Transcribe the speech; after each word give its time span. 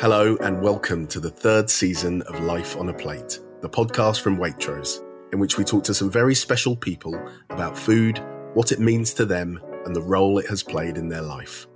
Hello, 0.00 0.34
and 0.40 0.62
welcome 0.62 1.06
to 1.08 1.20
the 1.20 1.28
third 1.28 1.68
season 1.68 2.22
of 2.22 2.40
Life 2.40 2.74
on 2.78 2.88
a 2.88 2.94
Plate, 2.94 3.38
the 3.60 3.68
podcast 3.68 4.22
from 4.22 4.38
Waitrose, 4.38 5.04
in 5.32 5.38
which 5.38 5.58
we 5.58 5.64
talk 5.64 5.84
to 5.84 5.92
some 5.92 6.10
very 6.10 6.34
special 6.34 6.74
people 6.74 7.14
about 7.50 7.76
food, 7.76 8.18
what 8.54 8.72
it 8.72 8.80
means 8.80 9.12
to 9.12 9.26
them, 9.26 9.60
and 9.84 9.94
the 9.94 10.00
role 10.00 10.38
it 10.38 10.46
has 10.46 10.62
played 10.62 10.96
in 10.96 11.08
their 11.08 11.20
life. 11.20 11.66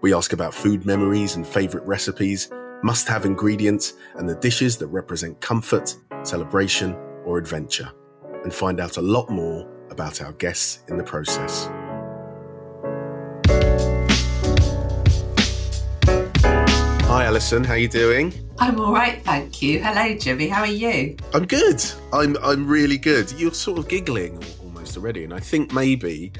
We 0.00 0.14
ask 0.14 0.32
about 0.32 0.54
food 0.54 0.86
memories 0.86 1.34
and 1.34 1.44
favourite 1.44 1.84
recipes, 1.84 2.50
must 2.84 3.08
have 3.08 3.26
ingredients, 3.26 3.94
and 4.14 4.28
the 4.28 4.36
dishes 4.36 4.76
that 4.78 4.86
represent 4.86 5.40
comfort, 5.40 5.96
celebration, 6.22 6.94
or 7.24 7.36
adventure, 7.36 7.90
and 8.44 8.54
find 8.54 8.78
out 8.78 8.96
a 8.96 9.02
lot 9.02 9.28
more 9.28 9.68
about 9.90 10.22
our 10.22 10.32
guests 10.34 10.84
in 10.86 10.96
the 10.96 11.04
process. 11.04 11.68
Hi 17.12 17.26
Alison, 17.26 17.62
how 17.62 17.74
are 17.74 17.76
you 17.76 17.88
doing? 17.88 18.32
I'm 18.58 18.80
all 18.80 18.90
right, 18.90 19.22
thank 19.22 19.60
you. 19.60 19.82
Hello, 19.82 20.16
Jimmy. 20.16 20.48
How 20.48 20.60
are 20.60 20.66
you? 20.66 21.14
I'm 21.34 21.44
good. 21.44 21.84
I'm 22.10 22.38
I'm 22.42 22.66
really 22.66 22.96
good. 22.96 23.30
You're 23.32 23.52
sort 23.52 23.78
of 23.78 23.86
giggling 23.86 24.42
almost 24.62 24.96
already, 24.96 25.22
and 25.22 25.34
I 25.34 25.38
think 25.38 25.74
maybe 25.74 26.32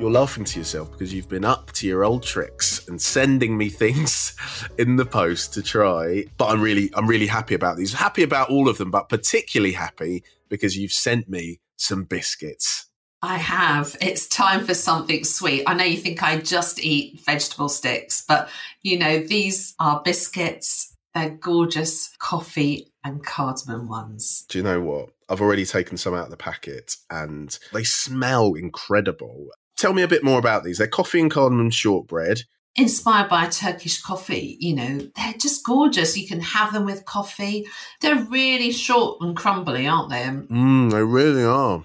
you're 0.00 0.10
laughing 0.10 0.42
to 0.44 0.58
yourself 0.58 0.90
because 0.90 1.14
you've 1.14 1.28
been 1.28 1.44
up 1.44 1.70
to 1.74 1.86
your 1.86 2.02
old 2.02 2.24
tricks 2.24 2.88
and 2.88 3.00
sending 3.00 3.56
me 3.56 3.68
things 3.68 4.34
in 4.78 4.96
the 4.96 5.06
post 5.06 5.54
to 5.54 5.62
try. 5.62 6.24
But 6.38 6.46
I'm 6.46 6.60
really 6.60 6.90
I'm 6.94 7.06
really 7.06 7.28
happy 7.28 7.54
about 7.54 7.76
these. 7.76 7.92
Happy 7.92 8.24
about 8.24 8.50
all 8.50 8.68
of 8.68 8.78
them, 8.78 8.90
but 8.90 9.08
particularly 9.08 9.74
happy 9.74 10.24
because 10.48 10.76
you've 10.76 10.90
sent 10.90 11.28
me 11.28 11.60
some 11.76 12.02
biscuits. 12.02 12.85
I 13.22 13.38
have. 13.38 13.96
It's 14.00 14.28
time 14.28 14.64
for 14.64 14.74
something 14.74 15.24
sweet. 15.24 15.64
I 15.66 15.74
know 15.74 15.84
you 15.84 15.96
think 15.96 16.22
I 16.22 16.38
just 16.38 16.82
eat 16.82 17.20
vegetable 17.20 17.68
sticks, 17.68 18.24
but 18.26 18.48
you 18.82 18.98
know, 18.98 19.18
these 19.18 19.74
are 19.78 20.02
biscuits. 20.04 20.94
They're 21.14 21.30
gorgeous 21.30 22.14
coffee 22.18 22.92
and 23.02 23.24
cardamom 23.24 23.88
ones. 23.88 24.44
Do 24.48 24.58
you 24.58 24.64
know 24.64 24.80
what? 24.80 25.08
I've 25.28 25.40
already 25.40 25.64
taken 25.64 25.96
some 25.96 26.14
out 26.14 26.26
of 26.26 26.30
the 26.30 26.36
packet 26.36 26.96
and 27.10 27.58
they 27.72 27.84
smell 27.84 28.54
incredible. 28.54 29.48
Tell 29.76 29.92
me 29.92 30.02
a 30.02 30.08
bit 30.08 30.22
more 30.22 30.38
about 30.38 30.62
these. 30.62 30.78
They're 30.78 30.86
coffee 30.86 31.20
and 31.20 31.30
cardamom 31.30 31.70
shortbread. 31.70 32.42
Inspired 32.76 33.30
by 33.30 33.46
Turkish 33.46 34.02
coffee, 34.02 34.58
you 34.60 34.76
know, 34.76 34.98
they're 35.16 35.32
just 35.40 35.64
gorgeous. 35.64 36.18
You 36.18 36.28
can 36.28 36.40
have 36.40 36.74
them 36.74 36.84
with 36.84 37.06
coffee. 37.06 37.66
They're 38.02 38.22
really 38.24 38.70
short 38.70 39.22
and 39.22 39.34
crumbly, 39.34 39.86
aren't 39.86 40.10
they? 40.10 40.24
Mmm, 40.24 40.90
they 40.90 41.02
really 41.02 41.44
are. 41.44 41.84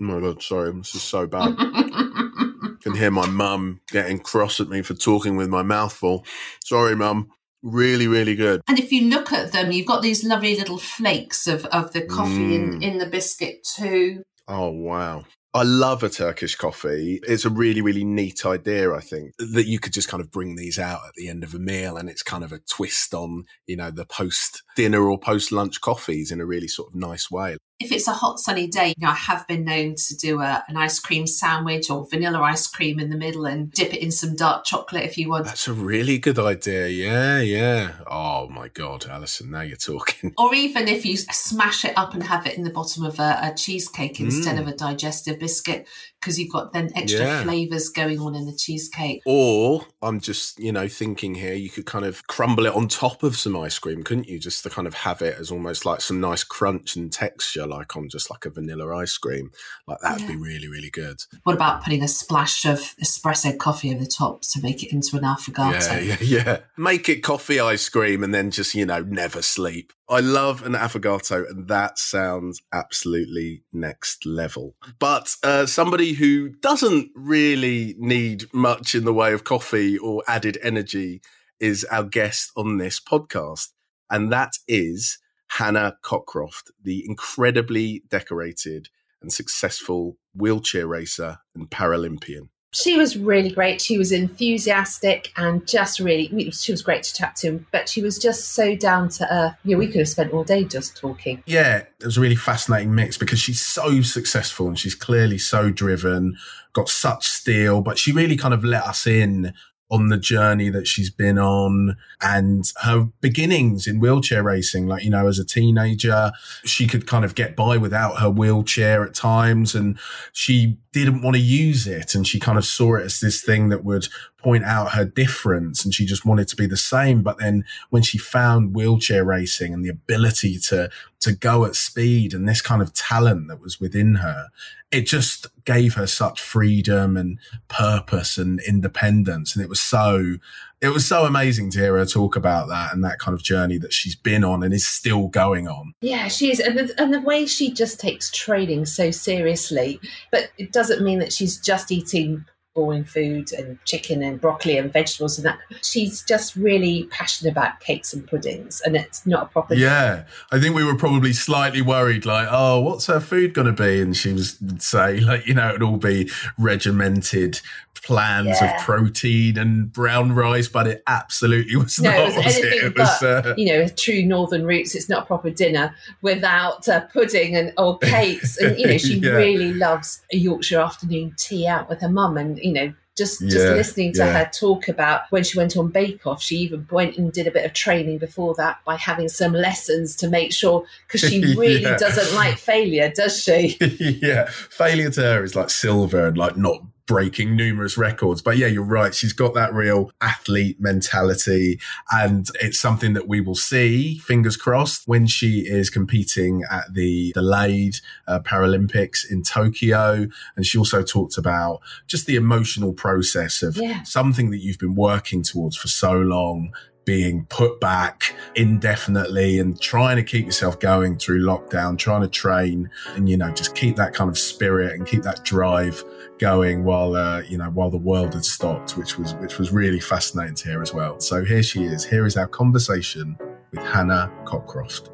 Oh 0.00 0.04
my 0.04 0.20
god, 0.20 0.42
sorry, 0.42 0.72
this 0.72 0.94
is 0.94 1.02
so 1.02 1.26
bad. 1.26 1.54
can 2.82 2.94
hear 2.94 3.10
my 3.10 3.26
mum 3.26 3.80
getting 3.90 4.18
cross 4.18 4.60
at 4.60 4.68
me 4.68 4.82
for 4.82 4.94
talking 4.94 5.36
with 5.36 5.48
my 5.48 5.62
mouth 5.62 5.92
full. 5.92 6.24
Sorry, 6.64 6.96
mum. 6.96 7.30
Really, 7.62 8.08
really 8.08 8.34
good. 8.36 8.62
And 8.68 8.78
if 8.78 8.90
you 8.90 9.10
look 9.10 9.32
at 9.32 9.52
them, 9.52 9.70
you've 9.70 9.86
got 9.86 10.00
these 10.00 10.24
lovely 10.24 10.56
little 10.56 10.78
flakes 10.78 11.46
of, 11.46 11.66
of 11.66 11.92
the 11.92 12.00
coffee 12.02 12.30
Mm. 12.58 12.76
in, 12.76 12.82
in 12.82 12.98
the 12.98 13.06
biscuit 13.06 13.62
too. 13.76 14.22
Oh 14.48 14.70
wow. 14.70 15.24
I 15.52 15.64
love 15.64 16.02
a 16.04 16.08
Turkish 16.08 16.54
coffee. 16.54 17.18
It's 17.24 17.44
a 17.44 17.50
really, 17.50 17.82
really 17.82 18.04
neat 18.04 18.46
idea, 18.46 18.94
I 18.94 19.00
think, 19.00 19.32
that 19.38 19.66
you 19.66 19.80
could 19.80 19.92
just 19.92 20.08
kind 20.08 20.20
of 20.20 20.30
bring 20.30 20.54
these 20.54 20.78
out 20.78 21.00
at 21.08 21.14
the 21.16 21.28
end 21.28 21.42
of 21.42 21.54
a 21.54 21.58
meal 21.58 21.96
and 21.96 22.08
it's 22.08 22.22
kind 22.22 22.44
of 22.44 22.52
a 22.52 22.60
twist 22.60 23.12
on, 23.12 23.44
you 23.66 23.76
know, 23.76 23.90
the 23.90 24.06
post 24.06 24.62
dinner 24.76 25.02
or 25.10 25.18
post 25.18 25.50
lunch 25.50 25.80
coffees 25.80 26.30
in 26.30 26.40
a 26.40 26.46
really 26.46 26.68
sort 26.68 26.88
of 26.88 26.94
nice 26.94 27.30
way. 27.32 27.56
If 27.80 27.92
it's 27.92 28.06
a 28.06 28.12
hot 28.12 28.38
sunny 28.38 28.66
day, 28.66 28.88
you 28.88 28.94
know, 29.06 29.08
I 29.10 29.14
have 29.14 29.46
been 29.48 29.64
known 29.64 29.94
to 29.94 30.16
do 30.16 30.42
a, 30.42 30.62
an 30.68 30.76
ice 30.76 30.98
cream 30.98 31.26
sandwich 31.26 31.88
or 31.90 32.06
vanilla 32.06 32.40
ice 32.42 32.66
cream 32.66 33.00
in 33.00 33.08
the 33.08 33.16
middle 33.16 33.46
and 33.46 33.70
dip 33.72 33.94
it 33.94 34.02
in 34.02 34.10
some 34.10 34.36
dark 34.36 34.64
chocolate 34.66 35.04
if 35.04 35.16
you 35.16 35.30
want. 35.30 35.46
That's 35.46 35.66
a 35.66 35.72
really 35.72 36.18
good 36.18 36.38
idea. 36.38 36.88
Yeah, 36.88 37.40
yeah. 37.40 37.92
Oh 38.06 38.48
my 38.50 38.68
God, 38.68 39.06
Alison, 39.08 39.50
now 39.50 39.62
you're 39.62 39.76
talking. 39.76 40.34
Or 40.38 40.54
even 40.54 40.88
if 40.88 41.06
you 41.06 41.16
smash 41.16 41.84
it 41.84 41.94
up 41.96 42.12
and 42.14 42.22
have 42.22 42.46
it 42.46 42.56
in 42.56 42.64
the 42.64 42.70
bottom 42.70 43.02
of 43.04 43.18
a, 43.18 43.38
a 43.42 43.54
cheesecake 43.54 44.20
instead 44.20 44.56
Mm. 44.56 44.60
of 44.60 44.68
a 44.68 44.74
digestive 44.74 45.38
biscuit, 45.38 45.86
because 46.20 46.38
you've 46.38 46.52
got 46.52 46.72
then 46.72 46.90
extra 46.94 47.24
Yeah. 47.24 47.42
flavours 47.44 47.88
going 47.88 48.18
on 48.20 48.34
in 48.34 48.44
the 48.46 48.54
cheesecake. 48.54 49.22
Or 49.24 49.86
I'm 50.02 50.20
just, 50.20 50.58
you 50.58 50.70
know, 50.70 50.86
thinking 50.86 51.34
here, 51.34 51.54
you 51.54 51.70
could 51.70 51.86
kind 51.86 52.04
of 52.04 52.26
crumble 52.26 52.66
it 52.66 52.74
on 52.74 52.88
top 52.88 53.22
of 53.22 53.36
some 53.36 53.56
ice 53.56 53.78
cream, 53.78 54.02
couldn't 54.02 54.28
you? 54.28 54.38
Just 54.38 54.62
to 54.64 54.70
kind 54.70 54.86
of 54.86 54.94
have 54.94 55.22
it 55.22 55.36
as 55.38 55.50
almost 55.50 55.86
like 55.86 56.00
some 56.02 56.20
nice 56.20 56.44
crunch 56.44 56.94
and 56.96 57.10
texture, 57.10 57.66
like 57.66 57.96
on 57.96 58.08
just 58.08 58.30
like 58.30 58.44
a 58.44 58.50
vanilla 58.50 58.94
ice 58.96 59.16
cream. 59.16 59.50
Like 59.86 59.98
that 60.02 60.18
would 60.18 60.28
be 60.28 60.36
really, 60.36 60.68
really 60.68 60.90
good. 60.90 61.22
What 61.44 61.54
about 61.54 61.82
putting 61.82 62.02
a 62.02 62.08
splash 62.08 62.64
of 62.66 62.80
espresso 63.02 63.56
coffee 63.56 63.90
over 63.94 64.04
the 64.04 64.10
top 64.10 64.42
to 64.42 64.60
make 64.62 64.82
it 64.82 64.92
into 64.92 65.16
an 65.16 65.22
affogato? 65.22 65.88
Yeah, 65.88 66.00
yeah, 66.00 66.16
yeah. 66.44 66.58
Make 66.76 67.08
it 67.08 67.22
coffee 67.22 67.60
ice 67.60 67.88
cream 67.88 68.22
and 68.22 68.34
then 68.34 68.50
just, 68.50 68.74
you 68.74 68.84
know, 68.84 69.02
never 69.02 69.40
sleep. 69.40 69.92
I 70.08 70.18
love 70.18 70.66
an 70.66 70.72
affogato 70.72 71.48
and 71.48 71.68
that 71.68 71.96
sounds 71.98 72.60
absolutely 72.72 73.62
next 73.72 74.26
level. 74.26 74.74
But 74.98 75.36
uh, 75.44 75.66
somebody 75.66 76.09
who 76.14 76.50
doesn't 76.50 77.10
really 77.14 77.94
need 77.98 78.52
much 78.52 78.94
in 78.94 79.04
the 79.04 79.14
way 79.14 79.32
of 79.32 79.44
coffee 79.44 79.98
or 79.98 80.22
added 80.26 80.58
energy 80.62 81.20
is 81.58 81.84
our 81.90 82.04
guest 82.04 82.52
on 82.56 82.78
this 82.78 83.00
podcast. 83.00 83.68
And 84.10 84.32
that 84.32 84.54
is 84.66 85.18
Hannah 85.48 85.96
Cockcroft, 86.02 86.70
the 86.82 87.04
incredibly 87.06 88.02
decorated 88.08 88.88
and 89.22 89.32
successful 89.32 90.16
wheelchair 90.34 90.86
racer 90.86 91.38
and 91.54 91.68
Paralympian. 91.70 92.48
She 92.72 92.96
was 92.96 93.16
really 93.16 93.50
great. 93.50 93.80
She 93.80 93.98
was 93.98 94.12
enthusiastic 94.12 95.32
and 95.36 95.66
just 95.66 95.98
really, 95.98 96.50
she 96.52 96.72
was 96.72 96.82
great 96.82 97.02
to 97.02 97.14
chat 97.14 97.36
to, 97.36 97.64
but 97.72 97.88
she 97.88 98.00
was 98.00 98.18
just 98.18 98.52
so 98.52 98.76
down 98.76 99.08
to 99.10 99.34
earth. 99.34 99.54
Yeah, 99.64 99.76
we 99.76 99.88
could 99.88 100.00
have 100.00 100.08
spent 100.08 100.32
all 100.32 100.44
day 100.44 100.64
just 100.64 100.96
talking. 100.96 101.42
Yeah, 101.46 101.78
it 101.78 102.04
was 102.04 102.16
a 102.16 102.20
really 102.20 102.36
fascinating 102.36 102.94
mix 102.94 103.18
because 103.18 103.40
she's 103.40 103.60
so 103.60 104.02
successful 104.02 104.68
and 104.68 104.78
she's 104.78 104.94
clearly 104.94 105.38
so 105.38 105.70
driven, 105.70 106.36
got 106.72 106.88
such 106.88 107.26
steel, 107.26 107.80
but 107.80 107.98
she 107.98 108.12
really 108.12 108.36
kind 108.36 108.54
of 108.54 108.64
let 108.64 108.84
us 108.84 109.06
in 109.06 109.52
on 109.90 110.08
the 110.08 110.16
journey 110.16 110.68
that 110.70 110.86
she's 110.86 111.10
been 111.10 111.38
on 111.38 111.96
and 112.20 112.72
her 112.82 113.08
beginnings 113.20 113.86
in 113.86 113.98
wheelchair 113.98 114.42
racing. 114.42 114.86
Like, 114.86 115.02
you 115.02 115.10
know, 115.10 115.26
as 115.26 115.38
a 115.38 115.44
teenager, 115.44 116.30
she 116.64 116.86
could 116.86 117.06
kind 117.06 117.24
of 117.24 117.34
get 117.34 117.56
by 117.56 117.76
without 117.76 118.20
her 118.20 118.30
wheelchair 118.30 119.04
at 119.04 119.14
times 119.14 119.74
and 119.74 119.98
she 120.32 120.78
didn't 120.92 121.22
want 121.22 121.36
to 121.36 121.42
use 121.42 121.86
it. 121.86 122.14
And 122.14 122.26
she 122.26 122.38
kind 122.38 122.58
of 122.58 122.64
saw 122.64 122.96
it 122.96 123.04
as 123.04 123.20
this 123.20 123.42
thing 123.42 123.68
that 123.70 123.84
would 123.84 124.06
point 124.42 124.64
out 124.64 124.92
her 124.92 125.04
difference 125.04 125.84
and 125.84 125.94
she 125.94 126.06
just 126.06 126.24
wanted 126.24 126.48
to 126.48 126.56
be 126.56 126.66
the 126.66 126.76
same. 126.76 127.22
But 127.22 127.38
then 127.38 127.64
when 127.90 128.02
she 128.02 128.18
found 128.18 128.74
wheelchair 128.74 129.24
racing 129.24 129.74
and 129.74 129.84
the 129.84 129.90
ability 129.90 130.58
to 130.68 130.90
to 131.20 131.32
go 131.32 131.66
at 131.66 131.76
speed 131.76 132.32
and 132.32 132.48
this 132.48 132.62
kind 132.62 132.80
of 132.80 132.94
talent 132.94 133.48
that 133.48 133.60
was 133.60 133.78
within 133.78 134.16
her, 134.16 134.48
it 134.90 135.02
just 135.02 135.46
gave 135.64 135.94
her 135.94 136.06
such 136.06 136.40
freedom 136.40 137.16
and 137.16 137.38
purpose 137.68 138.38
and 138.38 138.58
independence. 138.66 139.54
And 139.54 139.62
it 139.62 139.68
was 139.68 139.80
so, 139.80 140.36
it 140.80 140.88
was 140.88 141.06
so 141.06 141.26
amazing 141.26 141.70
to 141.72 141.78
hear 141.78 141.98
her 141.98 142.06
talk 142.06 142.36
about 142.36 142.68
that 142.68 142.94
and 142.94 143.04
that 143.04 143.18
kind 143.18 143.34
of 143.34 143.42
journey 143.42 143.76
that 143.78 143.92
she's 143.92 144.16
been 144.16 144.44
on 144.44 144.62
and 144.62 144.72
is 144.72 144.88
still 144.88 145.28
going 145.28 145.68
on. 145.68 145.92
Yeah, 146.00 146.28
she 146.28 146.50
is. 146.50 146.58
And 146.58 146.78
the, 146.78 146.94
and 146.98 147.12
the 147.12 147.20
way 147.20 147.44
she 147.46 147.70
just 147.70 148.00
takes 148.00 148.30
training 148.30 148.86
so 148.86 149.10
seriously, 149.10 150.00
but 150.32 150.50
it 150.56 150.72
doesn't 150.72 151.02
mean 151.02 151.18
that 151.18 151.32
she's 151.32 151.58
just 151.58 151.92
eating 151.92 152.46
boring 152.74 153.04
food 153.04 153.52
and 153.52 153.78
chicken 153.84 154.22
and 154.22 154.40
broccoli 154.40 154.78
and 154.78 154.92
vegetables 154.92 155.38
and 155.38 155.44
that. 155.46 155.58
She's 155.82 156.22
just 156.22 156.54
really 156.54 157.04
passionate 157.10 157.50
about 157.50 157.80
cakes 157.80 158.12
and 158.12 158.26
puddings, 158.26 158.80
and 158.84 158.96
it's 158.96 159.26
not 159.26 159.44
a 159.44 159.46
proper. 159.46 159.74
Yeah. 159.74 160.24
I 160.52 160.60
think 160.60 160.74
we 160.76 160.84
were 160.84 160.94
probably 160.96 161.32
slightly 161.32 161.82
worried, 161.82 162.24
like, 162.24 162.48
oh, 162.50 162.80
what's 162.80 163.06
her 163.06 163.20
food 163.20 163.54
going 163.54 163.66
to 163.74 163.82
be? 163.82 164.00
And 164.00 164.16
she 164.16 164.32
was 164.32 164.60
would 164.60 164.82
say, 164.82 165.20
like, 165.20 165.46
you 165.46 165.54
know, 165.54 165.70
it'd 165.70 165.82
all 165.82 165.96
be 165.96 166.30
regimented 166.58 167.60
plans 168.02 168.46
Yeah. 168.62 168.76
of 168.76 168.80
protein 168.82 169.58
and 169.58 169.92
brown 169.92 170.32
rice, 170.32 170.68
but 170.68 170.86
it 170.86 171.02
absolutely 171.06 171.76
was 171.76 171.98
No, 172.00 172.10
not. 172.10 172.18
it 172.18 172.24
was 172.36 172.44
was 172.46 172.56
it? 172.56 172.64
anything 172.64 172.86
It 172.92 172.98
was, 172.98 173.18
but, 173.20 173.46
uh, 173.46 173.54
you 173.58 173.66
know, 173.66 173.88
true 173.88 174.22
northern 174.24 174.64
roots. 174.64 174.94
It's 174.94 175.10
not 175.10 175.24
a 175.24 175.26
proper 175.26 175.50
dinner 175.50 175.94
without 176.22 176.88
uh, 176.88 177.00
pudding 177.12 177.54
and 177.56 177.74
or 177.76 177.98
cakes. 177.98 178.56
And 178.56 178.78
you 178.78 178.86
know, 178.86 178.96
she 178.96 179.14
Yeah. 179.22 179.32
really 179.32 179.74
loves 179.74 180.22
a 180.32 180.38
Yorkshire 180.38 180.80
afternoon 180.80 181.34
tea 181.36 181.66
out 181.66 181.90
with 181.90 182.00
her 182.00 182.08
mum, 182.08 182.38
and 182.38 182.58
you 182.58 182.69
know. 182.72 182.92
Just, 183.16 183.40
just 183.40 183.56
Yeah, 183.66 183.72
listening 183.74 184.12
to 184.14 184.20
yeah. 184.24 184.44
her 184.44 184.50
talk 184.50 184.88
about 184.88 185.22
when 185.30 185.44
she 185.44 185.58
went 185.58 185.76
on 185.76 185.88
Bake 185.88 186.26
Off, 186.26 186.40
she 186.40 186.56
even 186.58 186.86
went 186.90 187.18
and 187.18 187.30
did 187.30 187.46
a 187.46 187.50
bit 187.50 187.66
of 187.66 187.74
training 187.74 188.16
before 188.18 188.54
that 188.54 188.78
by 188.86 188.96
having 188.96 189.28
some 189.28 189.52
lessons 189.52 190.16
to 190.16 190.28
make 190.28 190.52
sure 190.52 190.84
because 191.06 191.28
she 191.28 191.40
really 191.56 191.82
Yeah. 191.82 191.98
doesn't 191.98 192.34
like 192.34 192.56
failure, 192.56 193.12
does 193.14 193.42
she? 193.42 193.76
yeah, 194.22 194.46
failure 194.48 195.10
to 195.10 195.20
her 195.22 195.44
is 195.44 195.54
like 195.54 195.68
silver 195.70 196.28
and 196.28 196.38
like 196.38 196.56
not 196.56 196.82
breaking 197.10 197.56
numerous 197.56 197.98
records. 197.98 198.40
But 198.40 198.56
yeah, 198.56 198.68
you're 198.68 198.84
right. 198.84 199.12
She's 199.12 199.32
got 199.32 199.52
that 199.54 199.74
real 199.74 200.12
athlete 200.20 200.80
mentality. 200.80 201.80
And 202.12 202.46
it's 202.60 202.78
something 202.78 203.14
that 203.14 203.26
we 203.26 203.40
will 203.40 203.56
see, 203.56 204.18
fingers 204.18 204.56
crossed, 204.56 205.08
when 205.08 205.26
she 205.26 205.66
is 205.66 205.90
competing 205.90 206.62
at 206.70 206.94
the 206.94 207.32
delayed 207.34 207.96
uh, 208.28 208.38
Paralympics 208.38 209.28
in 209.28 209.42
Tokyo. 209.42 210.28
And 210.54 210.64
she 210.64 210.78
also 210.78 211.02
talked 211.02 211.36
about 211.36 211.80
just 212.06 212.26
the 212.26 212.36
emotional 212.36 212.92
process 212.92 213.60
of 213.60 213.76
Yeah. 213.76 214.04
something 214.04 214.50
that 214.52 214.58
you've 214.58 214.78
been 214.78 214.94
working 214.94 215.42
towards 215.42 215.76
for 215.76 215.88
so 215.88 216.12
long 216.12 216.72
being 217.06 217.44
put 217.48 217.80
back 217.80 218.36
indefinitely 218.54 219.58
and 219.58 219.80
trying 219.80 220.16
to 220.16 220.22
keep 220.22 220.46
yourself 220.46 220.78
going 220.78 221.18
through 221.18 221.42
lockdown, 221.42 221.98
trying 221.98 222.20
to 222.20 222.28
train 222.28 222.88
and, 223.16 223.28
you 223.28 223.36
know, 223.36 223.50
just 223.50 223.74
keep 223.74 223.96
that 223.96 224.14
kind 224.14 224.30
of 224.30 224.38
spirit 224.38 224.92
and 224.92 225.08
keep 225.08 225.22
that 225.22 225.42
drive 225.44 226.04
going 226.40 226.84
while, 226.84 227.14
uh, 227.14 227.42
you 227.42 227.58
know, 227.58 227.68
while 227.70 227.90
the 227.90 227.98
world 227.98 228.32
had 228.32 228.44
stopped, 228.44 228.96
which 228.96 229.18
was, 229.18 229.34
which 229.34 229.58
was 229.58 229.72
really 229.72 230.00
fascinating 230.00 230.54
to 230.54 230.68
hear 230.68 230.80
as 230.80 230.94
well. 230.94 231.20
So 231.20 231.44
here 231.44 231.62
she 231.62 231.84
is. 231.84 232.02
Here 232.02 232.24
is 232.24 232.38
our 232.38 232.48
conversation 232.48 233.38
with 233.70 233.82
Hannah 233.82 234.32
Cockcroft. 234.44 235.10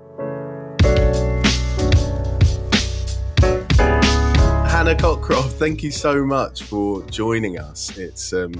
Hannah 4.70 4.94
Cockcroft, 4.94 5.54
thank 5.54 5.82
you 5.82 5.90
so 5.90 6.24
much 6.24 6.62
for 6.62 7.02
joining 7.06 7.58
us. 7.58 7.98
It's 7.98 8.32
um, 8.32 8.52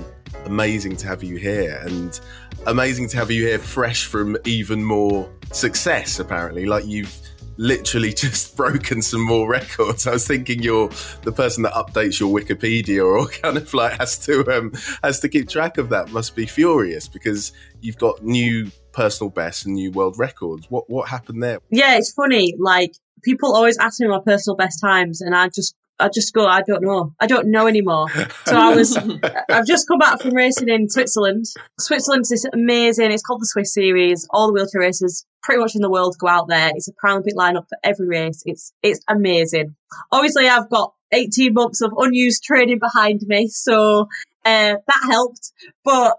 amazing 0.44 0.96
to 0.96 1.06
have 1.06 1.22
you 1.22 1.36
here 1.36 1.80
and 1.84 2.18
amazing 2.66 3.08
to 3.10 3.16
have 3.16 3.30
you 3.30 3.46
here 3.46 3.60
fresh 3.60 4.06
from 4.06 4.36
even 4.44 4.82
more 4.82 5.30
success, 5.52 6.18
apparently. 6.18 6.66
Like 6.66 6.84
you've 6.84 7.16
literally 7.56 8.12
just 8.14 8.56
broken 8.56 9.02
some 9.02 9.22
more 9.22 9.48
records. 9.48 10.06
I 10.06 10.12
was 10.12 10.26
thinking 10.26 10.62
you're 10.62 10.90
the 11.22 11.32
person 11.32 11.62
that 11.64 11.72
updates 11.72 12.20
your 12.20 12.36
Wikipedia 12.36 13.04
or 13.04 13.26
kind 13.42 13.56
of 13.56 13.72
like 13.74 13.98
has 13.98 14.18
to 14.26 14.46
um, 14.56 14.72
has 15.02 15.20
to 15.20 15.28
keep 15.28 15.48
track 15.48 15.78
of 15.78 15.88
that 15.90 16.12
must 16.12 16.36
be 16.36 16.46
furious 16.46 17.08
because 17.08 17.52
you've 17.80 17.98
got 17.98 18.24
new 18.24 18.70
personal 18.92 19.30
bests 19.30 19.64
and 19.64 19.74
new 19.74 19.90
world 19.90 20.18
records. 20.18 20.66
What 20.70 20.88
what 20.88 21.08
happened 21.08 21.42
there? 21.42 21.58
Yeah, 21.70 21.96
it's 21.96 22.12
funny. 22.12 22.54
Like 22.58 22.92
people 23.22 23.54
always 23.54 23.78
ask 23.78 24.00
me 24.00 24.08
my 24.08 24.20
personal 24.24 24.56
best 24.56 24.80
times, 24.80 25.20
and 25.20 25.34
I 25.34 25.48
just 25.48 25.74
I 25.98 26.08
just 26.08 26.34
go, 26.34 26.46
I 26.46 26.62
don't 26.62 26.82
know. 26.82 27.14
I 27.20 27.26
don't 27.26 27.50
know 27.50 27.66
anymore. 27.66 28.08
So 28.44 28.56
I 28.56 28.74
was, 28.74 28.96
I've 29.50 29.66
just 29.66 29.88
come 29.88 29.98
back 29.98 30.20
from 30.20 30.34
racing 30.34 30.68
in 30.68 30.90
Switzerland. 30.90 31.46
Switzerland's 31.80 32.28
this 32.28 32.44
amazing, 32.52 33.12
it's 33.12 33.22
called 33.22 33.40
the 33.40 33.46
Swiss 33.46 33.72
Series. 33.72 34.26
All 34.30 34.48
the 34.48 34.52
wheelchair 34.52 34.82
racers 34.82 35.24
pretty 35.42 35.60
much 35.60 35.74
in 35.74 35.80
the 35.80 35.90
world 35.90 36.16
go 36.18 36.28
out 36.28 36.48
there. 36.48 36.70
It's 36.74 36.88
a 36.88 36.92
Paralympic 36.92 37.34
lineup 37.34 37.68
for 37.68 37.78
every 37.82 38.08
race. 38.08 38.42
It's, 38.44 38.72
it's 38.82 39.00
amazing. 39.08 39.74
Obviously 40.12 40.48
I've 40.48 40.68
got 40.68 40.92
18 41.12 41.54
months 41.54 41.80
of 41.80 41.92
unused 41.96 42.42
training 42.42 42.78
behind 42.78 43.22
me. 43.26 43.48
So, 43.48 44.08
uh, 44.44 44.76
that 44.86 45.08
helped. 45.10 45.52
But 45.84 46.16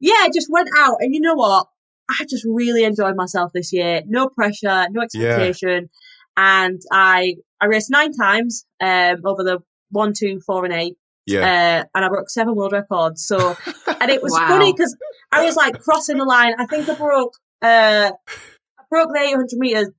yeah, 0.00 0.12
I 0.20 0.30
just 0.34 0.48
went 0.50 0.68
out 0.76 0.98
and 1.00 1.14
you 1.14 1.20
know 1.20 1.34
what? 1.34 1.66
I 2.08 2.24
just 2.28 2.44
really 2.44 2.84
enjoyed 2.84 3.16
myself 3.16 3.52
this 3.54 3.72
year. 3.72 4.02
No 4.06 4.28
pressure, 4.28 4.86
no 4.90 5.00
expectation. 5.02 5.88
And 6.36 6.80
I, 6.92 7.36
I 7.64 7.66
raced 7.66 7.90
nine 7.90 8.12
times, 8.12 8.66
um, 8.80 9.22
over 9.24 9.42
the 9.42 9.58
one, 9.90 10.12
two, 10.12 10.40
four, 10.40 10.64
and 10.66 10.74
eight. 10.74 10.96
Yeah. 11.26 11.40
Uh, 11.40 11.84
and 11.94 12.04
I 12.04 12.08
broke 12.08 12.28
seven 12.28 12.54
world 12.54 12.72
records. 12.72 13.24
So, 13.26 13.54
and 14.00 14.10
it 14.10 14.22
was 14.22 14.32
Wow. 14.32 14.48
funny 14.48 14.72
because 14.72 14.94
I 15.32 15.42
was 15.42 15.56
like 15.56 15.78
crossing 15.80 16.18
the 16.18 16.24
line. 16.24 16.52
I 16.58 16.66
think 16.66 16.86
I 16.90 16.94
broke, 16.94 17.32
uh, 17.62 18.10
I 18.78 18.82
broke 18.90 19.08
the 19.14 19.20
800 19.20 19.48
meter 19.54 19.94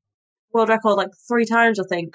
world 0.54 0.70
record 0.70 0.94
like 0.94 1.10
three 1.28 1.46
times, 1.46 1.80
I 1.80 1.84
think. 1.90 2.14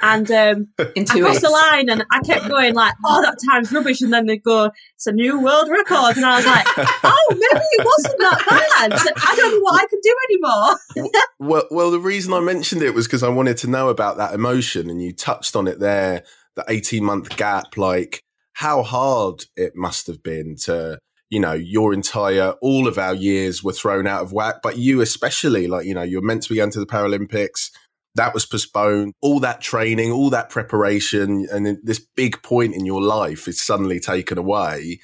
And, 0.00 0.30
um, 0.30 0.68
I 0.78 0.84
crossed 0.84 1.42
the 1.42 1.50
line 1.50 1.88
and 1.88 2.04
I 2.10 2.20
kept 2.20 2.48
going 2.48 2.74
like, 2.74 2.94
oh, 3.04 3.22
that 3.22 3.38
time's 3.50 3.72
rubbish. 3.72 4.00
And 4.00 4.12
then 4.12 4.26
they 4.26 4.36
go, 4.36 4.70
it's 4.94 5.06
a 5.06 5.12
new 5.12 5.40
world 5.40 5.68
record. 5.68 6.16
And 6.16 6.24
I 6.24 6.36
was 6.36 6.46
like, 6.46 6.66
oh, 7.04 7.26
maybe 7.30 7.64
it 7.72 7.86
wasn't 7.86 8.18
that 8.20 8.44
bad. 8.48 8.92
I 8.92 9.36
don't 9.36 9.52
know 9.52 9.60
what 9.60 9.82
I 9.82 9.86
can 9.86 10.00
do 10.02 10.16
anymore. 10.30 11.12
Well, 11.40 11.68
well, 11.70 11.90
the 11.92 12.00
reason 12.00 12.32
I 12.32 12.40
mentioned 12.40 12.82
it 12.82 12.94
was 12.94 13.06
because 13.06 13.22
I 13.22 13.28
wanted 13.28 13.56
to 13.58 13.70
know 13.70 13.90
about 13.90 14.16
that 14.16 14.34
emotion, 14.34 14.90
and 14.90 15.00
you 15.00 15.12
touched 15.12 15.54
on 15.54 15.68
it 15.68 15.78
there. 15.78 16.24
The 16.56 16.64
eighteen 16.68 17.04
month 17.04 17.36
gap, 17.36 17.76
like 17.76 18.24
how 18.58 18.82
hard 18.82 19.44
it 19.56 19.76
must 19.76 20.08
have 20.08 20.20
been 20.20 20.56
to, 20.56 20.98
you 21.30 21.38
know, 21.38 21.52
your 21.52 21.94
entire, 21.94 22.54
all 22.60 22.88
of 22.88 22.98
our 22.98 23.14
years 23.14 23.62
were 23.62 23.72
thrown 23.72 24.08
out 24.08 24.20
of 24.20 24.32
whack, 24.32 24.56
but 24.64 24.76
you 24.76 25.00
especially, 25.00 25.68
like, 25.68 25.86
you 25.86 25.94
know, 25.94 26.02
you're 26.02 26.20
meant 26.20 26.42
to 26.42 26.48
be 26.48 26.56
going 26.56 26.72
to 26.72 26.80
the 26.80 26.86
Paralympics. 26.86 27.70
That 28.18 28.34
was 28.34 28.44
postponed. 28.44 29.14
All 29.22 29.40
that 29.40 29.60
training, 29.60 30.10
all 30.10 30.30
that 30.30 30.50
preparation, 30.50 31.46
and 31.52 31.78
this 31.84 32.04
big 32.16 32.42
point 32.42 32.74
in 32.74 32.84
your 32.84 33.00
life 33.00 33.46
is 33.46 33.64
suddenly 33.64 34.00
taken 34.00 34.38
away. 34.38 34.98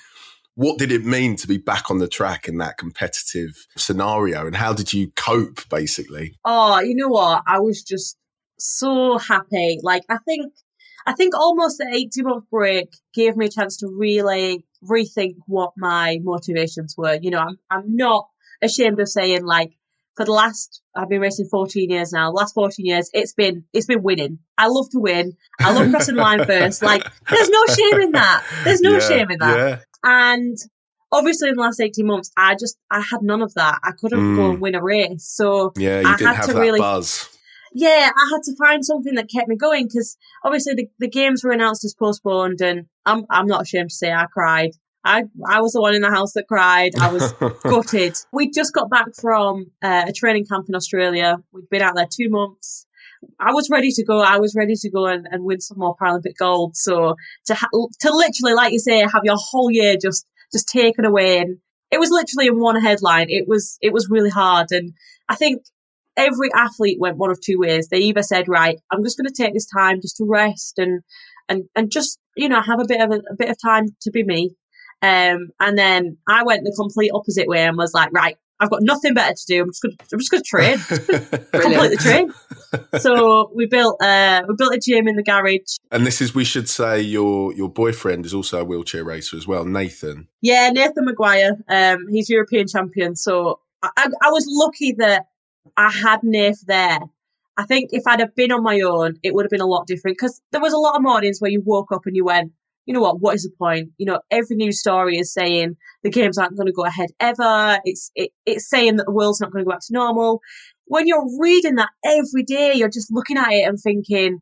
What 0.57 0.79
did 0.79 0.91
it 0.91 1.05
mean 1.05 1.37
to 1.37 1.49
be 1.49 1.59
back 1.59 1.91
on 1.91 1.99
the 1.99 2.09
track 2.09 2.49
in 2.49 2.59
that 2.59 2.77
competitive 2.77 3.67
scenario? 3.77 4.47
And 4.47 4.57
how 4.57 4.73
did 4.73 4.93
you 4.93 5.13
cope, 5.17 5.69
basically? 5.69 6.35
Oh, 6.45 6.81
you 6.81 6.95
know 6.95 7.09
what? 7.09 7.43
I 7.47 7.61
was 7.61 7.83
just 7.83 8.17
so 8.59 9.19
happy. 9.19 9.79
Like 9.83 10.03
I 10.09 10.19
think 10.25 10.53
I 11.07 11.13
think 11.13 11.35
almost 11.35 11.79
the 11.79 11.89
18 11.93 12.25
month 12.25 12.45
break 12.51 12.89
gave 13.13 13.37
me 13.37 13.47
a 13.47 13.51
chance 13.51 13.77
to 13.79 13.89
really 13.89 14.65
rethink 14.83 15.35
what 15.47 15.73
my 15.77 16.19
motivations 16.23 16.95
were. 16.97 17.19
You 17.21 17.31
know, 17.31 17.41
I'm 17.41 17.59
I'm 17.71 17.97
not 17.97 18.27
ashamed 18.63 19.01
of 19.01 19.09
saying 19.09 19.45
like 19.45 19.73
for 20.17 20.25
the 20.25 20.33
last 20.33 20.81
I've 20.97 21.09
been 21.09 21.21
racing 21.21 21.49
14 21.51 21.91
years 21.91 22.13
now. 22.13 22.31
The 22.31 22.37
last 22.37 22.55
14 22.55 22.85
years 22.87 23.11
it's 23.13 23.33
been 23.33 23.65
it's 23.73 23.87
been 23.87 24.03
winning. 24.03 24.39
I 24.59 24.69
love 24.69 24.89
to 24.91 24.99
win. 25.01 25.37
I 25.61 25.73
love 25.73 25.91
crossing 25.91 26.17
the 26.17 26.23
line 26.23 26.45
first. 26.47 26.83
Like 26.83 27.05
there's 27.31 27.49
no 27.51 27.67
shame 27.75 28.01
in 28.03 28.13
that. 28.13 28.45
There's 28.65 28.81
no 28.81 28.93
Yeah, 28.93 28.99
shame 29.01 29.31
in 29.31 29.39
that. 29.41 29.57
Yeah. 29.59 29.79
And 30.05 30.57
obviously 31.13 31.49
in 31.49 31.55
the 31.57 31.63
last 31.63 31.81
18 31.81 32.07
months 32.07 32.31
I 32.37 32.55
just 32.55 32.77
I 32.91 33.01
had 33.01 33.23
none 33.23 33.43
of 33.43 33.55
that. 33.55 33.79
I 33.83 33.93
couldn't 33.99 34.37
go 34.37 34.43
Mm. 34.43 34.51
and 34.53 34.61
win 34.61 34.75
a 34.75 34.83
race. 34.83 35.25
So 35.27 35.73
Yeah, 35.77 36.01
you 36.01 36.07
I 36.09 36.17
didn't 36.17 36.27
had 36.29 36.37
have 36.37 36.47
to 36.47 36.53
that 36.55 36.61
really- 36.61 36.81
buzz. 36.81 37.29
yeah, 37.75 38.11
I 38.17 38.31
had 38.33 38.43
to 38.45 38.57
find 38.57 38.85
something 38.85 39.15
that 39.17 39.29
kept 39.35 39.49
me 39.49 39.57
going 39.57 39.87
because 39.87 40.17
obviously 40.45 40.75
the, 40.75 40.89
the 41.01 41.09
games 41.11 41.43
were 41.43 41.51
announced 41.51 41.85
as 41.85 41.95
postponed, 41.99 42.61
and 42.61 42.87
I'm 43.05 43.25
I'm 43.31 43.47
not 43.47 43.63
ashamed 43.63 43.91
to 43.91 43.97
say 43.97 44.13
I 44.13 44.27
cried. 44.27 44.71
I 45.05 45.25
I 45.47 45.61
was 45.61 45.73
the 45.73 45.81
one 45.81 45.95
in 45.95 46.03
the 46.03 46.11
house 46.11 46.33
that 46.33 46.49
cried. 46.49 46.93
I 46.99 47.13
was 47.13 47.33
gutted. 47.63 48.17
We 48.33 48.51
just 48.51 48.73
got 48.73 48.91
back 48.91 49.09
from 49.21 49.67
uh, 49.83 50.05
a 50.09 50.13
training 50.13 50.47
camp 50.47 50.67
in 50.69 50.75
Australia. 50.75 51.37
We'd 51.53 51.69
been 51.69 51.83
out 51.83 51.95
there 51.95 52.09
two 52.11 52.31
months. 52.31 52.87
I 53.39 53.53
was 53.53 53.69
ready 53.71 53.91
to 53.93 54.05
go. 54.05 54.21
I 54.21 54.39
was 54.39 54.55
ready 54.55 54.75
to 54.77 54.91
go 54.91 55.07
and, 55.07 55.27
and 55.31 55.45
win 55.45 55.61
some 55.61 55.79
more 55.79 55.97
Paralympic 55.97 56.37
gold. 56.39 56.77
So 56.77 57.17
to 57.47 57.55
ha- 57.55 57.69
to 57.73 58.15
literally, 58.15 58.55
like 58.55 58.73
you 58.73 58.79
say, 58.79 59.01
have 59.01 59.25
your 59.25 59.37
whole 59.39 59.71
year 59.71 59.97
just 60.01 60.27
just 60.53 60.69
taken 60.69 61.05
away, 61.05 61.39
and 61.39 61.59
it 61.91 62.01
was 62.01 62.11
literally 62.11 62.49
in 62.49 62.59
one 62.59 62.81
headline. 62.81 63.27
It 63.29 63.47
was 63.47 63.79
it 63.83 63.93
was 63.93 64.09
really 64.09 64.31
hard, 64.31 64.69
and 64.71 64.93
I 65.29 65.35
think 65.35 65.63
every 66.17 66.53
athlete 66.55 66.99
went 67.01 67.17
one 67.19 67.31
of 67.31 67.41
two 67.41 67.59
ways. 67.59 67.89
They 67.89 67.99
either 67.99 68.23
said, 68.23 68.49
"Right, 68.49 68.79
I'm 68.91 69.05
just 69.05 69.19
going 69.19 69.33
to 69.33 69.43
take 69.43 69.53
this 69.53 69.67
time 69.67 70.01
just 70.01 70.17
to 70.17 70.25
rest 70.25 70.79
and 70.79 71.03
and 71.49 71.65
and 71.75 71.91
just 71.91 72.19
you 72.37 72.49
know 72.49 72.63
have 72.63 72.81
a 72.81 72.87
bit 72.87 73.01
of 73.01 73.11
a, 73.11 73.21
a 73.31 73.37
bit 73.37 73.51
of 73.51 73.57
time 73.63 73.87
to 74.03 74.11
be 74.11 74.23
me," 74.23 74.55
um, 75.05 75.51
and 75.61 75.77
then 75.77 76.17
I 76.27 76.45
went 76.45 76.65
the 76.65 76.73
complete 76.75 77.11
opposite 77.13 77.47
way 77.47 77.63
and 77.63 77.77
was 77.77 77.93
like, 77.93 78.11
"Right, 78.13 78.39
I've 78.59 78.71
got 78.71 78.83
nothing 78.83 79.13
better 79.13 79.35
to 79.35 79.47
do. 79.47 79.63
I'm 79.63 79.69
just 79.69 79.83
going 79.83 79.97
to 79.97 80.05
I'm 80.13 80.19
just 80.19 80.31
to 80.31 80.41
train, 80.41 80.79
completely 81.53 81.97
train." 81.99 82.33
so 82.99 83.51
we 83.55 83.67
built 83.67 84.03
uh 84.03 84.43
we 84.49 84.55
built 84.57 84.75
a 84.75 84.79
gym 84.79 85.07
in 85.07 85.17
the 85.17 85.23
garage. 85.23 85.77
and 85.91 86.07
this 86.07 86.23
is, 86.23 86.35
we 86.35 86.45
should 86.45 86.71
say, 86.71 87.03
your 87.03 87.53
your 87.53 87.69
boyfriend 87.69 88.25
is 88.25 88.33
also 88.33 88.63
a 88.63 88.65
wheelchair 88.65 89.05
racer 89.05 89.37
as 89.37 89.47
well, 89.47 89.67
Nathan. 89.67 90.27
Yeah, 90.41 90.71
Nathan 90.71 91.05
Maguire. 91.05 91.63
Um, 91.69 92.07
he's 92.09 92.31
European 92.31 92.67
champion. 92.67 93.15
So 93.15 93.61
I, 93.83 93.91
I, 93.97 94.07
I 94.23 94.31
was 94.31 94.47
lucky 94.49 94.93
that 94.93 95.27
I 95.77 95.91
had 95.91 96.23
Nath 96.23 96.65
there. 96.67 97.01
I 97.59 97.65
think 97.65 97.91
if 97.93 98.07
I'd 98.07 98.21
have 98.21 98.35
been 98.35 98.53
on 98.53 98.63
my 98.63 98.81
own, 98.81 99.19
it 99.23 99.35
would 99.35 99.45
have 99.45 99.51
been 99.51 99.61
a 99.61 99.67
lot 99.67 99.87
different 99.87 100.17
because 100.17 100.41
there 100.51 100.63
was 100.63 100.73
a 100.73 100.79
lot 100.79 100.97
of 100.97 101.03
mornings 101.03 101.41
where 101.41 101.51
you 101.51 101.63
woke 101.65 101.93
up 101.93 102.07
and 102.07 102.17
you 102.17 102.25
went, 102.25 102.53
you 102.87 102.95
know 102.95 103.01
what, 103.01 103.21
what 103.21 103.35
is 103.35 103.43
the 103.45 103.51
point? 103.59 103.91
You 103.99 104.07
know, 104.07 104.21
every 104.31 104.57
news 104.57 104.79
story 104.81 105.19
is 105.19 105.33
saying 105.33 105.77
the 106.03 106.11
games 106.11 106.37
aren't 106.39 106.57
going 106.57 106.67
to 106.67 106.73
go 106.73 106.85
ahead 106.85 107.11
ever. 107.21 107.79
It's 107.85 108.11
it, 108.15 108.31
it's 108.47 108.69
saying 108.69 108.97
that 108.97 109.07
the 109.07 109.13
world's 109.13 109.41
not 109.41 109.53
going 109.53 109.65
to 109.65 109.69
go 109.69 109.73
back 109.73 109.81
to 109.87 109.93
normal. 109.93 110.41
When 110.87 111.07
you're 111.07 111.27
reading 111.41 111.77
that 111.77 111.91
every 112.05 112.43
day, 112.43 112.75
you're 112.75 112.91
just 112.91 113.11
looking 113.11 113.39
at 113.39 113.51
it 113.53 113.67
and 113.67 113.79
thinking, 113.81 114.39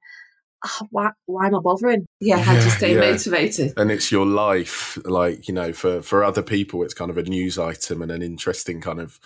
oh, 0.66 0.86
why, 0.90 1.10
why 1.26 1.46
am 1.46 1.54
I 1.54 1.60
bothering? 1.60 2.04
Yeah, 2.20 2.38
how 2.38 2.54
to 2.54 2.58
Yeah, 2.58 2.68
stay 2.68 2.94
yeah. 2.94 3.00
motivated. 3.00 3.72
and 3.76 3.92
it's 3.92 4.10
your 4.10 4.26
life 4.26 4.98
like 5.04 5.46
you 5.48 5.54
know 5.54 5.72
for 5.72 6.02
for 6.02 6.22
other 6.24 6.42
people 6.42 6.82
it's 6.82 6.94
kind 6.94 7.10
of 7.10 7.16
a 7.18 7.22
news 7.22 7.58
item 7.58 8.02
and 8.02 8.10
an 8.12 8.22
interesting 8.22 8.80
kind 8.80 9.00
of 9.00 9.18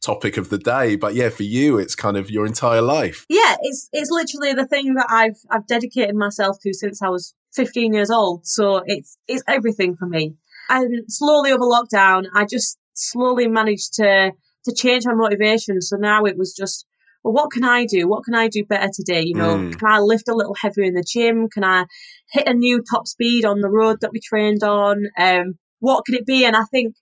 topic 0.00 0.36
of 0.36 0.48
the 0.48 0.58
day 0.58 0.96
but 0.96 1.14
yeah 1.14 1.28
for 1.28 1.42
you 1.42 1.78
it's 1.78 1.94
kind 1.94 2.16
of 2.16 2.30
your 2.30 2.46
entire 2.46 2.82
life 2.82 3.26
yeah, 3.28 3.56
it's 3.62 3.88
it's 3.92 4.10
literally 4.10 4.52
the 4.54 4.66
thing 4.66 4.94
that 4.94 5.06
I've 5.10 5.38
I've 5.50 5.66
dedicated 5.66 6.14
myself 6.14 6.58
to 6.62 6.72
since 6.72 7.02
I 7.02 7.08
was 7.08 7.34
15 7.54 7.92
years 7.92 8.10
old. 8.10 8.46
So 8.46 8.82
it's 8.86 9.18
it's 9.28 9.42
everything 9.48 9.96
for 9.96 10.06
me. 10.06 10.34
And 10.68 11.04
slowly 11.08 11.52
over 11.52 11.64
lockdown, 11.64 12.24
I 12.34 12.44
just 12.44 12.78
slowly 12.94 13.48
managed 13.48 13.94
to 13.94 14.32
to 14.64 14.74
change 14.74 15.04
my 15.06 15.14
motivation. 15.14 15.80
So 15.80 15.96
now 15.96 16.24
it 16.24 16.36
was 16.36 16.54
just, 16.54 16.84
well, 17.24 17.32
what 17.32 17.50
can 17.50 17.64
I 17.64 17.86
do? 17.86 18.06
What 18.06 18.24
can 18.24 18.34
I 18.34 18.48
do 18.48 18.64
better 18.64 18.90
today? 18.94 19.22
You 19.24 19.34
know, 19.34 19.56
Mm. 19.56 19.78
can 19.78 19.88
I 19.90 20.00
lift 20.00 20.28
a 20.28 20.34
little 20.34 20.54
heavier 20.54 20.84
in 20.84 20.94
the 20.94 21.02
gym? 21.02 21.48
Can 21.48 21.64
I 21.64 21.86
hit 22.32 22.48
a 22.48 22.54
new 22.54 22.82
top 22.90 23.06
speed 23.06 23.44
on 23.44 23.60
the 23.60 23.68
road 23.68 23.98
that 24.00 24.12
we 24.12 24.20
trained 24.20 24.62
on. 24.62 25.06
Um, 25.18 25.54
what 25.80 26.04
could 26.04 26.14
it 26.14 26.26
be? 26.26 26.44
And 26.44 26.56
I 26.56 26.64
think 26.70 26.94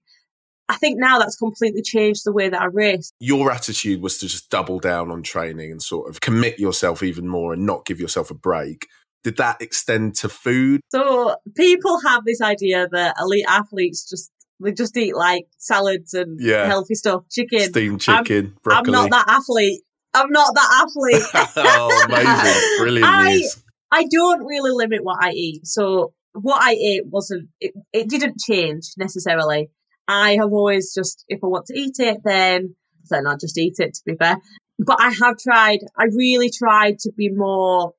I 0.71 0.77
think 0.77 0.99
now 1.01 1.19
that's 1.19 1.37
completely 1.37 1.81
changed 1.81 2.23
the 2.27 2.33
way 2.33 2.51
that 2.51 2.61
I 2.61 2.67
race. 2.67 3.11
Your 3.21 3.51
attitude 3.51 4.03
was 4.03 4.19
to 4.19 4.27
just 4.27 4.51
double 4.51 4.79
down 4.79 5.11
on 5.11 5.23
training 5.23 5.71
and 5.71 5.83
sort 5.83 6.11
of 6.11 6.21
commit 6.21 6.59
yourself 6.59 7.03
even 7.03 7.27
more 7.27 7.55
and 7.55 7.65
not 7.65 7.87
give 7.87 7.99
yourself 7.99 8.31
a 8.31 8.35
break. 8.35 8.87
Did 9.29 9.37
that 9.37 9.61
extend 9.61 10.15
to 10.17 10.29
food? 10.31 10.81
So 10.91 11.37
people 11.55 12.01
have 12.07 12.25
this 12.25 12.41
idea 12.41 12.89
that 12.93 13.15
elite 13.21 13.45
athletes 13.47 14.09
just 14.09 14.31
they 14.59 14.73
just 14.73 14.97
eat 14.97 15.15
like 15.15 15.45
salads 15.59 16.15
and 16.15 16.41
Yeah. 16.41 16.65
healthy 16.65 16.95
stuff, 16.95 17.25
chicken. 17.31 17.69
Steamed 17.69 18.01
chicken, 18.01 18.57
broccoli. 18.63 18.87
I'm 18.87 18.91
not 19.03 19.11
that 19.11 19.27
athlete. 19.29 19.83
I'm 20.15 20.31
not 20.31 20.55
that 20.55 20.87
athlete. 20.87 21.51
oh, 21.57 22.07
amazing. 22.09 22.63
Brilliant 22.79 23.07
I- 23.07 23.35
news. 23.35 23.63
I 23.93 24.07
don't 24.11 24.47
really 24.47 24.71
limit 24.71 25.05
what 25.05 25.23
I 25.23 25.33
eat. 25.33 25.67
So 25.67 26.15
what 26.33 26.63
I 26.63 26.73
ate 26.73 27.03
wasn't 27.05 27.51
it, 27.61 27.75
it 27.93 28.09
didn't 28.09 28.39
change 28.41 28.85
necessarily. 28.97 29.69
I 30.09 30.37
have 30.37 30.53
always 30.55 30.95
just 30.95 31.23
if 31.29 31.41
I 31.45 31.49
want 31.49 31.67
to 31.67 31.79
eat 31.79 31.97
it 31.99 32.19
then 32.25 32.75
then 33.11 33.27
I'll 33.27 33.37
just 33.37 33.59
eat 33.59 33.75
it 33.79 33.93
to 33.93 34.01
be 34.07 34.15
fair. 34.15 34.39
But 34.79 34.97
I 35.03 35.11
have 35.23 35.37
tried 35.37 35.81
I 35.99 36.05
really 36.17 36.51
tried 36.51 36.99
to 37.01 37.13
be 37.15 37.29
more 37.29 37.93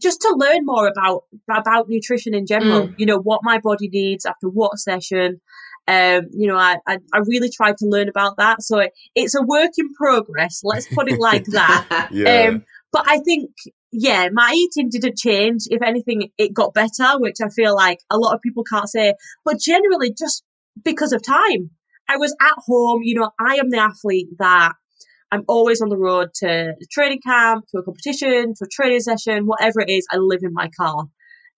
just 0.00 0.20
to 0.22 0.34
learn 0.36 0.64
more 0.64 0.88
about 0.88 1.24
about 1.50 1.88
nutrition 1.88 2.34
in 2.34 2.46
general. 2.46 2.88
You 2.96 3.06
know, 3.06 3.18
what 3.18 3.40
my 3.42 3.58
body 3.58 3.88
needs 3.88 4.24
after 4.24 4.48
what 4.48 4.78
session. 4.78 5.40
Um, 5.86 6.28
you 6.32 6.48
know, 6.48 6.56
I, 6.56 6.76
I, 6.86 6.98
I 7.12 7.18
really 7.26 7.50
tried 7.50 7.76
to 7.78 7.86
learn 7.86 8.08
about 8.08 8.38
that. 8.38 8.62
So 8.62 8.78
it, 8.78 8.92
it's 9.14 9.34
a 9.34 9.42
work 9.42 9.72
in 9.76 9.92
progress. 9.92 10.62
Let's 10.64 10.88
put 10.88 11.10
it 11.10 11.20
like 11.20 11.44
that. 11.48 12.08
Yeah. 12.10 12.48
Um, 12.48 12.64
but 12.90 13.04
I 13.06 13.18
think, 13.18 13.50
yeah, 13.92 14.28
my 14.32 14.52
eating 14.54 14.88
didn't 14.88 15.18
change. 15.18 15.64
If 15.68 15.82
anything, 15.82 16.30
it 16.38 16.54
got 16.54 16.72
better, 16.72 17.18
which 17.18 17.36
I 17.44 17.48
feel 17.50 17.74
like 17.74 17.98
a 18.10 18.16
lot 18.16 18.34
of 18.34 18.40
people 18.40 18.64
can't 18.64 18.88
say. 18.88 19.14
But 19.44 19.60
generally, 19.60 20.14
just 20.18 20.42
because 20.82 21.12
of 21.12 21.22
time, 21.22 21.70
I 22.08 22.16
was 22.16 22.34
at 22.40 22.54
home. 22.66 23.02
You 23.02 23.16
know, 23.16 23.30
I 23.38 23.56
am 23.56 23.68
the 23.68 23.78
athlete 23.78 24.28
that 24.38 24.72
I'm 25.34 25.44
always 25.48 25.80
on 25.82 25.88
the 25.88 25.96
road 25.96 26.28
to 26.36 26.48
a 26.80 26.86
training 26.92 27.20
camp, 27.26 27.64
to 27.72 27.78
a 27.78 27.82
competition, 27.82 28.54
to 28.54 28.64
a 28.64 28.68
training 28.68 29.00
session, 29.00 29.46
whatever 29.46 29.80
it 29.80 29.90
is. 29.90 30.06
I 30.12 30.16
live 30.18 30.40
in 30.42 30.52
my 30.52 30.68
car. 30.78 31.00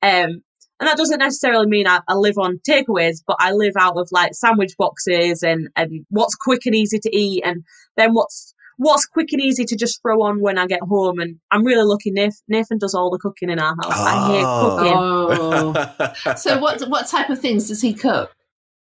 Um, 0.03 0.43
and 0.79 0.89
that 0.89 0.97
doesn't 0.97 1.19
necessarily 1.21 1.67
mean 1.67 1.87
I, 1.87 2.01
I 2.09 2.15
live 2.15 2.39
on 2.39 2.61
takeaways, 2.69 3.23
but 3.27 3.37
I 3.41 3.53
live 3.53 3.75
out 3.79 3.97
of 3.97 4.09
like 4.13 4.35
sandwich 4.35 4.75
boxes 4.79 5.43
and, 5.43 5.69
and 5.77 6.05
what's 6.11 6.35
quick 6.35 6.67
and 6.67 6.75
easy 6.75 6.99
to 6.99 7.17
eat 7.17 7.43
and 7.45 7.65
then 7.97 8.13
what's 8.15 8.55
what's 8.79 9.07
quick 9.07 9.29
and 9.33 9.41
easy 9.41 9.65
to 9.65 9.75
just 9.75 10.03
throw 10.03 10.21
on 10.23 10.41
when 10.41 10.59
I 10.59 10.67
get 10.67 10.83
home. 10.83 11.19
And 11.19 11.37
I'm 11.51 11.65
really 11.65 11.85
lucky 11.85 12.11
Nathan, 12.11 12.37
Nathan 12.49 12.77
does 12.79 12.95
all 12.95 13.11
the 13.11 13.19
cooking 13.19 13.49
in 13.49 13.59
our 13.59 13.75
house. 13.83 13.95
I 13.99 14.33
hate 14.33 14.45
Oh. 14.47 14.77
cooking. 14.77 16.17
Oh. 16.27 16.35
so 16.37 16.59
what 16.59 16.83
what 16.89 17.07
type 17.09 17.31
of 17.31 17.41
things 17.41 17.69
does 17.69 17.81
he 17.81 17.95
cook? 17.95 18.35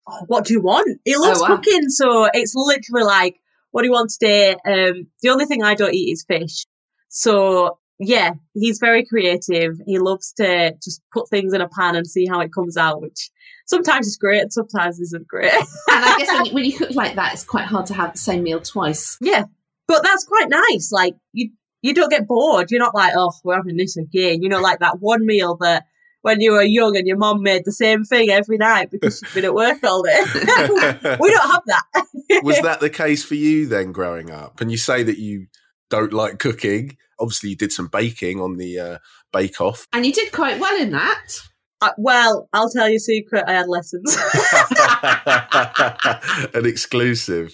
Oh, 0.09 0.25
what 0.29 0.47
do 0.47 0.55
you 0.55 0.61
want? 0.63 0.99
He 1.05 1.15
loves 1.17 1.41
Oh, 1.41 1.43
wow. 1.43 1.57
cooking, 1.57 1.89
so 1.91 2.27
it's 2.33 2.55
literally 2.57 3.05
like, 3.05 3.37
what 3.73 3.83
do 3.83 3.89
you 3.89 3.93
want 3.93 4.11
today? 4.11 4.53
Um, 4.53 5.09
the 5.23 5.31
only 5.31 5.47
thing 5.47 5.63
I 5.63 5.75
don't 5.75 5.95
eat 5.95 6.13
is 6.13 6.25
fish. 6.27 6.65
So 7.09 7.79
yeah, 7.99 8.33
he's 8.55 8.79
very 8.79 9.05
creative. 9.05 9.81
He 9.87 9.99
loves 9.99 10.33
to 10.35 10.75
just 10.83 11.03
put 11.13 11.29
things 11.29 11.53
in 11.53 11.61
a 11.61 11.69
pan 11.69 11.97
and 11.97 12.07
see 12.07 12.27
how 12.27 12.41
it 12.41 12.53
comes 12.53 12.77
out, 12.77 13.01
which 13.01 13.31
sometimes 13.67 14.07
is 14.07 14.17
great, 14.17 14.53
sometimes 14.53 15.01
isn't 15.01 15.27
great. 15.27 15.53
And 15.53 15.65
I 15.89 16.19
guess 16.19 16.33
when 16.33 16.45
you, 16.47 16.53
when 16.53 16.65
you 16.65 16.79
cook 16.79 16.95
like 16.95 17.17
that, 17.17 17.33
it's 17.33 17.45
quite 17.45 17.67
hard 17.67 17.87
to 17.87 17.95
have 17.95 18.13
the 18.13 18.19
same 18.19 18.43
meal 18.43 18.61
twice. 18.61 19.17
yeah, 19.21 19.45
but 19.89 20.03
that's 20.03 20.25
quite 20.25 20.49
nice. 20.49 20.91
Like 20.93 21.15
you, 21.33 21.51
you 21.83 21.95
don't 21.95 22.11
get 22.11 22.27
bored. 22.27 22.71
You're 22.71 22.81
not 22.81 22.95
like, 22.95 23.13
oh, 23.17 23.33
we're 23.45 23.57
having 23.57 23.77
this 23.77 23.97
again. 23.97 24.43
You 24.43 24.49
know, 24.49 24.61
like 24.61 24.81
that 24.81 25.01
one 25.01 25.25
meal 25.25 25.57
that 25.61 25.85
when 26.23 26.41
you 26.41 26.53
were 26.53 26.63
young 26.63 26.97
and 26.97 27.07
your 27.07 27.17
mom 27.17 27.43
made 27.43 27.65
the 27.65 27.73
same 27.73 28.05
thing 28.05 28.31
every 28.31 28.57
night 28.57 28.91
because 28.91 29.19
she'd 29.19 29.35
been 29.35 29.45
at 29.45 29.55
work 29.55 29.83
all 29.85 30.03
day. 30.03 30.23
we 30.35 31.31
don't 31.31 31.51
have 31.51 31.63
that. 31.67 32.07
Was 32.43 32.61
that 32.63 32.81
the 32.81 32.91
case 32.91 33.25
for 33.25 33.35
you 33.35 33.67
then 33.67 33.93
growing 33.93 34.31
up? 34.31 34.61
And 34.61 34.71
you 34.71 34.79
say 34.79 35.03
that 35.03 35.19
you 35.19 35.47
don't 35.91 36.13
like 36.13 36.39
cooking. 36.39 36.97
Obviously, 37.19 37.51
you 37.51 37.57
did 37.57 37.73
some 37.73 37.89
baking 37.89 38.41
on 38.41 38.57
the 38.57 38.79
uh, 38.79 38.99
Bake 39.33 39.61
Off. 39.61 39.87
And 39.93 40.07
you 40.07 40.13
did 40.13 40.33
quite 40.33 40.59
well 40.59 40.81
in 40.81 40.93
that. 40.93 41.41
Uh, 41.81 41.91
well, 41.99 42.49
I'll 42.53 42.71
tell 42.71 42.89
you 42.89 42.97
a 42.97 43.01
secret. 43.01 43.45
I 43.47 43.55
had 43.55 43.69
lessons. 43.69 44.17
An 46.55 46.65
exclusive. 46.65 47.53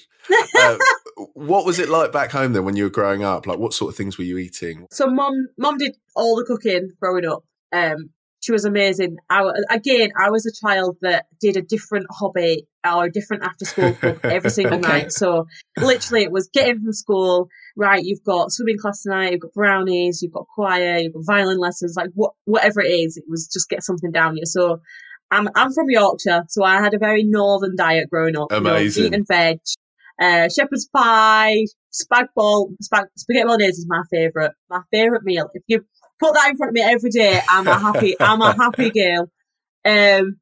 Uh, 0.59 0.77
what 1.33 1.65
was 1.65 1.79
it 1.79 1.89
like 1.89 2.13
back 2.13 2.31
home 2.31 2.53
then 2.53 2.67
when 2.67 2.77
you 2.77 2.85
were 2.85 2.91
growing 2.91 3.25
up? 3.25 3.47
Like, 3.47 3.59
what 3.59 3.73
sort 3.73 3.91
of 3.91 3.97
things 3.97 4.19
were 4.19 4.25
you 4.25 4.37
eating? 4.37 4.87
so 4.91 5.07
mom, 5.07 5.49
mom 5.57 5.79
did 5.79 5.97
all 6.15 6.37
the 6.37 6.45
cooking 6.45 6.91
growing 7.01 7.27
up. 7.27 7.45
Um, 7.73 8.11
she 8.40 8.52
was 8.52 8.64
amazing. 8.64 9.16
I, 9.28 9.50
again, 9.71 10.11
I 10.18 10.30
was 10.30 10.47
a 10.47 10.66
child 10.66 10.97
that 11.02 11.26
did 11.40 11.57
a 11.57 11.62
different 11.62 12.07
hobby 12.11 12.66
or 12.88 13.04
a 13.07 13.11
different 13.11 13.42
after 13.42 13.64
school 13.64 13.95
club 13.95 14.18
every 14.25 14.50
single 14.59 14.78
Okay. 14.78 14.88
night. 14.88 15.12
So 15.12 15.47
literally, 15.76 16.23
it 16.23 16.30
was 16.33 16.49
getting 16.52 16.80
from 16.80 16.92
school. 16.92 17.49
Right, 17.76 18.02
you've 18.04 18.25
got 18.25 18.50
swimming 18.52 18.78
class 18.78 19.02
tonight. 19.02 19.33
You've 19.33 19.40
got 19.40 19.52
brownies. 19.54 20.23
You've 20.23 20.33
got 20.33 20.47
choir. 20.54 20.99
You've 20.99 21.14
got 21.14 21.25
violin 21.26 21.59
lessons. 21.59 21.95
Like 21.97 22.11
what, 22.14 22.33
whatever 22.45 22.80
it 22.80 22.88
is, 22.90 23.16
it 23.16 23.25
was 23.28 23.49
just 23.52 23.68
get 23.68 23.83
something 23.83 24.12
down 24.12 24.37
you. 24.37 24.47
So. 24.47 24.80
I'm 25.30 25.47
I'm 25.54 25.75
from 25.75 25.90
Yorkshire, 25.90 26.45
so 26.49 26.64
I 26.64 26.80
had 26.80 26.95
a 26.95 26.99
very 26.99 27.23
northern 27.23 27.76
diet 27.76 28.09
growing 28.09 28.35
up. 28.35 28.50
you 28.50 28.61
know, 28.62 28.71
Amazing. 28.71 29.04
meat 29.04 29.14
and 29.14 29.26
veg, 29.28 29.59
uh, 30.18 30.49
shepherd's 30.49 30.88
pie, 30.88 31.66
spag 31.92 32.28
bol, 32.35 32.71
spag, 32.83 33.04
spaghetti 33.14 33.45
bolognese 33.45 33.73
is 33.73 33.87
my 33.87 34.02
favourite, 34.11 34.52
my 34.71 34.80
favourite 34.90 35.25
meal. 35.25 35.50
If 35.52 35.64
you 35.66 35.85
put 36.21 36.35
that 36.35 36.49
in 36.51 36.57
front 36.57 36.71
of 36.71 36.75
me 36.75 36.83
every 36.83 37.11
day, 37.11 37.41
I'm 37.49 37.67
a 37.67 37.79
happy, 37.79 38.17
I'm 38.21 38.41
a 38.43 38.53
happy 38.55 38.91
girl. 38.99 39.31
Um, 39.85 40.37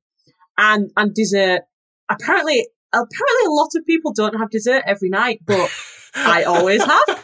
and, 0.58 0.90
and 0.96 1.14
dessert. 1.14 1.62
Apparently, 2.08 2.66
apparently 2.92 3.46
a 3.46 3.50
lot 3.50 3.68
of 3.76 3.84
people 3.86 4.12
don't 4.12 4.38
have 4.38 4.50
dessert 4.50 4.82
every 4.86 5.08
night, 5.10 5.40
but 5.46 5.70
I 6.14 6.44
always 6.44 6.82
have. 6.82 7.22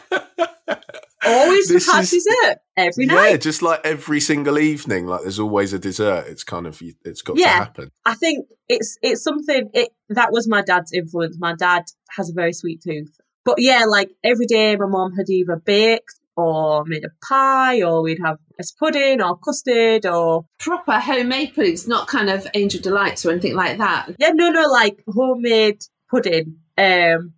Always 1.25 1.69
This 1.69 1.89
have 1.89 2.03
is- 2.03 2.11
dessert 2.11 2.57
every 2.75 3.05
yeah, 3.05 3.13
night. 3.15 3.41
just 3.41 3.61
like 3.61 3.79
every 3.85 4.19
single 4.19 4.59
evening, 4.59 5.07
like 5.07 5.21
there's 5.21 5.39
always 5.39 5.71
a 5.71 5.79
dessert. 5.79 6.25
It's 6.27 6.43
kind 6.43 6.67
of 6.67 6.81
it's 7.05 7.21
got 7.21 7.37
to 7.37 7.47
happen. 7.47 7.91
I 8.05 8.13
think 8.15 8.45
it's 8.67 8.97
it's 9.01 9.23
something 9.23 9.69
it 9.73 9.89
that 10.09 10.33
was 10.33 10.49
my 10.49 10.61
dad's 10.61 10.91
influence. 10.91 11.37
My 11.39 11.55
dad 11.55 11.83
has 12.17 12.29
a 12.29 12.33
very 12.33 12.51
sweet 12.51 12.81
tooth. 12.81 13.15
But 13.45 13.55
yeah, 13.59 13.85
like 13.87 14.11
every 14.23 14.45
day 14.47 14.75
my 14.75 14.85
mom 14.85 15.13
had 15.15 15.29
either 15.29 15.55
baked 15.55 16.13
or 16.35 16.83
made 16.85 17.03
a 17.05 17.09
pie 17.25 17.81
or 17.83 18.01
we'd 18.01 18.19
have 18.23 18.37
rice 18.59 18.71
pudding 18.71 19.21
or 19.21 19.37
custard 19.37 20.05
or 20.05 20.45
Proper 20.59 20.99
homemade 20.99 21.53
puddings, 21.55 21.87
not 21.87 22.07
kind 22.07 22.29
of 22.29 22.47
angel 22.53 22.81
delights 22.81 23.25
or 23.25 23.31
anything 23.31 23.55
like 23.55 23.77
that. 23.77 24.09
yeah, 24.19 24.29
no 24.33 24.49
no 24.49 24.67
like 24.69 25.03
homemade 25.07 25.79
pudding. 26.09 26.57
Um 26.77 27.33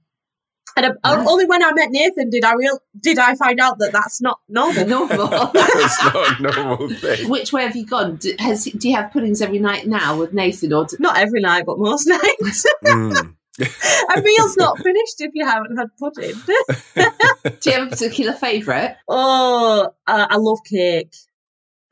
and 0.77 0.87
uh, 0.87 1.15
Nice. 1.15 1.27
only 1.29 1.45
when 1.45 1.63
I 1.63 1.71
met 1.71 1.89
Nathan 1.91 2.29
did 2.29 2.43
I 2.43 2.53
real 2.55 2.77
did 3.01 3.17
I 3.17 3.35
find 3.35 3.59
out 3.61 3.79
that 3.79 3.93
that's 3.93 4.21
not 4.21 4.39
normal. 4.49 4.85
Normal. 4.85 5.51
it's 5.55 6.03
not 6.03 6.39
a 6.39 6.41
normal 6.41 6.89
thing. 6.89 7.29
Which 7.29 7.53
way 7.53 7.63
have 7.63 7.75
you 7.77 7.85
gone? 7.85 8.17
Do, 8.17 8.33
has, 8.39 8.65
do 8.65 8.89
you 8.89 8.95
have 8.95 9.11
puddings 9.13 9.41
every 9.41 9.59
night 9.59 9.87
now 9.87 10.17
with 10.19 10.33
Nathan, 10.33 10.73
or 10.73 10.83
do, 10.85 10.97
Not 10.99 11.17
every 11.17 11.39
night, 11.39 11.63
but 11.65 11.79
most 11.79 12.05
nights. 12.07 12.65
Mm. 12.83 13.35
a 14.15 14.21
meal's 14.21 14.57
not 14.57 14.77
finished 14.79 15.15
if 15.19 15.31
you 15.33 15.45
haven't 15.45 15.77
had 15.77 15.87
pudding. 15.99 16.33
do 17.61 17.69
you 17.69 17.71
have 17.79 17.87
a 17.87 17.89
particular 17.89 18.33
favourite? 18.33 18.95
Oh, 19.07 19.89
uh, 20.07 20.27
I 20.29 20.37
love 20.37 20.59
cake. 20.69 21.13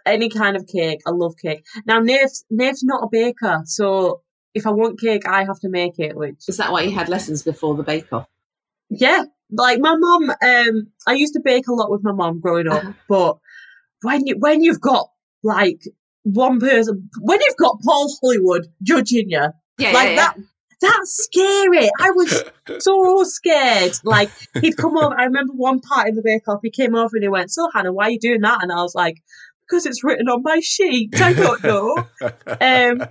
Any 0.05 0.27
kind 0.29 0.57
of 0.57 0.67
cake, 0.67 0.99
I 1.07 1.11
love 1.11 1.35
cake. 1.41 1.63
Now, 1.85 1.99
Nate's, 1.99 2.43
Nate's 2.49 2.83
not 2.83 3.03
a 3.03 3.07
baker, 3.09 3.61
so 3.65 4.21
if 4.53 4.67
I 4.67 4.71
want 4.71 4.99
cake, 4.99 5.25
I 5.27 5.45
have 5.45 5.59
to 5.61 5.69
make 5.69 5.97
it. 5.97 6.15
Which, 6.17 6.43
Is 6.49 6.57
that 6.57 6.71
why 6.73 6.81
you 6.81 6.91
had 6.91 7.07
lessons 7.07 7.41
before 7.43 7.75
the 7.75 7.83
Bake 7.83 8.11
Off? 8.11 8.27
yeah, 8.89 9.23
like 9.49 9.79
my 9.79 9.95
mum. 9.95 10.29
Um, 10.29 10.87
I 11.07 11.13
used 11.13 11.33
to 11.35 11.39
bake 11.39 11.67
a 11.67 11.73
lot 11.73 11.89
with 11.89 12.03
my 12.03 12.11
mum 12.11 12.41
growing 12.41 12.67
up, 12.67 12.83
Uh-huh. 12.83 12.93
but 13.07 13.37
when 14.01 14.27
you 14.27 14.35
when 14.37 14.61
you've 14.61 14.81
got 14.81 15.07
like 15.41 15.81
one 16.23 16.59
person, 16.59 17.09
when 17.21 17.39
you've 17.41 17.57
got 17.57 17.79
Paul 17.81 18.13
Hollywood 18.21 18.67
judging 18.83 19.29
you, 19.29 19.47
Yeah, 19.77 19.91
like 19.91 20.09
yeah, 20.09 20.15
that. 20.17 20.37
That's 20.83 21.23
scary. 21.23 21.89
I 21.99 22.11
was 22.11 22.43
so 22.79 23.23
scared. 23.23 23.93
Like 24.03 24.29
he'd 24.59 24.75
come 24.75 24.97
over. 24.97 25.17
I 25.17 25.25
remember 25.25 25.53
one 25.53 25.79
part 25.79 26.09
in 26.09 26.15
the 26.15 26.21
Bake 26.21 26.47
Off. 26.47 26.59
He 26.61 26.69
came 26.69 26.93
over 26.93 27.15
and 27.15 27.23
he 27.23 27.29
went, 27.29 27.51
"So 27.51 27.69
Hannah, 27.73 27.93
why 27.93 28.05
are 28.05 28.11
you 28.11 28.19
doing 28.19 28.41
that?" 28.41 28.61
And 28.61 28.71
I 28.71 28.81
was 28.81 28.93
like, 28.93 29.23
"Because 29.65 29.85
it's 29.85 30.03
written 30.03 30.27
on 30.27 30.43
my 30.43 30.59
sheet. 30.61 31.19
I 31.21 31.33
don't 31.33 31.63
know." 31.63 31.97
um, 32.21 33.07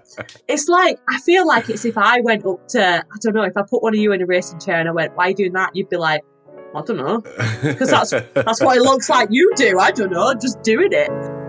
it's 0.49 0.69
like 0.69 0.99
I 1.09 1.19
feel 1.21 1.47
like 1.47 1.71
it's 1.71 1.85
if 1.85 1.97
I 1.97 2.21
went 2.21 2.45
up 2.45 2.69
to 2.69 2.83
I 2.83 3.17
don't 3.23 3.35
know 3.35 3.43
if 3.45 3.57
I 3.57 3.63
put 3.63 3.83
one 3.83 3.95
of 3.95 4.01
you 4.01 4.13
in 4.13 4.21
a 4.21 4.27
racing 4.27 4.61
chair 4.61 4.79
and 4.79 4.89
I 4.89 4.93
went, 4.93 5.17
"Why 5.17 5.27
are 5.27 5.31
you 5.31 5.37
doing 5.37 5.53
that?" 5.55 5.75
You'd 5.75 5.89
be 5.89 5.97
like, 5.97 6.23
"I 6.75 6.83
don't 6.83 6.99
know." 6.99 7.21
Because 7.63 7.91
that's 7.91 8.11
that's 8.11 8.63
what 8.63 8.77
it 8.77 8.83
looks 8.83 9.09
like 9.09 9.29
you 9.31 9.51
do. 9.57 9.79
I 9.79 9.91
don't 9.93 10.13
know. 10.13 10.35
Just 10.35 10.63
doing 10.63 10.93
it. 10.93 11.42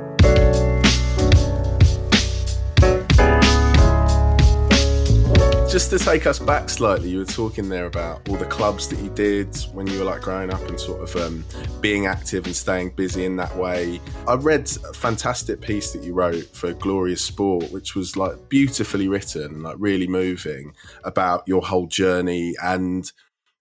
Just 5.73 5.89
to 5.89 5.97
take 5.97 6.27
us 6.27 6.37
back 6.37 6.69
slightly, 6.69 7.09
you 7.09 7.17
were 7.17 7.25
talking 7.25 7.67
there 7.67 7.87
about 7.87 8.29
all 8.29 8.35
the 8.35 8.45
clubs 8.45 8.87
that 8.89 8.99
you 8.99 9.09
did 9.09 9.57
when 9.73 9.87
you 9.87 9.97
were 9.97 10.05
like 10.05 10.21
growing 10.21 10.53
up 10.53 10.61
and 10.69 10.79
sort 10.79 11.01
of 11.01 11.15
um, 11.15 11.43
being 11.81 12.05
active 12.05 12.45
and 12.45 12.55
staying 12.55 12.91
busy 12.91 13.25
in 13.25 13.37
that 13.37 13.57
way. 13.57 13.99
I 14.27 14.35
read 14.35 14.69
a 14.87 14.93
fantastic 14.93 15.61
piece 15.61 15.91
that 15.93 16.03
you 16.03 16.13
wrote 16.13 16.43
for 16.55 16.73
Glorious 16.73 17.23
Sport, 17.23 17.71
which 17.71 17.95
was 17.95 18.15
like 18.15 18.35
beautifully 18.49 19.07
written, 19.07 19.63
like 19.63 19.77
really 19.79 20.05
moving 20.05 20.75
about 21.05 21.41
your 21.47 21.63
whole 21.63 21.87
journey 21.87 22.53
and 22.61 23.11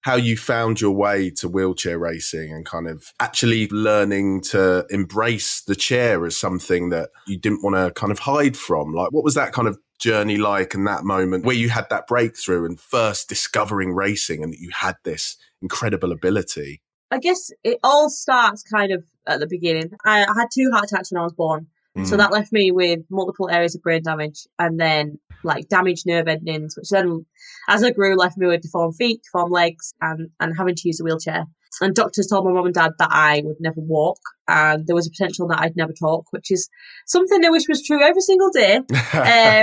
how 0.03 0.17
you 0.17 0.37
found 0.37 0.83
your 0.83 0.91
way 0.91 1.31
to 1.31 1.49
wheelchair 1.49 1.99
racing 1.99 2.53
and 2.53 2.67
kind 2.67 2.89
of 2.89 3.11
actually 3.21 3.69
learning 3.69 4.43
to 4.43 4.85
embrace 4.91 5.63
the 5.63 5.77
chair 5.77 6.27
as 6.27 6.37
something 6.37 6.91
that 6.91 7.09
you 7.27 7.39
didn't 7.39 7.63
want 7.63 7.77
to 7.77 7.91
kind 7.99 8.13
of 8.13 8.19
hide 8.19 8.57
from. 8.57 8.93
Like, 8.93 9.13
what 9.13 9.25
was 9.25 9.35
that 9.35 9.53
kind 9.53 9.67
of 9.67 9.79
journey 10.03 10.37
like 10.37 10.75
and 10.75 10.87
that 10.87 11.05
moment 11.05 11.45
where 11.45 11.55
you 11.55 11.69
had 11.69 11.89
that 11.91 12.07
breakthrough 12.07 12.67
and 12.67 12.79
first 12.79 13.29
discovering 13.29 13.93
racing 13.93 14.43
and 14.43 14.53
that 14.53 14.59
you 14.59 14.71
had 14.75 14.97
this 15.05 15.37
incredible 15.63 16.13
ability? 16.13 16.83
I 17.11 17.19
guess 17.19 17.51
it 17.63 17.79
all 17.85 18.11
starts 18.11 18.63
kind 18.63 18.93
of 18.93 19.05
at 19.27 19.39
the 19.39 19.47
beginning. 19.47 19.93
I, 20.05 20.25
I 20.25 20.41
had 20.41 20.49
two 20.53 20.71
heart 20.73 20.85
attacks 20.91 21.13
when 21.13 21.21
I 21.21 21.25
was 21.25 21.33
born. 21.33 21.69
Mm. 21.97 22.07
So 22.07 22.17
that 22.17 22.33
left 22.33 22.53
me 22.53 22.71
with 22.71 23.01
multiple 23.11 23.51
areas 23.51 23.75
of 23.75 23.83
brain 23.83 24.03
damage 24.03 24.47
and 24.59 24.81
then 24.81 25.19
like 25.45 25.69
damaged 25.69 26.07
nerve 26.07 26.29
endings, 26.29 26.77
which 26.77 26.89
then, 26.89 27.27
as 27.69 27.83
I 27.83 27.91
grew, 27.91 28.17
left 28.17 28.39
me 28.39 28.47
with 28.47 28.63
deformed 28.63 28.97
feet, 28.97 29.23
deformed 29.25 29.53
legs, 29.53 29.93
and, 30.01 30.31
and 30.41 30.57
having 30.57 30.75
to 30.75 30.83
use 30.89 31.01
a 31.01 31.05
wheelchair. 31.05 31.45
And 31.81 31.95
doctors 31.95 32.27
told 32.27 32.45
my 32.45 32.53
mum 32.53 32.67
and 32.67 32.75
dad 32.75 32.93
that 32.99 33.09
I 33.11 33.43
would 33.45 33.57
never 33.59 33.81
walk, 33.81 34.21
and 34.47 34.87
there 34.87 34.95
was 34.95 35.07
a 35.07 35.11
potential 35.11 35.49
that 35.49 35.61
I'd 35.61 35.77
never 35.77 35.93
talk, 35.93 36.27
which 36.31 36.51
is 36.51 36.69
something 37.07 37.45
I 37.45 37.51
wish 37.51 37.69
was 37.69 37.85
true 37.85 38.03
every 38.03 38.21
single 38.21 38.51
day. 38.51 38.77
um, 38.77 38.85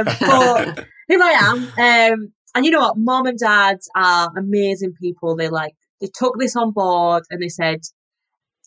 but 0.06 0.86
here 1.08 1.22
I 1.22 1.36
am. 1.40 1.58
Um, 1.78 2.34
and 2.56 2.66
you 2.66 2.72
know 2.72 2.80
what? 2.80 2.98
Mom 2.98 3.28
and 3.28 3.38
dad 3.38 3.78
are 3.96 4.32
amazing 4.36 4.94
people. 5.00 5.36
They 5.36 5.50
like 5.50 5.76
they 6.02 6.10
took 6.14 6.40
this 6.40 6.56
on 6.56 6.72
board 6.72 7.24
and 7.30 7.42
they 7.42 7.50
said, 7.50 7.82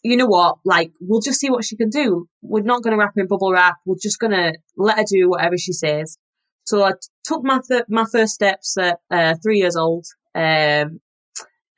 you 0.02 0.16
know 0.16 0.26
what? 0.26 0.56
Like 0.64 0.92
we'll 1.00 1.20
just 1.20 1.40
see 1.40 1.50
what 1.50 1.64
she 1.64 1.76
can 1.76 1.88
do. 1.88 2.26
We're 2.42 2.62
not 2.62 2.82
going 2.82 2.92
to 2.92 2.98
wrap 2.98 3.14
her 3.14 3.20
in 3.20 3.28
bubble 3.28 3.52
wrap. 3.52 3.76
We're 3.86 3.96
just 4.00 4.18
going 4.18 4.32
to 4.32 4.54
let 4.76 4.98
her 4.98 5.04
do 5.08 5.30
whatever 5.30 5.56
she 5.56 5.72
says. 5.72 6.18
So 6.64 6.84
I 6.84 6.92
took 7.24 7.42
my 7.44 7.60
th- 7.66 7.84
my 7.88 8.04
first 8.10 8.34
steps 8.34 8.76
at 8.78 8.98
uh, 9.10 9.34
three 9.42 9.58
years 9.58 9.76
old, 9.76 10.06
um, 10.34 11.00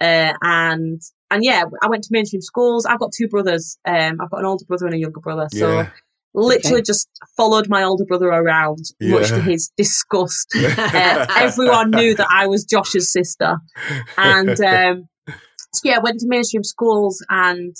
uh, 0.00 0.32
and 0.42 1.00
and 1.30 1.42
yeah, 1.42 1.64
I 1.82 1.88
went 1.88 2.04
to 2.04 2.10
mainstream 2.12 2.42
schools. 2.42 2.84
I've 2.84 3.00
got 3.00 3.12
two 3.16 3.28
brothers. 3.28 3.78
Um, 3.86 4.20
I've 4.20 4.30
got 4.30 4.40
an 4.40 4.46
older 4.46 4.64
brother 4.66 4.86
and 4.86 4.94
a 4.94 4.98
younger 4.98 5.20
brother. 5.20 5.48
So 5.52 5.72
yeah. 5.72 5.90
literally 6.34 6.76
okay. 6.76 6.82
just 6.82 7.08
followed 7.36 7.68
my 7.68 7.82
older 7.82 8.04
brother 8.04 8.26
around, 8.26 8.84
yeah. 9.00 9.12
much 9.12 9.28
to 9.28 9.40
his 9.40 9.70
disgust. 9.76 10.52
uh, 10.56 11.26
everyone 11.36 11.90
knew 11.90 12.14
that 12.14 12.28
I 12.30 12.46
was 12.46 12.64
Josh's 12.64 13.10
sister, 13.10 13.56
and 14.18 14.60
um, 14.60 15.08
so 15.13 15.13
yeah, 15.84 15.98
went 15.98 16.20
to 16.20 16.28
mainstream 16.28 16.64
schools 16.64 17.24
and 17.28 17.74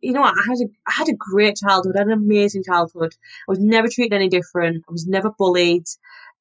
you 0.00 0.12
know 0.12 0.22
what? 0.22 0.34
I 0.34 0.42
had 0.48 0.58
a 0.58 0.70
I 0.86 0.92
had 0.92 1.08
a 1.08 1.16
great 1.16 1.56
childhood. 1.56 1.96
I 1.96 2.00
had 2.00 2.06
an 2.08 2.12
amazing 2.14 2.64
childhood. 2.64 3.14
I 3.48 3.52
was 3.52 3.58
never 3.58 3.88
treated 3.88 4.14
any 4.14 4.28
different. 4.28 4.84
I 4.88 4.92
was 4.92 5.06
never 5.06 5.30
bullied. 5.30 5.84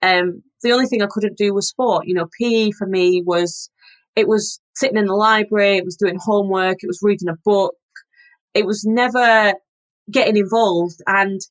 Um, 0.01 0.43
the 0.62 0.71
only 0.71 0.85
thing 0.85 1.01
I 1.01 1.07
couldn't 1.09 1.38
do 1.38 1.53
was 1.53 1.69
sport. 1.69 2.07
You 2.07 2.15
know, 2.15 2.27
PE 2.39 2.71
for 2.71 2.88
me 2.88 3.21
was 3.25 3.69
it 4.15 4.27
was 4.27 4.59
sitting 4.75 4.97
in 4.97 5.05
the 5.05 5.15
library, 5.15 5.77
it 5.77 5.85
was 5.85 5.97
doing 5.97 6.17
homework, 6.19 6.77
it 6.81 6.88
was 6.88 7.00
reading 7.01 7.29
a 7.29 7.35
book. 7.43 7.75
It 8.53 8.65
was 8.65 8.85
never 8.85 9.53
getting 10.09 10.38
involved 10.38 11.01
and 11.07 11.41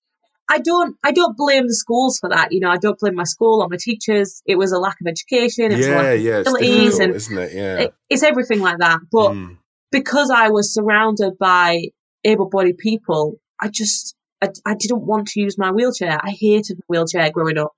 I 0.48 0.58
don't 0.58 0.96
I 1.02 1.12
don't 1.12 1.36
blame 1.36 1.66
the 1.66 1.74
schools 1.74 2.18
for 2.18 2.28
that. 2.28 2.52
You 2.52 2.60
know, 2.60 2.70
I 2.70 2.76
don't 2.76 2.98
blame 2.98 3.14
my 3.14 3.24
school 3.24 3.62
or 3.62 3.68
my 3.68 3.78
teachers. 3.78 4.42
It 4.46 4.56
was 4.56 4.72
a 4.72 4.78
lack 4.78 5.00
of 5.00 5.06
education, 5.06 5.72
it 5.72 5.76
was 5.76 5.86
yeah, 5.86 5.94
a 5.94 5.96
lack 5.96 6.14
of 6.14 6.20
yeah, 6.20 6.38
facilities 6.42 6.98
and 6.98 7.14
isn't 7.14 7.38
it? 7.38 7.52
Yeah. 7.54 7.78
It, 7.80 7.94
it's 8.10 8.22
everything 8.22 8.60
like 8.60 8.78
that. 8.78 9.00
But 9.10 9.30
mm. 9.30 9.56
because 9.90 10.30
I 10.30 10.50
was 10.50 10.74
surrounded 10.74 11.38
by 11.38 11.88
able 12.24 12.48
bodied 12.48 12.78
people, 12.78 13.40
I 13.60 13.68
just 13.68 14.14
I, 14.42 14.48
I 14.66 14.74
didn't 14.74 15.06
want 15.06 15.28
to 15.28 15.40
use 15.40 15.56
my 15.56 15.70
wheelchair. 15.70 16.18
I 16.22 16.30
hated 16.30 16.78
the 16.78 16.84
wheelchair 16.88 17.30
growing 17.30 17.58
up 17.58 17.72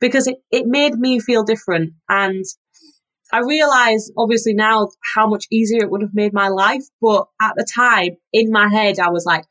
because 0.00 0.26
it, 0.26 0.36
it 0.50 0.66
made 0.66 0.94
me 0.94 1.20
feel 1.20 1.44
different. 1.44 1.94
And 2.08 2.44
I 3.32 3.40
realize 3.40 4.10
obviously 4.16 4.52
now 4.54 4.90
how 5.14 5.26
much 5.26 5.46
easier 5.50 5.82
it 5.82 5.90
would 5.90 6.02
have 6.02 6.14
made 6.14 6.34
my 6.34 6.48
life. 6.48 6.84
But 7.00 7.26
at 7.40 7.54
the 7.56 7.66
time 7.74 8.10
in 8.32 8.50
my 8.50 8.68
head, 8.68 8.98
I 8.98 9.10
was 9.10 9.24
like, 9.24 9.44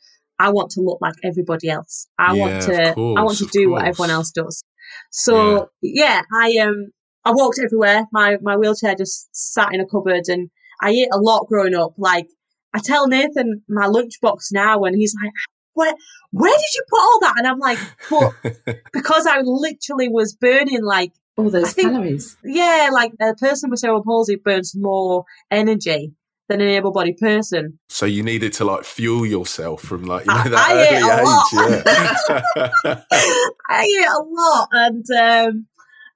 I 0.44 0.52
want 0.52 0.72
to 0.72 0.82
look 0.82 1.00
like 1.00 1.14
everybody 1.24 1.70
else. 1.70 2.08
I 2.20 2.36
yeah, 2.36 2.42
want 2.42 2.62
to, 2.64 2.94
course, 2.96 3.18
I 3.18 3.24
want 3.24 3.38
to 3.38 3.46
do 3.46 3.70
course. 3.70 3.72
what 3.72 3.88
everyone 3.88 4.10
else 4.10 4.32
does. 4.32 4.62
So 5.10 5.70
yeah. 5.82 6.06
yeah, 6.06 6.22
I, 6.34 6.58
um, 6.58 6.92
I 7.24 7.32
walked 7.32 7.60
everywhere. 7.64 8.08
My, 8.12 8.38
my 8.42 8.58
wheelchair 8.58 8.94
just 8.94 9.30
sat 9.32 9.74
in 9.74 9.80
a 9.80 9.88
cupboard 9.88 10.28
and 10.28 10.50
I 10.82 10.90
ate 10.90 11.08
a 11.14 11.18
lot 11.18 11.48
growing 11.48 11.76
up. 11.76 11.94
Like 11.98 12.28
I 12.74 12.80
tell 12.84 13.08
Nathan 13.08 13.62
my 13.70 13.88
lunchbox 13.88 14.52
now 14.52 14.84
and 14.84 14.98
he's 14.98 15.16
like, 15.24 15.32
where 15.76 15.94
where 16.32 16.52
did 16.52 16.76
you 16.76 16.84
put 16.90 17.00
all 17.00 17.20
that? 17.22 17.36
And 17.38 17.48
I'm 17.48 17.60
like, 17.60 17.80
but 18.10 18.82
because 18.94 19.26
I 19.26 19.40
literally 19.44 20.10
was 20.10 20.36
burning 20.36 20.84
like 20.84 21.14
all 21.38 21.50
those 21.50 21.72
think, 21.72 21.90
calories. 21.90 22.36
Yeah, 22.44 22.90
like 22.92 23.14
a 23.22 23.34
person 23.34 23.70
with 23.70 23.80
cerebral 23.80 24.04
palsy 24.04 24.36
burns 24.36 24.76
more 24.76 25.24
energy 25.50 26.14
than 26.50 26.62
an 26.62 26.68
able-bodied 26.68 27.18
person. 27.18 27.80
So 27.90 28.06
you 28.06 28.24
needed 28.24 28.54
to 28.54 28.66
like 28.66 28.84
fuel 28.84 29.26
yourself 29.26 29.82
from 29.82 30.04
like 30.04 30.26
you 30.26 30.34
know 30.34 30.44
that 30.44 30.54
I, 30.56 30.88
early 30.96 31.22
age. 31.22 32.46
Yeah. 32.86 33.44
I 33.70 33.84
ate 33.84 34.08
a 34.08 34.24
lot, 34.24 34.70
and 34.72 35.06
um, 35.12 35.68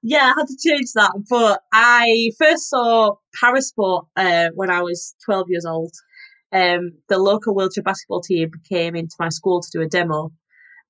yeah, 0.02 0.32
I 0.34 0.40
had 0.40 0.46
to 0.46 0.56
change 0.62 0.92
that. 0.94 1.12
But 1.28 1.60
I 1.72 2.30
first 2.38 2.68
saw 2.68 3.16
parasport 3.42 4.06
uh, 4.16 4.48
when 4.54 4.70
I 4.70 4.82
was 4.82 5.14
12 5.24 5.46
years 5.48 5.64
old 5.64 5.92
um, 6.52 6.92
the 7.08 7.18
local 7.18 7.54
wheelchair 7.54 7.82
basketball 7.82 8.20
team 8.20 8.50
came 8.68 8.96
into 8.96 9.16
my 9.18 9.28
school 9.28 9.60
to 9.60 9.68
do 9.70 9.82
a 9.82 9.88
demo. 9.88 10.32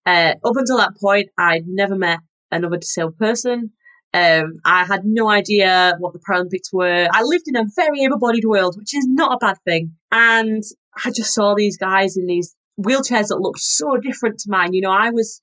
Uh, 0.07 0.35
up 0.45 0.57
until 0.57 0.79
that 0.79 0.97
point, 1.01 1.29
I'd 1.37 1.67
never 1.67 1.97
met 1.97 2.21
another 2.51 2.77
disabled 2.77 3.19
person. 3.19 3.73
Um, 4.15 4.61
I 4.65 4.85
had 4.85 5.05
no 5.05 5.29
idea 5.29 5.95
what 5.99 6.13
the 6.13 6.19
Paralympics 6.19 6.73
were. 6.73 7.09
I 7.13 7.23
lived 7.23 7.45
in 7.47 7.57
a 7.57 7.67
very 7.77 8.05
able-bodied 8.05 8.45
world, 8.45 8.77
which 8.79 8.95
is 8.95 9.07
not 9.07 9.35
a 9.35 9.39
bad 9.39 9.59
thing. 9.65 9.93
And 10.11 10.63
I 11.05 11.11
just 11.11 11.35
saw 11.35 11.55
these 11.55 11.77
guys 11.77 12.17
in 12.17 12.27
these 12.27 12.57
wheelchairs 12.81 13.29
that 13.29 13.41
looked 13.41 13.61
so 13.61 13.97
different 13.99 14.39
to 14.41 14.51
mine. 14.51 14.73
You 14.73 14.81
know, 14.81 14.91
I 14.91 15.11
was, 15.11 15.43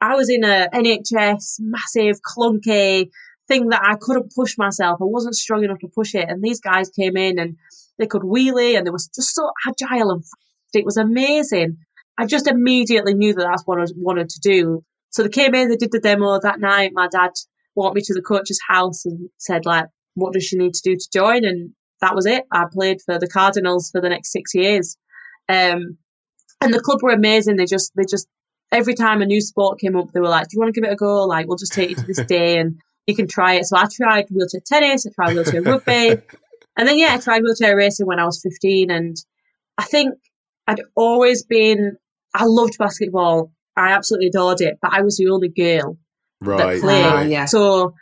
I 0.00 0.14
was 0.14 0.30
in 0.30 0.44
a 0.44 0.68
NHS 0.72 1.56
massive 1.60 2.20
clunky 2.22 3.10
thing 3.46 3.68
that 3.68 3.82
I 3.84 3.96
couldn't 4.00 4.32
push 4.34 4.56
myself. 4.56 4.98
I 5.00 5.04
wasn't 5.04 5.34
strong 5.34 5.64
enough 5.64 5.80
to 5.80 5.88
push 5.88 6.14
it. 6.14 6.28
And 6.28 6.42
these 6.42 6.60
guys 6.60 6.90
came 6.90 7.16
in 7.16 7.38
and 7.38 7.56
they 7.98 8.06
could 8.06 8.22
wheelie 8.22 8.76
and 8.76 8.86
they 8.86 8.90
were 8.90 8.98
just 8.98 9.34
so 9.34 9.50
agile 9.66 10.10
and 10.10 10.22
fast. 10.22 10.34
It 10.74 10.84
was 10.84 10.98
amazing. 10.98 11.78
I 12.18 12.26
just 12.26 12.46
immediately 12.46 13.14
knew 13.14 13.34
that 13.34 13.44
that's 13.44 13.62
what 13.64 13.80
I 13.80 13.84
wanted 13.96 14.28
to 14.30 14.40
do. 14.40 14.84
So 15.10 15.22
they 15.22 15.30
came 15.30 15.54
in, 15.54 15.68
they 15.68 15.76
did 15.76 15.92
the 15.92 16.00
demo 16.00 16.38
that 16.40 16.60
night. 16.60 16.90
My 16.92 17.08
dad 17.08 17.30
walked 17.78 17.94
me 17.94 18.02
to 18.04 18.12
the 18.12 18.20
coach's 18.20 18.58
house 18.68 19.06
and 19.06 19.30
said, 19.38 19.64
like, 19.64 19.86
what 20.14 20.32
does 20.32 20.44
she 20.44 20.58
need 20.58 20.74
to 20.74 20.82
do 20.82 20.96
to 20.96 21.08
join? 21.12 21.44
And 21.44 21.72
that 22.00 22.14
was 22.14 22.26
it. 22.26 22.44
I 22.52 22.64
played 22.70 23.00
for 23.00 23.18
the 23.18 23.28
Cardinals 23.28 23.90
for 23.90 24.00
the 24.00 24.08
next 24.08 24.32
six 24.32 24.52
years. 24.54 24.96
Um, 25.48 25.96
and 26.60 26.74
the 26.74 26.80
club 26.80 27.02
were 27.02 27.12
amazing. 27.12 27.56
They 27.56 27.66
just, 27.66 27.92
they 27.94 28.02
just, 28.02 28.26
every 28.72 28.94
time 28.94 29.22
a 29.22 29.26
new 29.26 29.40
sport 29.40 29.78
came 29.78 29.96
up, 29.96 30.10
they 30.12 30.20
were 30.20 30.28
like, 30.28 30.48
do 30.48 30.56
you 30.56 30.60
want 30.60 30.74
to 30.74 30.80
give 30.80 30.88
it 30.88 30.92
a 30.92 30.96
go? 30.96 31.24
Like, 31.24 31.46
we'll 31.46 31.56
just 31.56 31.72
take 31.72 31.90
you 31.90 31.96
to 31.96 32.02
this 32.02 32.18
day 32.26 32.58
and 32.58 32.80
you 33.06 33.14
can 33.14 33.28
try 33.28 33.54
it. 33.54 33.64
So 33.64 33.76
I 33.76 33.86
tried 33.90 34.26
wheelchair 34.28 34.60
tennis, 34.66 35.06
I 35.06 35.10
tried 35.14 35.34
wheelchair 35.34 35.62
rugby. 35.70 36.20
And 36.76 36.88
then, 36.88 36.98
yeah, 36.98 37.14
I 37.14 37.18
tried 37.18 37.42
wheelchair 37.42 37.76
racing 37.76 38.06
when 38.06 38.18
I 38.18 38.24
was 38.24 38.42
15. 38.42 38.90
And 38.90 39.16
I 39.78 39.84
think 39.84 40.14
I'd 40.66 40.82
always 40.96 41.44
been, 41.44 41.96
I 42.34 42.44
loved 42.44 42.76
basketball. 42.76 43.52
I 43.76 43.92
absolutely 43.92 44.28
adored 44.28 44.60
it, 44.60 44.78
but 44.82 44.92
I 44.92 45.02
was 45.02 45.16
the 45.16 45.28
only 45.28 45.48
girl 45.48 45.96
right, 46.40 46.58
that 46.58 46.80
played. 46.80 47.04
Right. 47.04 47.30
yeah. 47.30 47.44
So, 47.46 47.94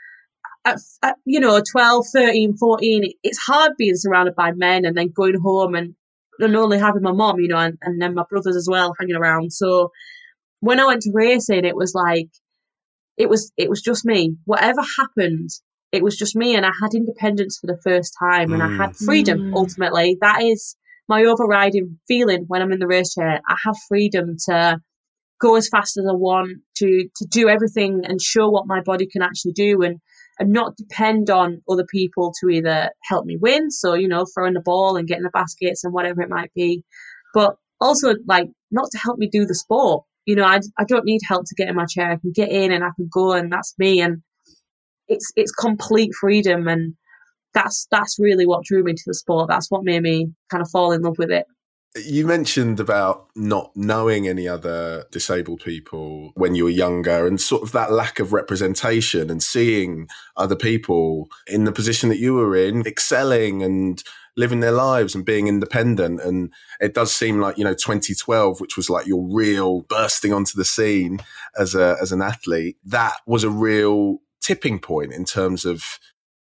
at, 0.64 0.78
at, 1.02 1.16
you 1.24 1.40
know, 1.40 1.60
12, 1.70 2.06
13, 2.12 2.56
14, 2.56 3.12
it's 3.22 3.38
hard 3.38 3.72
being 3.78 3.94
surrounded 3.94 4.34
by 4.34 4.52
men 4.52 4.84
and 4.84 4.96
then 4.96 5.12
going 5.14 5.40
home 5.40 5.74
and, 5.74 5.94
and 6.40 6.56
only 6.56 6.78
having 6.78 7.02
my 7.02 7.12
mom, 7.12 7.38
you 7.38 7.48
know, 7.48 7.58
and, 7.58 7.78
and 7.82 8.02
then 8.02 8.14
my 8.14 8.24
brothers 8.28 8.56
as 8.56 8.68
well 8.68 8.94
hanging 8.98 9.16
around. 9.16 9.52
So 9.52 9.92
when 10.60 10.80
I 10.80 10.86
went 10.86 11.02
to 11.02 11.12
racing, 11.14 11.64
it 11.64 11.76
was 11.76 11.94
like, 11.94 12.28
it 13.16 13.28
was, 13.28 13.52
it 13.56 13.70
was 13.70 13.80
just 13.80 14.04
me. 14.04 14.36
Whatever 14.44 14.82
happened, 14.98 15.50
it 15.92 16.02
was 16.02 16.16
just 16.16 16.36
me 16.36 16.56
and 16.56 16.66
I 16.66 16.72
had 16.82 16.94
independence 16.94 17.58
for 17.58 17.68
the 17.68 17.80
first 17.82 18.14
time 18.18 18.52
and 18.52 18.60
mm. 18.60 18.66
I 18.66 18.76
had 18.76 18.90
mm. 18.90 19.04
freedom 19.04 19.38
mm. 19.38 19.54
ultimately. 19.54 20.18
That 20.20 20.42
is 20.42 20.76
my 21.08 21.22
overriding 21.22 21.98
feeling 22.08 22.44
when 22.48 22.60
I'm 22.60 22.72
in 22.72 22.80
the 22.80 22.88
race 22.88 23.14
chair. 23.14 23.40
I 23.48 23.56
have 23.64 23.76
freedom 23.88 24.36
to 24.48 24.80
go 25.40 25.56
as 25.56 25.68
fast 25.68 25.96
as 25.98 26.06
I 26.08 26.14
want, 26.14 26.58
to 26.76 27.08
to 27.16 27.26
do 27.30 27.48
everything 27.48 28.04
and 28.04 28.20
show 28.20 28.48
what 28.48 28.66
my 28.66 28.80
body 28.80 29.06
can 29.06 29.22
actually 29.22 29.52
do 29.52 29.82
and 29.82 30.00
and 30.38 30.52
not 30.52 30.76
depend 30.76 31.30
on 31.30 31.62
other 31.68 31.86
people 31.90 32.32
to 32.40 32.50
either 32.50 32.90
help 33.02 33.24
me 33.24 33.36
win, 33.40 33.70
so 33.70 33.94
you 33.94 34.08
know, 34.08 34.24
throwing 34.34 34.54
the 34.54 34.60
ball 34.60 34.96
and 34.96 35.08
getting 35.08 35.24
the 35.24 35.30
baskets 35.30 35.84
and 35.84 35.92
whatever 35.94 36.22
it 36.22 36.28
might 36.30 36.52
be, 36.54 36.84
but 37.34 37.56
also 37.80 38.14
like 38.26 38.48
not 38.70 38.90
to 38.92 38.98
help 38.98 39.18
me 39.18 39.28
do 39.30 39.46
the 39.46 39.54
sport. 39.54 40.04
You 40.26 40.34
know, 40.36 40.44
I, 40.44 40.60
I 40.78 40.84
don't 40.84 41.04
need 41.04 41.20
help 41.26 41.44
to 41.46 41.54
get 41.54 41.68
in 41.68 41.76
my 41.76 41.86
chair. 41.86 42.10
I 42.10 42.16
can 42.16 42.32
get 42.32 42.48
in 42.50 42.72
and 42.72 42.82
I 42.82 42.90
can 42.96 43.08
go 43.12 43.32
and 43.32 43.52
that's 43.52 43.74
me. 43.78 44.00
And 44.00 44.22
it's 45.08 45.32
it's 45.36 45.52
complete 45.52 46.12
freedom 46.20 46.66
and 46.66 46.94
that's 47.54 47.86
that's 47.90 48.18
really 48.18 48.46
what 48.46 48.64
drew 48.64 48.82
me 48.82 48.92
to 48.92 49.02
the 49.06 49.14
sport. 49.14 49.48
That's 49.48 49.70
what 49.70 49.84
made 49.84 50.02
me 50.02 50.32
kind 50.50 50.62
of 50.62 50.70
fall 50.70 50.92
in 50.92 51.02
love 51.02 51.16
with 51.18 51.30
it. 51.30 51.46
You 52.04 52.26
mentioned 52.26 52.80
about 52.80 53.28
not 53.34 53.70
knowing 53.74 54.28
any 54.28 54.46
other 54.46 55.06
disabled 55.10 55.62
people 55.62 56.32
when 56.34 56.54
you 56.54 56.64
were 56.64 56.70
younger 56.70 57.26
and 57.26 57.40
sort 57.40 57.62
of 57.62 57.72
that 57.72 57.92
lack 57.92 58.18
of 58.18 58.32
representation 58.32 59.30
and 59.30 59.42
seeing 59.42 60.08
other 60.36 60.56
people 60.56 61.28
in 61.46 61.64
the 61.64 61.72
position 61.72 62.08
that 62.08 62.18
you 62.18 62.34
were 62.34 62.54
in, 62.56 62.86
excelling 62.86 63.62
and 63.62 64.02
living 64.36 64.60
their 64.60 64.72
lives 64.72 65.14
and 65.14 65.24
being 65.24 65.48
independent. 65.48 66.20
And 66.20 66.52
it 66.80 66.94
does 66.94 67.14
seem 67.14 67.40
like, 67.40 67.56
you 67.56 67.64
know, 67.64 67.74
2012, 67.74 68.60
which 68.60 68.76
was 68.76 68.90
like 68.90 69.06
your 69.06 69.26
real 69.30 69.82
bursting 69.82 70.32
onto 70.32 70.56
the 70.56 70.64
scene 70.64 71.20
as 71.58 71.74
a, 71.74 71.96
as 72.00 72.12
an 72.12 72.20
athlete, 72.20 72.76
that 72.84 73.16
was 73.26 73.44
a 73.44 73.50
real 73.50 74.18
tipping 74.42 74.78
point 74.78 75.12
in 75.12 75.24
terms 75.24 75.64
of, 75.64 75.98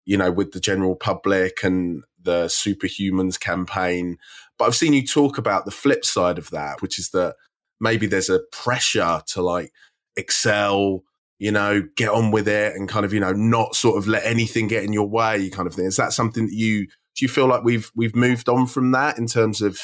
you 0.06 0.18
know, 0.18 0.32
with 0.32 0.54
the 0.54 0.60
general 0.60 0.96
public 0.96 1.64
and 1.64 2.04
the 2.24 2.46
superhumans 2.46 3.40
campaign 3.40 4.18
but 4.62 4.68
I've 4.68 4.76
seen 4.76 4.94
you 4.94 5.04
talk 5.04 5.40
about 5.40 5.66
the 5.66 5.72
flip 5.72 6.06
side 6.06 6.38
of 6.38 6.52
that, 6.52 6.84
which 6.84 7.00
is 7.00 7.10
that 7.10 7.34
maybe 7.80 8.06
there's 8.06 8.30
a 8.30 8.42
pressure 8.52 9.20
to 9.30 9.42
like 9.42 9.72
excel, 10.16 11.02
you 11.40 11.52
know, 11.52 11.82
get 11.96 12.10
on 12.10 12.30
with 12.30 12.48
it 12.48 12.76
and 12.76 12.88
kind 12.88 13.04
of, 13.04 13.12
you 13.12 13.20
know, 13.20 13.32
not 13.32 13.74
sort 13.76 13.98
of 13.98 14.08
let 14.08 14.24
anything 14.24 14.68
get 14.68 14.84
in 14.84 14.94
your 14.94 15.10
way 15.10 15.50
kind 15.50 15.66
of 15.66 15.74
thing. 15.74 15.86
Is 15.86 15.96
that 15.96 16.14
something 16.14 16.46
that 16.46 16.54
you 16.54 16.86
do 16.86 17.26
you 17.26 17.28
feel 17.28 17.48
like 17.48 17.64
we've 17.64 17.90
we've 17.96 18.16
moved 18.16 18.48
on 18.50 18.68
from 18.68 18.92
that 18.92 19.18
in 19.18 19.26
terms 19.26 19.64
of 19.64 19.80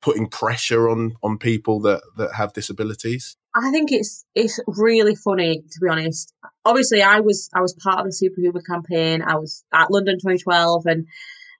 putting 0.00 0.30
pressure 0.30 0.88
on 0.88 1.12
on 1.22 1.36
people 1.36 1.80
that 1.80 2.00
that 2.16 2.34
have 2.34 2.54
disabilities? 2.54 3.36
I 3.54 3.70
think 3.70 3.92
it's 3.92 4.24
it's 4.34 4.58
really 4.66 5.14
funny 5.14 5.58
to 5.58 5.78
be 5.78 5.90
honest. 5.90 6.32
Obviously, 6.64 7.02
I 7.02 7.20
was 7.20 7.50
I 7.54 7.60
was 7.60 7.74
part 7.74 7.98
of 7.98 8.06
the 8.06 8.12
Superhuman 8.14 8.62
campaign. 8.66 9.20
I 9.20 9.36
was 9.36 9.62
at 9.74 9.90
London 9.90 10.14
2012, 10.14 10.86
and 10.86 11.06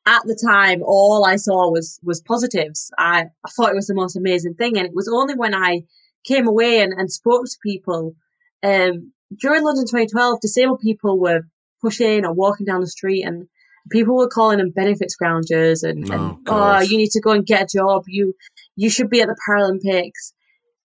at 0.07 0.23
the 0.25 0.35
time, 0.35 0.83
all 0.85 1.25
I 1.25 1.37
saw 1.37 1.71
was 1.71 1.99
was 2.03 2.21
positives. 2.23 2.91
I, 2.99 3.27
I 3.45 3.51
thought 3.51 3.71
it 3.71 3.77
was 3.77 3.87
the 3.87 3.95
most 3.95 4.17
amazing 4.17 4.55
thing, 4.55 4.77
and 4.77 4.87
it 4.87 4.95
was 4.95 5.09
only 5.09 5.35
when 5.35 5.55
I 5.55 5.83
came 6.25 6.47
away 6.47 6.81
and, 6.81 6.93
and 6.93 7.11
spoke 7.11 7.45
to 7.45 7.57
people 7.62 8.15
um, 8.62 9.12
during 9.41 9.65
London 9.65 9.85
2012, 9.85 10.41
disabled 10.41 10.81
people 10.81 11.19
were 11.19 11.43
pushing 11.81 12.25
or 12.25 12.33
walking 12.33 12.67
down 12.67 12.81
the 12.81 12.87
street, 12.87 13.25
and 13.25 13.49
people 13.91 14.17
were 14.17 14.29
calling 14.29 14.59
them 14.59 14.71
benefit 14.71 15.11
scroungers, 15.11 15.83
and, 15.83 16.11
oh, 16.11 16.15
and 16.15 16.41
oh, 16.47 16.81
you 16.81 16.97
need 16.97 17.11
to 17.11 17.21
go 17.21 17.33
and 17.33 17.47
get 17.47 17.62
a 17.62 17.79
job. 17.79 18.05
You 18.07 18.35
you 18.77 18.91
should 18.91 19.11
be 19.11 19.21
at 19.21 19.29
the 19.29 19.37
Paralympics, 19.49 20.33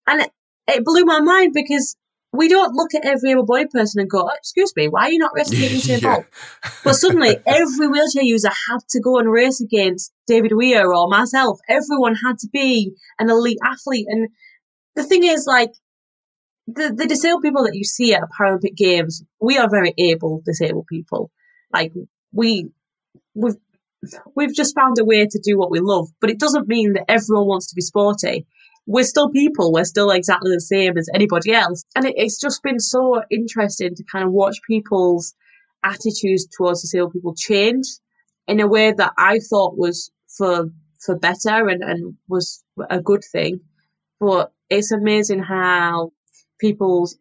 and 0.08 0.22
it, 0.22 0.32
it 0.68 0.86
blew 0.86 1.06
my 1.06 1.20
mind 1.22 1.54
because 1.54 1.96
we 2.34 2.50
don't 2.50 2.76
look 2.76 2.94
at 2.94 3.06
every 3.06 3.32
able-bodied 3.32 3.70
person 3.70 4.02
and 4.02 4.10
go, 4.10 4.24
oh, 4.24 4.36
"Excuse 4.36 4.74
me, 4.76 4.88
why 4.88 5.04
are 5.04 5.12
you 5.12 5.18
not 5.18 5.32
racing 5.34 5.60
against 5.60 5.88
Usain 5.88 6.02
Bolt?" 6.02 6.26
But 6.84 6.96
suddenly, 6.96 7.38
every 7.46 7.88
wheelchair 7.88 8.24
user 8.24 8.50
had 8.50 8.80
to 8.90 9.00
go 9.00 9.18
and 9.18 9.32
race 9.32 9.62
against 9.62 10.14
David 10.28 10.52
Weir 10.54 10.94
or 10.94 11.08
myself. 11.08 11.60
Everyone 11.70 12.16
had 12.16 12.38
to 12.40 12.50
be 12.52 12.94
an 13.20 13.30
elite 13.30 13.60
athlete, 13.64 14.08
and 14.10 14.30
the 14.96 15.04
thing 15.04 15.24
is, 15.24 15.46
like 15.48 15.72
the 16.68 16.94
the 16.96 17.08
disabled 17.08 17.44
people 17.44 17.64
that 17.64 17.76
you 17.76 17.86
see 17.86 18.14
at 18.14 18.24
Paralympic 18.40 18.76
Games, 18.76 19.24
we 19.40 19.58
are 19.58 19.70
very 19.70 19.94
able 19.98 20.42
disabled 20.46 20.88
people. 20.88 21.32
Like 21.74 21.94
we 22.34 22.70
we've 23.34 23.56
we've 24.36 24.54
just 24.54 24.76
found 24.76 24.98
a 25.00 25.06
way 25.06 25.26
to 25.26 25.40
do 25.44 25.58
what 25.58 25.72
we 25.72 25.80
love, 25.80 26.10
but 26.20 26.30
it 26.30 26.40
doesn't 26.40 26.68
mean 26.68 26.94
that 26.94 27.10
everyone 27.10 27.48
wants 27.48 27.68
to 27.68 27.76
be 27.76 27.82
sporty 27.82 28.46
we're 28.88 29.04
still 29.04 29.30
people. 29.30 29.72
We're 29.72 29.84
still 29.84 30.10
exactly 30.10 30.52
the 30.52 30.62
same 30.62 30.98
as 30.98 31.10
anybody 31.14 31.54
else. 31.54 31.84
And 31.96 32.06
it, 32.06 32.14
it's 32.16 32.40
just 32.40 32.64
been 32.64 32.80
so 32.80 33.22
interesting 33.30 33.94
to 33.94 34.04
kind 34.12 34.26
of 34.26 34.32
watch 34.32 34.58
people's 34.66 35.36
attitudes 35.84 36.48
towards 36.58 36.82
disabled 36.82 37.14
people 37.14 37.36
change 37.36 37.86
in 38.48 38.60
a 38.60 38.68
way 38.68 38.94
that 38.94 39.14
I 39.18 39.40
thought 39.50 39.78
was 39.78 40.10
for 40.38 40.70
for 41.06 41.18
better 41.18 41.68
and, 41.68 41.84
and 41.84 42.16
was 42.28 42.64
a 42.90 43.00
good 43.00 43.24
thing. 43.32 43.60
But 44.20 44.52
it's 44.70 44.92
amazing 44.92 45.44
how 45.44 46.14
people's 46.60 47.18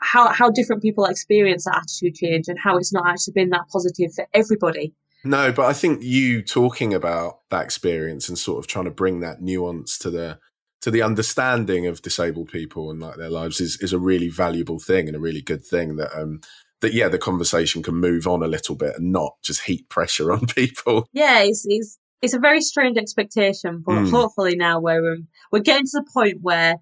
how 0.00 0.28
how 0.32 0.50
different 0.50 0.82
people 0.82 1.04
experience 1.04 1.64
that 1.64 1.76
attitude 1.76 2.16
change 2.16 2.48
and 2.48 2.58
how 2.58 2.76
it's 2.76 2.92
not 2.92 3.06
actually 3.06 3.34
been 3.34 3.50
that 3.50 3.68
positive 3.72 4.12
for 4.14 4.26
everybody. 4.34 4.94
No, 5.24 5.52
but 5.52 5.66
I 5.66 5.72
think 5.72 6.02
you 6.02 6.42
talking 6.42 6.92
about 6.92 7.40
that 7.50 7.64
experience 7.64 8.28
and 8.28 8.38
sort 8.38 8.58
of 8.58 8.66
trying 8.66 8.84
to 8.84 8.90
bring 8.90 9.20
that 9.20 9.40
nuance 9.40 9.98
to 9.98 10.10
the 10.10 10.38
to 10.80 10.90
the 10.90 11.02
understanding 11.02 11.86
of 11.86 12.02
disabled 12.02 12.48
people 12.48 12.90
and 12.90 13.00
like 13.00 13.16
their 13.16 13.30
lives 13.30 13.60
is 13.60 13.78
is 13.80 13.92
a 13.92 13.98
really 13.98 14.28
valuable 14.28 14.78
thing 14.78 15.06
and 15.06 15.16
a 15.16 15.20
really 15.20 15.42
good 15.42 15.64
thing 15.64 15.96
that 15.96 16.10
um 16.18 16.40
that 16.80 16.92
yeah 16.92 17.08
the 17.08 17.18
conversation 17.18 17.82
can 17.82 17.96
move 17.96 18.26
on 18.26 18.42
a 18.42 18.48
little 18.48 18.76
bit 18.76 18.96
and 18.96 19.12
not 19.12 19.34
just 19.42 19.62
heat 19.62 19.88
pressure 19.88 20.32
on 20.32 20.46
people 20.46 21.08
yeah 21.12 21.40
it's 21.40 21.64
it's, 21.68 21.98
it's 22.22 22.34
a 22.34 22.38
very 22.38 22.60
strange 22.60 22.96
expectation 22.96 23.82
but 23.84 23.92
mm. 23.92 24.10
hopefully 24.10 24.56
now 24.56 24.80
we're 24.80 25.12
um, 25.12 25.26
we're 25.52 25.60
getting 25.60 25.86
to 25.86 26.02
the 26.04 26.10
point 26.12 26.38
where 26.40 26.76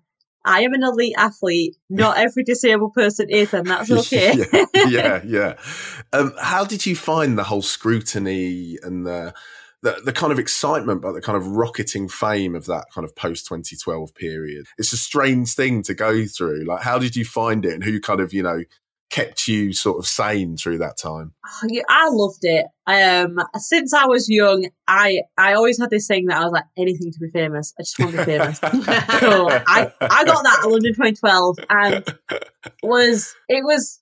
I 0.47 0.61
am 0.61 0.75
an 0.75 0.85
elite 0.85 1.17
athlete. 1.19 1.77
Not 1.91 2.19
every 2.19 2.45
disabled 2.45 2.95
person 2.95 3.29
is, 3.29 3.53
and 3.53 3.67
that's 3.67 3.91
okay. 4.13 4.45
yeah, 4.53 4.87
yeah. 4.87 5.21
yeah. 5.27 5.55
Um, 6.13 6.33
how 6.41 6.65
did 6.65 6.87
you 6.87 6.95
find 6.95 7.37
the 7.37 7.43
whole 7.43 7.63
scrutiny 7.63 8.79
and 8.83 9.05
the 9.05 9.35
the, 9.83 10.01
the 10.05 10.12
kind 10.12 10.33
of 10.33 10.39
excitement, 10.39 11.03
but 11.03 11.12
the 11.12 11.21
kind 11.21 11.37
of 11.37 11.47
rocketing 11.49 12.09
fame 12.09 12.55
of 12.55 12.67
that 12.67 12.87
kind 12.93 13.05
of 13.05 13.15
post 13.15 13.47
2012 13.47 14.15
period. 14.15 14.67
It's 14.79 14.93
a 14.93 14.97
strange 14.97 15.55
thing 15.55 15.83
to 15.83 15.95
go 15.95 16.27
through. 16.27 16.65
Like, 16.65 16.83
how 16.83 16.99
did 16.99 17.17
you 17.17 17.25
find 17.25 17.65
it 17.65 17.75
and 17.75 17.85
who 17.85 18.01
kind 18.01 18.21
of, 18.21 18.33
you 18.33 18.43
know, 18.43 18.62
kept 19.11 19.47
you 19.47 19.73
sort 19.73 19.99
of 19.99 20.07
sane 20.07 20.57
through 20.57 20.79
that 20.79 20.97
time? 20.97 21.33
Oh, 21.47 21.69
yeah, 21.69 21.83
I 21.89 22.09
loved 22.11 22.45
it. 22.45 22.67
Um, 22.87 23.39
since 23.57 23.93
I 23.95 24.07
was 24.07 24.29
young, 24.29 24.69
I 24.87 25.21
I 25.37 25.55
always 25.55 25.79
had 25.79 25.91
this 25.91 26.07
thing 26.07 26.27
that 26.27 26.41
I 26.41 26.45
was 26.45 26.53
like 26.53 26.65
anything 26.77 27.12
to 27.12 27.19
be 27.19 27.31
famous. 27.31 27.73
I 27.79 27.83
just 27.83 27.99
want 27.99 28.12
to 28.12 28.19
be 28.19 28.25
famous. 28.25 28.59
so 29.21 29.49
I 29.51 29.93
I 30.01 30.25
got 30.25 30.43
that 30.43 30.61
at 30.65 30.69
London 30.69 30.95
2012 30.95 31.59
and 31.71 32.05
was 32.83 33.35
it 33.49 33.65
was 33.65 34.01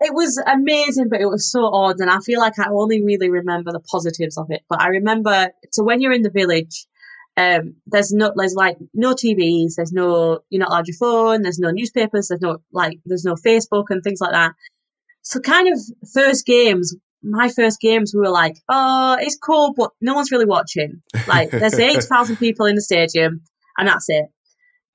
it 0.00 0.12
was 0.12 0.42
amazing, 0.46 1.08
but 1.08 1.20
it 1.20 1.28
was 1.28 1.50
so 1.50 1.66
odd. 1.66 2.00
And 2.00 2.10
I 2.10 2.18
feel 2.20 2.40
like 2.40 2.58
I 2.58 2.68
only 2.70 3.02
really 3.02 3.30
remember 3.30 3.72
the 3.72 3.80
positives 3.80 4.36
of 4.36 4.50
it. 4.50 4.62
But 4.68 4.80
I 4.80 4.88
remember, 4.88 5.50
so 5.72 5.84
when 5.84 6.00
you're 6.00 6.12
in 6.12 6.22
the 6.22 6.30
village, 6.30 6.86
um, 7.36 7.76
there's 7.86 8.12
no, 8.12 8.32
there's 8.36 8.54
like 8.54 8.76
no 8.92 9.14
TVs, 9.14 9.74
there's 9.76 9.92
no, 9.92 10.40
you're 10.50 10.60
not 10.60 10.68
allowed 10.68 10.86
your 10.86 10.96
phone, 10.96 11.42
there's 11.42 11.58
no 11.58 11.70
newspapers, 11.70 12.28
there's 12.28 12.40
no, 12.40 12.58
like, 12.72 13.00
there's 13.04 13.24
no 13.24 13.34
Facebook 13.34 13.86
and 13.90 14.02
things 14.02 14.20
like 14.20 14.32
that. 14.32 14.52
So 15.22 15.40
kind 15.40 15.72
of 15.72 15.80
first 16.12 16.46
games, 16.46 16.94
my 17.22 17.48
first 17.48 17.80
games, 17.80 18.12
we 18.14 18.20
were 18.20 18.30
like, 18.30 18.56
oh, 18.68 19.16
it's 19.18 19.38
cool, 19.38 19.72
but 19.74 19.90
no 20.00 20.14
one's 20.14 20.30
really 20.30 20.44
watching. 20.44 21.02
Like, 21.26 21.50
there's 21.50 21.74
8,000 21.78 22.36
people 22.36 22.66
in 22.66 22.74
the 22.74 22.82
stadium, 22.82 23.40
and 23.78 23.88
that's 23.88 24.08
it. 24.08 24.26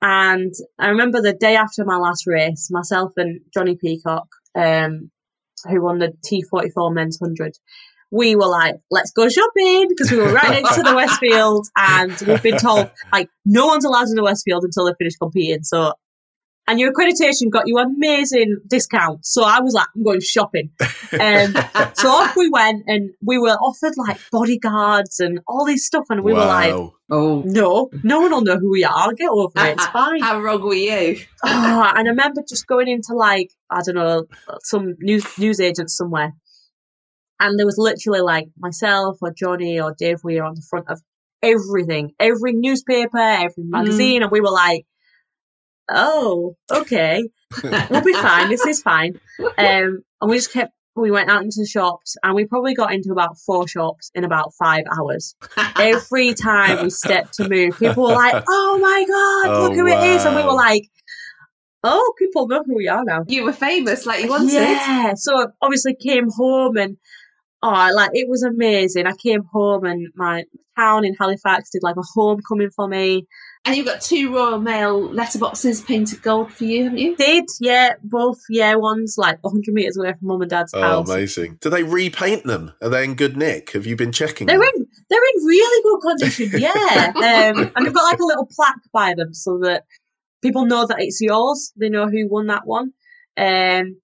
And 0.00 0.54
I 0.78 0.88
remember 0.88 1.20
the 1.20 1.34
day 1.34 1.56
after 1.56 1.84
my 1.84 1.96
last 1.96 2.26
race, 2.26 2.68
myself 2.70 3.12
and 3.16 3.40
Jonnie 3.54 3.78
Peacock, 3.78 4.28
um, 4.54 5.10
who 5.68 5.82
won 5.82 5.98
the 5.98 6.12
T44 6.26 6.92
men's 6.94 7.18
100, 7.18 7.52
we 8.10 8.34
were 8.34 8.48
like, 8.48 8.76
let's 8.90 9.12
go 9.12 9.28
shopping 9.28 9.86
because 9.88 10.10
we 10.10 10.18
were 10.18 10.32
right 10.32 10.50
next 10.50 10.74
to 10.74 10.82
the 10.82 10.94
Westfield 10.94 11.66
and 11.76 12.16
we've 12.26 12.42
been 12.42 12.58
told 12.58 12.90
like 13.12 13.28
no 13.44 13.66
one's 13.66 13.84
allowed 13.84 14.08
in 14.08 14.16
the 14.16 14.24
Westfield 14.24 14.64
until 14.64 14.86
they 14.86 14.94
finish 14.98 15.16
competing. 15.16 15.62
So 15.62 15.92
and 16.70 16.78
your 16.78 16.92
accreditation 16.92 17.50
got 17.50 17.64
you 17.66 17.78
amazing 17.78 18.58
discounts. 18.66 19.32
So 19.32 19.42
I 19.42 19.60
was 19.60 19.74
like, 19.74 19.88
I'm 19.96 20.04
going 20.04 20.20
shopping. 20.20 20.70
Um, 20.80 21.52
so 21.94 22.08
off 22.08 22.36
we 22.36 22.48
went, 22.48 22.84
and 22.86 23.10
we 23.22 23.38
were 23.38 23.56
offered 23.56 23.94
like 23.96 24.20
bodyguards 24.30 25.18
and 25.18 25.40
all 25.48 25.66
this 25.66 25.84
stuff, 25.84 26.04
and 26.10 26.22
we 26.22 26.32
wow. 26.32 26.38
were 26.38 26.46
like, 26.46 26.92
Oh 27.12 27.42
no, 27.44 27.90
no 28.04 28.20
one 28.20 28.30
will 28.30 28.42
know 28.42 28.56
who 28.56 28.70
we 28.70 28.84
are. 28.84 28.92
I'll 28.94 29.12
Get 29.12 29.28
over 29.28 29.50
it. 29.56 29.72
It's 29.72 29.86
fine. 29.88 30.20
How 30.20 30.40
wrong 30.40 30.62
were 30.62 30.74
you? 30.74 31.18
Oh, 31.44 31.92
and 31.96 32.06
I 32.06 32.10
remember 32.10 32.42
just 32.48 32.68
going 32.68 32.86
into 32.86 33.14
like 33.14 33.50
I 33.68 33.82
don't 33.82 33.96
know 33.96 34.26
some 34.62 34.94
news 35.00 35.26
news 35.36 35.58
agent 35.58 35.90
somewhere, 35.90 36.32
and 37.40 37.58
there 37.58 37.66
was 37.66 37.78
literally 37.78 38.20
like 38.20 38.48
myself 38.56 39.18
or 39.20 39.34
Jonnie 39.34 39.82
or 39.82 39.92
Dave 39.98 40.22
Weir 40.22 40.44
on 40.44 40.54
the 40.54 40.62
front 40.70 40.88
of 40.88 41.00
everything, 41.42 42.12
every 42.20 42.52
newspaper, 42.52 43.18
every 43.18 43.64
mm. 43.64 43.70
magazine, 43.70 44.20
mm. 44.20 44.24
and 44.24 44.30
we 44.30 44.40
were 44.40 44.52
like 44.52 44.86
oh, 45.90 46.56
okay, 46.70 47.28
we'll 47.62 48.04
be 48.04 48.12
fine. 48.12 48.48
This 48.48 48.64
is 48.66 48.82
fine. 48.82 49.18
Um, 49.40 50.02
and 50.20 50.30
we 50.30 50.36
just 50.36 50.52
kept. 50.52 50.72
We 50.96 51.12
went 51.12 51.30
out 51.30 51.42
into 51.42 51.64
shops, 51.66 52.16
and 52.22 52.34
we 52.34 52.46
probably 52.46 52.74
got 52.74 52.92
into 52.92 53.12
about 53.12 53.38
four 53.38 53.66
shops 53.66 54.10
in 54.14 54.24
about 54.24 54.52
five 54.58 54.84
hours. 54.98 55.34
Every 55.78 56.34
time 56.34 56.82
we 56.82 56.90
stepped 56.90 57.34
to 57.34 57.48
move, 57.48 57.78
people 57.78 58.04
were 58.04 58.14
like, 58.14 58.42
"Oh 58.48 58.78
my 58.80 59.04
god, 59.08 59.54
oh, 59.54 59.62
look 59.62 59.74
who 59.74 59.86
wow. 59.86 60.02
it 60.02 60.08
is!" 60.08 60.24
And 60.24 60.34
we 60.34 60.42
were 60.42 60.52
like, 60.52 60.90
"Oh, 61.84 62.12
people 62.18 62.48
know 62.48 62.64
who 62.66 62.76
we 62.76 62.88
are 62.88 63.04
now." 63.04 63.24
You 63.28 63.44
were 63.44 63.52
famous, 63.52 64.04
like 64.04 64.24
you 64.24 64.28
wanted. 64.28 64.52
Yeah. 64.52 65.14
So 65.14 65.52
obviously 65.62 65.94
came 65.94 66.28
home 66.28 66.76
and 66.76 66.96
Oh, 67.62 67.90
like 67.94 68.10
it 68.14 68.28
was 68.28 68.42
amazing. 68.42 69.06
I 69.06 69.12
came 69.12 69.44
home 69.44 69.84
and 69.84 70.08
my 70.14 70.44
town 70.76 71.04
in 71.04 71.14
Halifax 71.14 71.70
did 71.70 71.82
like 71.82 71.96
a 71.96 72.02
homecoming 72.14 72.70
for 72.70 72.88
me. 72.88 73.26
And 73.66 73.76
you've 73.76 73.84
got 73.84 74.00
two 74.00 74.34
Royal 74.34 74.58
Mail 74.58 75.10
letterboxes 75.10 75.86
painted 75.86 76.22
gold 76.22 76.50
for 76.50 76.64
you, 76.64 76.84
haven't 76.84 76.98
you? 76.98 77.14
Did 77.16 77.44
yeah, 77.60 77.92
both 78.02 78.38
yeah 78.48 78.74
ones 78.76 79.16
like 79.18 79.36
100 79.42 79.74
meters 79.74 79.98
away 79.98 80.14
from 80.18 80.28
mum 80.28 80.40
and 80.40 80.50
dad's 80.50 80.72
house. 80.72 80.82
Oh, 80.82 80.98
house. 81.00 81.10
amazing. 81.10 81.58
Do 81.60 81.68
they 81.68 81.82
repaint 81.82 82.44
them? 82.44 82.72
Are 82.80 82.88
they 82.88 83.04
in 83.04 83.14
good 83.14 83.36
nick? 83.36 83.72
Have 83.72 83.84
you 83.84 83.96
been 83.96 84.12
checking 84.12 84.46
They're 84.46 84.58
them? 84.58 84.70
in 84.76 84.86
they're 85.10 85.20
in 85.20 85.44
really 85.44 85.82
good 85.82 86.00
condition, 86.00 86.50
yeah. 86.60 87.12
um, 87.14 87.72
and 87.76 87.86
they've 87.86 87.92
got 87.92 88.04
like 88.04 88.20
a 88.20 88.24
little 88.24 88.48
plaque 88.50 88.80
by 88.92 89.12
them 89.14 89.34
so 89.34 89.58
that 89.58 89.84
people 90.40 90.64
know 90.64 90.86
that 90.86 91.00
it's 91.00 91.20
yours. 91.20 91.72
They 91.76 91.90
know 91.90 92.08
who 92.08 92.28
won 92.28 92.46
that 92.46 92.66
one. 92.66 92.92
Um, 93.36 94.00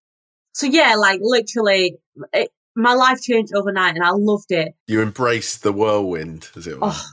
so 0.52 0.66
yeah, 0.66 0.96
like 0.96 1.20
literally, 1.22 1.96
it, 2.32 2.50
my 2.76 2.94
life 2.94 3.20
changed 3.22 3.52
overnight, 3.54 3.94
and 3.96 4.04
I 4.04 4.10
loved 4.10 4.50
it 4.52 4.74
You 4.86 5.02
embraced 5.02 5.62
the 5.62 5.72
whirlwind, 5.72 6.48
as 6.56 6.66
it 6.66 6.74
were. 6.80 6.88
Oh, 6.92 7.04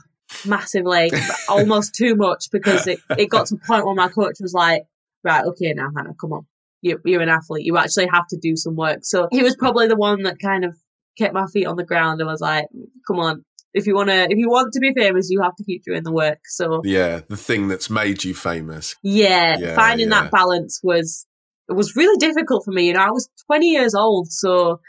massively, 0.46 1.12
almost 1.48 1.94
too 1.94 2.14
much 2.16 2.46
because 2.52 2.86
it, 2.86 3.00
it 3.18 3.30
got 3.30 3.46
to 3.46 3.56
a 3.56 3.66
point 3.66 3.86
where 3.86 3.94
my 3.94 4.08
coach 4.08 4.36
was 4.40 4.52
like, 4.52 4.84
right, 5.22 5.44
okay, 5.44 5.72
now 5.72 5.88
Hannah, 5.96 6.14
come 6.20 6.32
on, 6.32 6.46
you, 6.82 7.00
you're 7.04 7.22
an 7.22 7.28
athlete, 7.28 7.64
you 7.64 7.76
actually 7.78 8.08
have 8.12 8.26
to 8.28 8.36
do 8.36 8.56
some 8.56 8.76
work. 8.76 9.00
So 9.02 9.28
he 9.30 9.42
was 9.42 9.56
probably 9.56 9.88
the 9.88 9.96
one 9.96 10.22
that 10.22 10.38
kind 10.38 10.64
of 10.64 10.76
kept 11.16 11.34
my 11.34 11.46
feet 11.46 11.66
on 11.66 11.76
the 11.76 11.84
ground 11.84 12.20
and 12.20 12.28
was 12.28 12.40
like, 12.40 12.66
come 13.06 13.18
on. 13.18 13.44
If 13.72 13.88
you 13.88 13.96
wanna, 13.96 14.28
if 14.30 14.38
you 14.38 14.48
want 14.48 14.72
to 14.74 14.78
be 14.80 14.92
famous, 14.94 15.30
you 15.30 15.42
have 15.42 15.56
to 15.56 15.64
keep 15.64 15.82
doing 15.82 16.04
the 16.04 16.12
work. 16.12 16.38
So 16.46 16.82
Yeah, 16.84 17.22
the 17.28 17.36
thing 17.36 17.66
that's 17.66 17.90
made 17.90 18.22
you 18.22 18.32
famous. 18.32 18.94
yeah, 19.02 19.58
Yeah, 19.58 19.74
finding 19.74 20.10
yeah. 20.10 20.20
that 20.22 20.30
balance 20.30 20.78
was 20.84 21.26
it 21.68 21.72
was 21.72 21.96
really 21.96 22.16
difficult 22.18 22.64
for 22.64 22.70
me. 22.70 22.86
You 22.86 22.92
know, 22.92 23.00
I 23.00 23.10
was 23.10 23.28
20 23.46 23.68
years 23.68 23.94
old, 23.96 24.30
so 24.30 24.80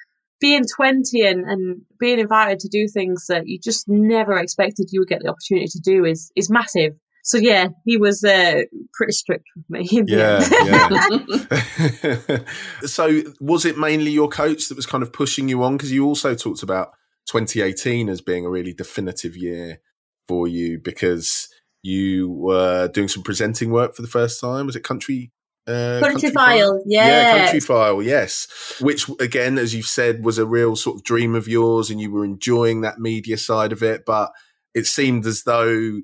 being 0.41 0.63
20 0.75 1.25
and, 1.25 1.49
and 1.49 1.81
being 1.99 2.19
invited 2.19 2.59
to 2.59 2.67
do 2.67 2.87
things 2.87 3.27
that 3.27 3.47
you 3.47 3.59
just 3.59 3.87
never 3.87 4.37
expected 4.37 4.89
you 4.91 5.01
would 5.01 5.09
get 5.09 5.21
the 5.21 5.29
opportunity 5.29 5.67
to 5.67 5.79
do 5.79 6.05
is 6.05 6.31
is 6.35 6.49
massive. 6.49 6.93
So 7.23 7.39
yeah, 7.39 7.69
he 7.85 7.97
was 7.97 8.23
uh, 8.23 8.61
pretty 8.93 9.13
strict 9.13 9.45
with 9.55 9.65
me. 9.69 10.03
Yeah, 10.07 10.47
yeah. 10.63 12.37
so, 12.85 13.21
was 13.41 13.65
it 13.65 13.79
mainly 13.79 14.11
your 14.11 14.27
coach 14.27 14.67
that 14.67 14.75
was 14.75 14.85
kind 14.85 15.01
of 15.01 15.11
pushing 15.11 15.49
you 15.49 15.63
on? 15.63 15.75
Because 15.75 15.91
you 15.91 16.05
also 16.05 16.35
talked 16.35 16.61
about 16.61 16.91
2018 17.27 18.09
as 18.09 18.21
being 18.21 18.45
a 18.45 18.49
really 18.49 18.73
definitive 18.73 19.35
year 19.35 19.79
for 20.27 20.47
you 20.47 20.79
because 20.83 21.47
you 21.81 22.29
were 22.29 22.87
doing 22.89 23.07
some 23.07 23.23
presenting 23.23 23.71
work 23.71 23.95
for 23.95 24.03
the 24.03 24.07
first 24.07 24.39
time. 24.39 24.67
Was 24.67 24.75
it 24.75 24.83
Country? 24.83 25.31
Uh, 25.67 25.99
Country 25.99 26.29
File, 26.29 26.83
yeah. 26.85 27.39
Country 27.39 27.59
File, 27.59 28.01
yes. 28.01 28.47
Which, 28.81 29.09
again, 29.19 29.57
as 29.57 29.73
you've 29.73 29.87
said, 29.87 30.23
was 30.23 30.37
a 30.37 30.45
real 30.45 30.75
sort 30.75 30.97
of 30.97 31.03
dream 31.03 31.33
of 31.33 31.47
yours, 31.47 31.89
and 31.89 31.99
you 31.99 32.11
were 32.11 32.23
enjoying 32.23 32.81
that 32.81 32.99
media 32.99 33.37
side 33.37 33.71
of 33.71 33.81
it. 33.81 34.05
But 34.05 34.31
it 34.73 34.85
seemed 34.85 35.25
as 35.25 35.43
though 35.43 36.01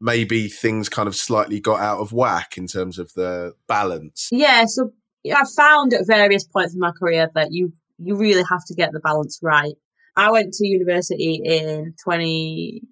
maybe 0.00 0.48
things 0.48 0.88
kind 0.88 1.06
of 1.06 1.14
slightly 1.14 1.60
got 1.60 1.80
out 1.80 2.00
of 2.00 2.12
whack 2.12 2.58
in 2.58 2.66
terms 2.66 2.98
of 2.98 3.12
the 3.14 3.54
balance. 3.68 4.28
Yeah, 4.32 4.64
so 4.66 4.90
I 5.26 5.44
found 5.56 5.94
at 5.94 6.06
various 6.06 6.44
points 6.44 6.74
in 6.74 6.80
my 6.80 6.90
career 6.90 7.30
that 7.34 7.52
you 7.52 7.72
you 7.98 8.16
really 8.16 8.42
have 8.50 8.64
to 8.66 8.74
get 8.74 8.92
the 8.92 9.00
balance 9.00 9.38
right. 9.42 9.74
I 10.16 10.30
went 10.30 10.52
to 10.54 10.66
university 10.66 11.40
in 11.44 11.94
twenty 12.02 12.82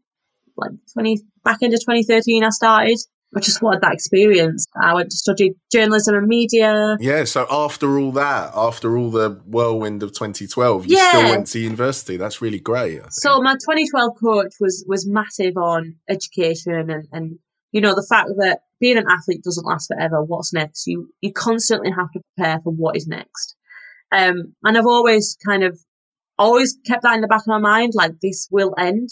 like 0.56 0.70
twenty 0.92 1.18
back 1.44 1.58
into 1.62 1.78
twenty 1.85 2.04
thirteen 2.04 2.44
I 2.44 2.50
started. 2.50 2.98
I 3.34 3.40
just 3.40 3.62
wanted 3.62 3.80
that 3.80 3.94
experience. 3.94 4.66
I 4.80 4.94
went 4.94 5.10
to 5.10 5.16
study 5.16 5.54
journalism 5.70 6.16
and 6.16 6.26
media. 6.26 6.96
Yeah, 7.00 7.24
so 7.24 7.46
after 7.50 7.98
all 7.98 8.12
that, 8.12 8.52
after 8.54 8.98
all 8.98 9.10
the 9.10 9.40
whirlwind 9.46 10.02
of 10.02 10.12
2012, 10.12 10.86
you 10.86 10.96
still 10.96 11.22
went 11.22 11.46
to 11.48 11.58
university. 11.58 12.16
That's 12.18 12.42
really 12.42 12.60
great. 12.60 13.00
So 13.10 13.40
my 13.40 13.54
2012 13.54 14.12
coach 14.20 14.54
was 14.60 14.84
was 14.86 15.06
massive 15.06 15.56
on 15.56 15.96
education 16.08 16.90
and 16.90 17.08
and 17.12 17.38
you 17.72 17.80
know 17.80 17.94
the 17.94 18.06
fact 18.06 18.28
that 18.36 18.60
being 18.80 18.98
an 18.98 19.06
athlete 19.08 19.42
doesn't 19.42 19.66
last 19.66 19.88
forever. 19.88 20.22
What's 20.22 20.52
next? 20.52 20.86
You 20.86 21.08
you 21.22 21.32
constantly 21.32 21.90
have 21.90 22.10
to 22.12 22.20
prepare 22.36 22.60
for 22.62 22.72
what 22.72 22.96
is 22.96 23.06
next. 23.06 23.56
Um, 24.10 24.54
and 24.62 24.76
I've 24.76 24.86
always 24.86 25.38
kind 25.46 25.64
of 25.64 25.78
always 26.38 26.76
kept 26.86 27.02
that 27.04 27.14
in 27.14 27.22
the 27.22 27.28
back 27.28 27.42
of 27.42 27.46
my 27.46 27.58
mind, 27.58 27.92
like 27.94 28.20
this 28.20 28.48
will 28.50 28.74
end. 28.76 29.08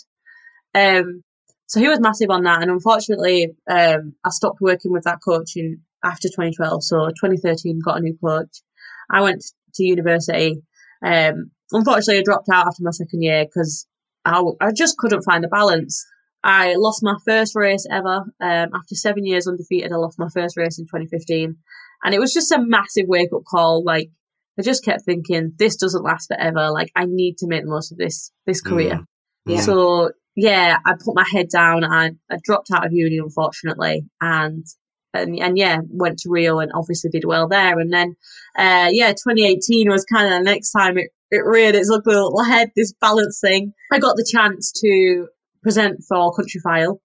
Um, 0.74 1.22
so 1.70 1.78
he 1.78 1.86
was 1.86 2.00
massive 2.00 2.30
on 2.30 2.42
that, 2.42 2.62
and 2.62 2.70
unfortunately, 2.70 3.54
um, 3.70 4.14
I 4.24 4.30
stopped 4.30 4.60
working 4.60 4.90
with 4.90 5.04
that 5.04 5.20
coach 5.24 5.52
in 5.54 5.82
after 6.04 6.26
2012. 6.26 6.82
So 6.82 7.10
2013 7.10 7.78
got 7.84 7.98
a 7.98 8.00
new 8.00 8.18
coach. 8.20 8.60
I 9.08 9.20
went 9.20 9.44
to 9.74 9.84
university. 9.84 10.64
Um, 11.06 11.52
unfortunately, 11.70 12.18
I 12.18 12.22
dropped 12.24 12.48
out 12.52 12.66
after 12.66 12.82
my 12.82 12.90
second 12.90 13.22
year 13.22 13.44
because 13.44 13.86
I 14.24 14.42
just 14.74 14.96
couldn't 14.98 15.22
find 15.22 15.44
the 15.44 15.48
balance. 15.48 16.04
I 16.42 16.74
lost 16.74 17.04
my 17.04 17.14
first 17.24 17.54
race 17.54 17.86
ever. 17.88 18.24
Um, 18.40 18.70
after 18.74 18.96
seven 18.96 19.24
years 19.24 19.46
undefeated, 19.46 19.92
I 19.92 19.96
lost 19.96 20.18
my 20.18 20.28
first 20.34 20.56
race 20.56 20.76
in 20.80 20.86
2015. 20.86 21.56
And 22.02 22.14
it 22.16 22.18
was 22.18 22.34
just 22.34 22.50
a 22.50 22.58
massive 22.60 23.06
wake 23.06 23.32
up 23.32 23.42
call. 23.48 23.84
Like, 23.84 24.10
I 24.58 24.62
just 24.62 24.84
kept 24.84 25.04
thinking, 25.04 25.52
this 25.56 25.76
doesn't 25.76 26.02
last 26.02 26.26
forever. 26.26 26.72
Like, 26.72 26.90
I 26.96 27.04
need 27.06 27.38
to 27.38 27.46
make 27.46 27.62
the 27.62 27.70
most 27.70 27.92
of 27.92 27.98
this, 27.98 28.32
this 28.44 28.60
career. 28.60 28.96
Mm. 28.96 29.04
Yeah. 29.46 29.60
So, 29.60 30.10
yeah, 30.40 30.78
I 30.86 30.94
put 30.94 31.14
my 31.14 31.26
head 31.30 31.48
down. 31.50 31.84
I, 31.84 32.12
I 32.30 32.38
dropped 32.42 32.70
out 32.72 32.86
of 32.86 32.92
uni, 32.92 33.18
unfortunately. 33.18 34.06
And, 34.20 34.64
and, 35.12 35.38
and 35.38 35.58
yeah, 35.58 35.80
went 35.90 36.18
to 36.20 36.30
Rio 36.30 36.60
and 36.60 36.72
obviously 36.74 37.10
did 37.10 37.24
well 37.26 37.46
there. 37.46 37.78
And 37.78 37.92
then, 37.92 38.16
uh, 38.56 38.88
yeah, 38.90 39.10
2018 39.10 39.90
was 39.90 40.04
kind 40.04 40.32
of 40.32 40.38
the 40.38 40.44
next 40.44 40.70
time 40.70 40.96
it, 40.96 41.10
it 41.30 41.44
reared 41.44 41.74
its 41.74 41.90
ugly 41.90 42.14
little 42.14 42.42
head, 42.42 42.70
this 42.74 42.92
balance 43.00 43.38
thing. 43.40 43.74
I 43.92 43.98
got 43.98 44.16
the 44.16 44.26
chance 44.30 44.72
to 44.80 45.28
present 45.62 46.02
for 46.08 46.32
Countryfile. 46.32 46.98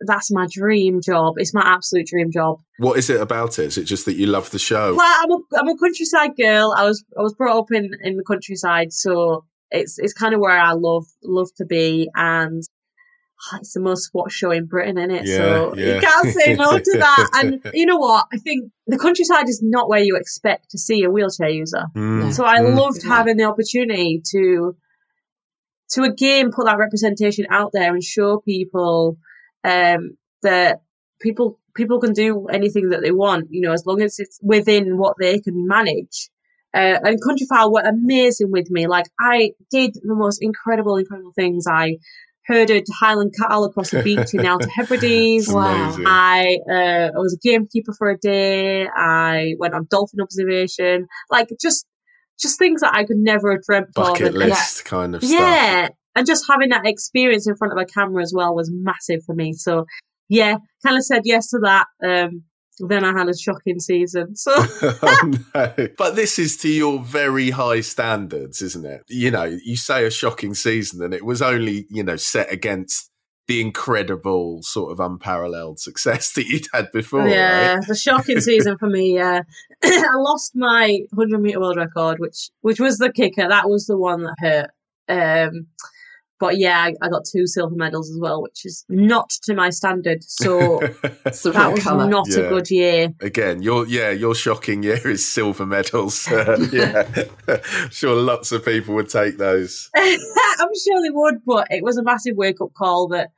That's 0.00 0.30
my 0.32 0.46
dream 0.50 1.00
job. 1.04 1.34
It's 1.38 1.54
my 1.54 1.62
absolute 1.64 2.06
dream 2.06 2.30
job. 2.32 2.60
What 2.78 2.98
is 2.98 3.10
it 3.10 3.20
about 3.20 3.58
it? 3.58 3.66
Is 3.66 3.78
it 3.78 3.84
just 3.84 4.06
that 4.06 4.14
you 4.14 4.26
love 4.26 4.50
the 4.50 4.60
show? 4.60 4.94
Well, 4.94 5.24
I'm 5.24 5.30
a 5.32 5.38
I'm 5.58 5.68
a 5.68 5.76
countryside 5.76 6.36
girl. 6.36 6.72
I 6.76 6.84
was 6.84 7.04
I 7.18 7.22
was 7.22 7.34
brought 7.34 7.58
up 7.58 7.72
in, 7.72 7.90
in 8.02 8.16
the 8.16 8.22
countryside, 8.22 8.92
so 8.92 9.44
it's 9.70 9.98
it's 9.98 10.12
kind 10.12 10.34
of 10.34 10.40
where 10.40 10.58
I 10.58 10.72
love 10.72 11.06
love 11.22 11.48
to 11.56 11.66
be, 11.66 12.08
and 12.14 12.62
ah, 13.52 13.56
it's 13.60 13.74
the 13.74 13.80
most 13.80 14.10
watched 14.14 14.36
show 14.36 14.50
in 14.50 14.66
Britain, 14.66 14.98
isn't 14.98 15.10
it? 15.10 15.26
so 15.26 15.74
Yeah, 15.74 15.84
yeah. 15.84 15.94
you 15.94 16.00
can't 16.00 16.28
say 16.28 16.54
no 16.54 16.78
to 16.78 16.98
that. 16.98 17.28
And 17.34 17.60
you 17.74 17.86
know 17.86 17.96
what? 17.98 18.26
I 18.32 18.38
think 18.38 18.70
the 18.86 18.98
countryside 18.98 19.48
is 19.48 19.62
not 19.62 19.88
where 19.88 20.00
you 20.00 20.16
expect 20.16 20.70
to 20.70 20.78
see 20.78 21.02
a 21.04 21.10
wheelchair 21.10 21.50
user. 21.50 21.84
Mm, 21.94 22.32
So 22.32 22.44
I 22.44 22.58
mm. 22.60 22.76
loved 22.76 23.02
Yeah. 23.02 23.14
having 23.14 23.36
the 23.36 23.44
opportunity 23.44 24.22
to 24.32 24.76
to 25.90 26.02
again 26.02 26.50
put 26.52 26.66
that 26.66 26.78
representation 26.78 27.46
out 27.50 27.70
there 27.72 27.94
and 27.94 28.02
show 28.02 28.38
people 28.38 29.18
um, 29.64 30.16
that 30.42 30.80
people 31.20 31.58
people 31.74 32.00
can 32.00 32.12
do 32.12 32.46
anything 32.48 32.90
that 32.90 33.02
they 33.02 33.12
want, 33.12 33.48
you 33.50 33.60
know, 33.60 33.72
as 33.72 33.84
long 33.86 34.02
as 34.02 34.18
it's 34.18 34.38
within 34.42 34.96
what 34.96 35.16
they 35.20 35.38
can 35.38 35.66
manage. 35.66 36.30
Uh, 36.76 36.98
and 37.04 37.18
Countryfile 37.22 37.72
were 37.72 37.80
amazing 37.80 38.50
with 38.50 38.70
me. 38.70 38.86
Like 38.86 39.06
I 39.18 39.52
did 39.70 39.94
the 39.94 40.14
most 40.14 40.42
incredible, 40.42 40.96
incredible 40.96 41.32
things. 41.34 41.64
I 41.66 41.96
herded 42.46 42.86
Highland 43.00 43.32
cattle 43.40 43.64
across 43.64 43.90
the 43.90 44.02
beach 44.02 44.34
in 44.34 44.42
the 44.42 44.48
Outer 44.52 44.68
Hebrides. 44.68 45.48
Wow. 45.48 45.84
amazing. 45.86 46.04
I 46.06 46.58
uh, 46.70 47.10
I 47.16 47.18
was 47.18 47.34
a 47.34 47.48
gamekeeper 47.48 47.92
for 47.98 48.10
a 48.10 48.18
day. 48.18 48.86
I 48.94 49.54
went 49.58 49.74
on 49.74 49.86
dolphin 49.90 50.20
observation, 50.20 51.06
like 51.30 51.48
just 51.60 51.86
just 52.38 52.58
things 52.58 52.82
that 52.82 52.94
I 52.94 53.04
could 53.04 53.16
never 53.16 53.52
have 53.52 53.62
dreamt 53.62 53.94
Bucket 53.94 54.20
of. 54.20 54.26
And- 54.28 54.36
list 54.50 54.84
kind 54.84 55.14
of 55.14 55.24
stuff. 55.24 55.32
yeah, 55.40 55.88
and 56.14 56.26
just 56.26 56.44
having 56.50 56.68
that 56.68 56.86
experience 56.86 57.48
in 57.48 57.56
front 57.56 57.72
of 57.72 57.78
a 57.78 57.86
camera 57.86 58.22
as 58.22 58.32
well 58.36 58.54
was 58.54 58.70
massive 58.72 59.24
for 59.24 59.34
me. 59.34 59.54
So 59.54 59.86
yeah, 60.28 60.56
kind 60.84 60.96
of 60.98 61.04
said 61.04 61.22
yes 61.24 61.48
to 61.50 61.58
that. 61.62 61.86
Um, 62.04 62.42
then 62.78 63.04
I 63.04 63.16
had 63.16 63.28
a 63.28 63.36
shocking 63.36 63.80
season. 63.80 64.36
So 64.36 64.52
oh, 64.56 65.32
no. 65.54 65.88
But 65.96 66.16
this 66.16 66.38
is 66.38 66.56
to 66.58 66.68
your 66.68 67.00
very 67.00 67.50
high 67.50 67.80
standards, 67.80 68.62
isn't 68.62 68.84
it? 68.84 69.02
You 69.08 69.30
know, 69.30 69.44
you 69.44 69.76
say 69.76 70.04
a 70.04 70.10
shocking 70.10 70.54
season, 70.54 71.02
and 71.02 71.14
it 71.14 71.24
was 71.24 71.42
only, 71.42 71.86
you 71.90 72.02
know, 72.02 72.16
set 72.16 72.52
against 72.52 73.10
the 73.48 73.60
incredible 73.60 74.60
sort 74.62 74.92
of 74.92 74.98
unparalleled 74.98 75.78
success 75.78 76.32
that 76.34 76.46
you'd 76.46 76.66
had 76.72 76.90
before, 76.92 77.28
yeah, 77.28 77.76
right? 77.76 77.86
the 77.86 77.94
shocking 77.94 78.40
season 78.40 78.76
for 78.78 78.88
me. 78.88 79.14
Yeah, 79.14 79.42
I 79.84 80.16
lost 80.16 80.52
my 80.54 81.00
100 81.12 81.40
meter 81.40 81.60
world 81.60 81.76
record, 81.76 82.18
which 82.18 82.50
which 82.60 82.80
was 82.80 82.98
the 82.98 83.12
kicker. 83.12 83.48
That 83.48 83.68
was 83.68 83.86
the 83.86 83.96
one 83.96 84.22
that 84.24 84.36
hurt. 84.38 84.70
Um, 85.08 85.68
but 86.38 86.58
yeah, 86.58 86.78
I, 86.78 86.94
I 87.00 87.08
got 87.08 87.24
two 87.24 87.46
silver 87.46 87.74
medals 87.74 88.10
as 88.10 88.18
well, 88.20 88.42
which 88.42 88.64
is 88.66 88.84
not 88.88 89.30
to 89.44 89.54
my 89.54 89.70
standard. 89.70 90.22
So 90.24 90.78
that 91.24 91.70
was 91.72 91.82
colour. 91.82 92.06
not 92.08 92.26
Yeah. 92.28 92.38
a 92.40 92.48
good 92.48 92.70
year. 92.70 93.08
Again, 93.20 93.62
your 93.62 93.86
yeah, 93.86 94.10
your 94.10 94.34
shocking 94.34 94.82
year 94.82 95.06
is 95.08 95.26
silver 95.26 95.64
medals. 95.66 96.26
Uh, 96.28 96.56
yeah, 96.72 97.24
sure, 97.90 98.14
lots 98.16 98.52
of 98.52 98.64
people 98.64 98.94
would 98.96 99.08
take 99.08 99.38
those. 99.38 99.90
I'm 99.96 100.70
sure 100.84 101.02
they 101.02 101.10
would, 101.10 101.36
but 101.46 101.66
it 101.70 101.82
was 101.82 101.96
a 101.96 102.02
massive 102.02 102.36
wake 102.36 102.60
up 102.60 102.72
call 102.74 103.08
that 103.08 103.30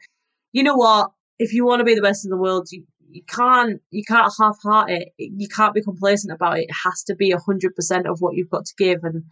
you 0.52 0.62
know 0.62 0.74
what? 0.76 1.11
If 1.38 1.52
you 1.52 1.64
want 1.64 1.80
to 1.80 1.84
be 1.84 1.94
the 1.94 2.02
best 2.02 2.24
in 2.24 2.30
the 2.30 2.37
world, 2.37 2.68
you 2.72 2.84
you 3.11 3.22
can't 3.28 3.80
you 3.90 4.02
can't 4.04 4.32
half 4.38 4.58
heart 4.62 4.90
it. 4.90 5.12
You 5.18 5.48
can't 5.48 5.74
be 5.74 5.82
complacent 5.82 6.32
about 6.32 6.58
it. 6.58 6.62
It 6.68 6.74
has 6.84 7.02
to 7.04 7.14
be 7.14 7.30
hundred 7.30 7.74
percent 7.76 8.06
of 8.06 8.20
what 8.20 8.34
you've 8.34 8.50
got 8.50 8.64
to 8.66 8.74
give. 8.76 9.04
And 9.04 9.24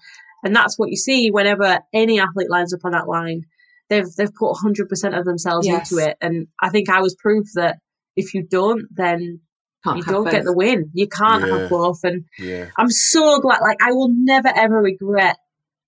And 0.45 0.55
that's 0.55 0.79
what 0.79 0.91
you 0.91 0.97
see 0.97 1.31
whenever 1.31 1.81
any 1.93 2.21
athlete 2.21 2.51
lines 2.51 2.73
up 2.73 2.85
on 2.85 2.93
that 2.93 3.09
line. 3.09 3.45
They've 3.89 4.07
they've 4.17 4.35
put 4.35 4.53
100% 4.57 5.19
of 5.19 5.25
themselves 5.25 5.67
Yes. 5.67 5.91
into 5.93 6.05
it, 6.05 6.17
and 6.21 6.49
I 6.61 6.71
think 6.71 6.89
I 6.91 7.01
was 7.01 7.15
proof 7.15 7.47
that 7.55 7.79
if 8.17 8.35
you 8.35 8.43
don't, 8.43 8.83
then 8.91 9.41
Can't 9.85 9.99
you 9.99 10.03
don't 10.05 10.31
get 10.31 10.45
the 10.45 10.53
win. 10.53 10.91
You 10.95 11.07
can't 11.09 11.45
Yeah. 11.47 11.59
have 11.61 11.71
both, 11.71 12.01
and 12.03 12.25
Yeah. 12.39 12.69
I'm 12.77 12.91
so 12.91 13.39
glad. 13.41 13.61
Like 13.61 13.79
I 13.83 13.93
will 13.93 14.09
never 14.13 14.49
ever 14.49 14.79
regret 14.81 15.37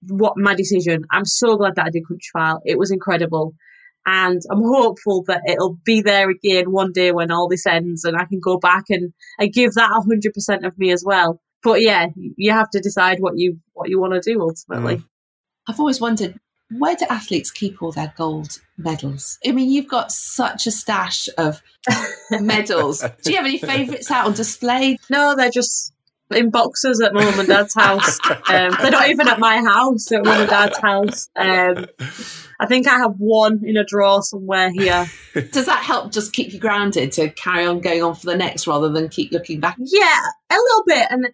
what 0.09 0.35
my 0.37 0.55
decision. 0.55 1.05
I'm 1.11 1.25
so 1.25 1.57
glad 1.57 1.75
that 1.77 1.87
I 1.87 1.91
did 1.91 2.05
Countryfile. 2.05 2.61
It 2.65 2.79
was 2.79 2.91
incredible, 2.93 3.55
and 4.07 4.41
I'm 4.51 4.63
hopeful 4.63 5.25
that 5.27 5.43
it'll 5.49 5.79
be 5.85 6.01
there 6.03 6.31
again 6.31 6.71
one 6.71 6.93
day 6.93 7.11
when 7.11 7.33
all 7.33 7.49
this 7.49 7.67
ends, 7.67 8.05
and 8.05 8.17
I 8.17 8.25
can 8.27 8.39
go 8.41 8.59
back 8.59 8.85
and, 8.91 9.13
and 9.41 9.53
give 9.53 9.75
that 9.75 9.91
hundred 9.91 10.33
percent 10.35 10.65
of 10.65 10.79
me 10.79 10.93
as 10.93 11.03
well. 11.05 11.41
But 11.65 11.81
yeah, 11.83 12.07
you 12.15 12.53
have 12.53 12.71
to 12.71 12.79
decide 12.81 13.19
what 13.19 13.33
you 13.37 13.59
what 13.73 13.89
you 13.89 13.99
want 14.01 14.13
to 14.15 14.21
do 14.21 14.41
ultimately. 14.41 14.99
Mm. 14.99 15.05
I've 15.69 15.81
always 15.81 16.01
wondered 16.01 16.39
where 16.71 16.97
do 16.97 17.07
athletes 17.09 17.51
keep 17.51 17.83
all 17.83 17.93
their 17.93 18.13
gold 18.17 18.61
medals? 18.77 19.39
I 19.47 19.53
mean, 19.53 19.71
you've 19.71 19.89
got 19.89 20.13
such 20.13 20.67
a 20.67 20.71
stash 20.71 21.29
of 21.39 21.63
medals. 22.31 23.05
Do 23.23 23.31
you 23.31 23.37
have 23.37 23.47
any 23.47 23.59
favourites 23.59 24.11
out 24.11 24.27
on 24.27 24.35
display? 24.35 24.99
No, 25.11 25.35
they're 25.37 25.51
just 25.51 25.93
in 26.31 26.51
boxes 26.51 27.01
at 27.01 27.15
mum 27.15 27.39
and 27.39 27.49
dad's 27.49 27.75
house. 27.75 28.19
Um, 28.29 28.71
they're 28.81 28.91
not 28.91 29.09
even 29.09 29.29
at 29.29 29.39
my 29.39 29.59
house. 29.63 30.07
They're 30.07 30.21
at 30.21 30.27
mum 30.27 30.41
and 30.43 30.51
dad's 30.51 30.79
house. 30.79 31.29
Um, 31.37 31.87
I 32.61 32.67
think 32.67 32.87
I 32.87 32.99
have 32.99 33.15
one 33.19 33.63
in 33.65 33.77
a 33.77 33.85
drawer 33.85 34.23
somewhere 34.23 34.71
here. 34.71 35.07
Does 35.35 35.67
that 35.67 35.83
help 35.83 36.13
just 36.13 36.33
keep 36.33 36.53
you 36.53 36.59
grounded 36.59 37.13
to 37.13 37.31
carry 37.31 37.65
on 37.67 37.81
going 37.81 38.03
on 38.03 38.15
for 38.15 38.27
the 38.27 38.37
next 38.37 38.67
rather 38.67 38.91
than 38.91 39.09
keep 39.09 39.33
looking 39.33 39.61
back? 39.61 39.77
Yeah, 39.79 40.21
a 40.51 40.55
little 40.55 40.85
bit. 40.87 41.07
And 41.11 41.29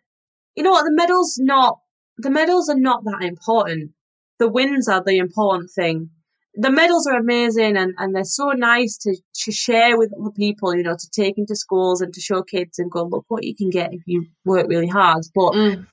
you 0.54 0.62
know 0.62 0.70
what? 0.70 0.84
The 0.84 0.92
medals 0.92 1.38
not 1.38 1.78
the 2.18 2.30
medals 2.30 2.68
are 2.68 2.78
not 2.78 3.04
that 3.04 3.22
important. 3.22 3.92
The 4.38 4.48
wins 4.48 4.88
are 4.88 5.02
the 5.04 5.18
important 5.18 5.70
thing. 5.70 6.10
The 6.56 6.70
medals 6.70 7.06
are 7.06 7.18
amazing 7.18 7.76
and, 7.76 7.94
and 7.98 8.14
they're 8.14 8.24
so 8.24 8.50
nice 8.50 8.96
to, 8.98 9.16
to 9.44 9.52
share 9.52 9.98
with 9.98 10.12
other 10.20 10.30
people, 10.30 10.74
you 10.74 10.84
know, 10.84 10.96
to 10.96 11.10
take 11.10 11.36
into 11.36 11.56
schools 11.56 12.00
and 12.00 12.14
to 12.14 12.20
show 12.20 12.42
kids 12.42 12.78
and 12.78 12.90
go, 12.90 13.04
look 13.04 13.24
what 13.28 13.44
you 13.44 13.56
can 13.56 13.70
get 13.70 13.92
if 13.92 14.02
you 14.06 14.26
work 14.44 14.66
really 14.68 14.86
hard. 14.88 15.24
But 15.34 15.52
Mm. 15.54 15.86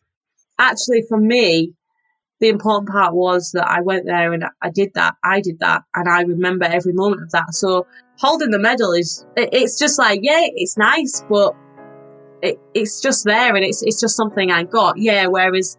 actually 0.59 1.03
for 1.09 1.17
me, 1.17 1.73
the 2.39 2.49
important 2.49 2.89
part 2.89 3.13
was 3.13 3.51
that 3.53 3.67
I 3.67 3.81
went 3.81 4.05
there 4.05 4.33
and 4.33 4.43
I 4.61 4.69
did 4.71 4.91
that. 4.95 5.15
I 5.23 5.41
did 5.41 5.59
that, 5.59 5.83
and 5.95 6.09
I 6.09 6.21
remember 6.21 6.65
every 6.65 6.91
moment 6.91 7.21
of 7.21 7.31
that. 7.31 7.53
So 7.53 7.85
holding 8.17 8.49
the 8.49 8.57
medal 8.59 8.93
is 8.93 9.23
it, 9.37 9.49
it's 9.53 9.77
just 9.77 9.99
like 9.99 10.21
yeah, 10.23 10.41
it's 10.55 10.75
nice, 10.75 11.23
but 11.29 11.53
it, 12.41 12.57
it's 12.73 12.99
just 12.99 13.25
there, 13.25 13.55
and 13.55 13.63
it's 13.63 13.83
it's 13.83 14.01
just 14.01 14.15
something 14.17 14.51
I 14.51 14.63
got. 14.63 14.97
Yeah. 14.97 15.27
Whereas 15.27 15.77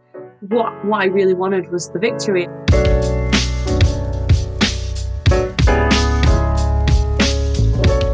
what 0.48 0.84
what 0.84 1.02
I 1.02 1.04
really 1.06 1.34
wanted 1.34 1.70
was 1.70 1.90
the 1.90 1.98
victory. 1.98 2.48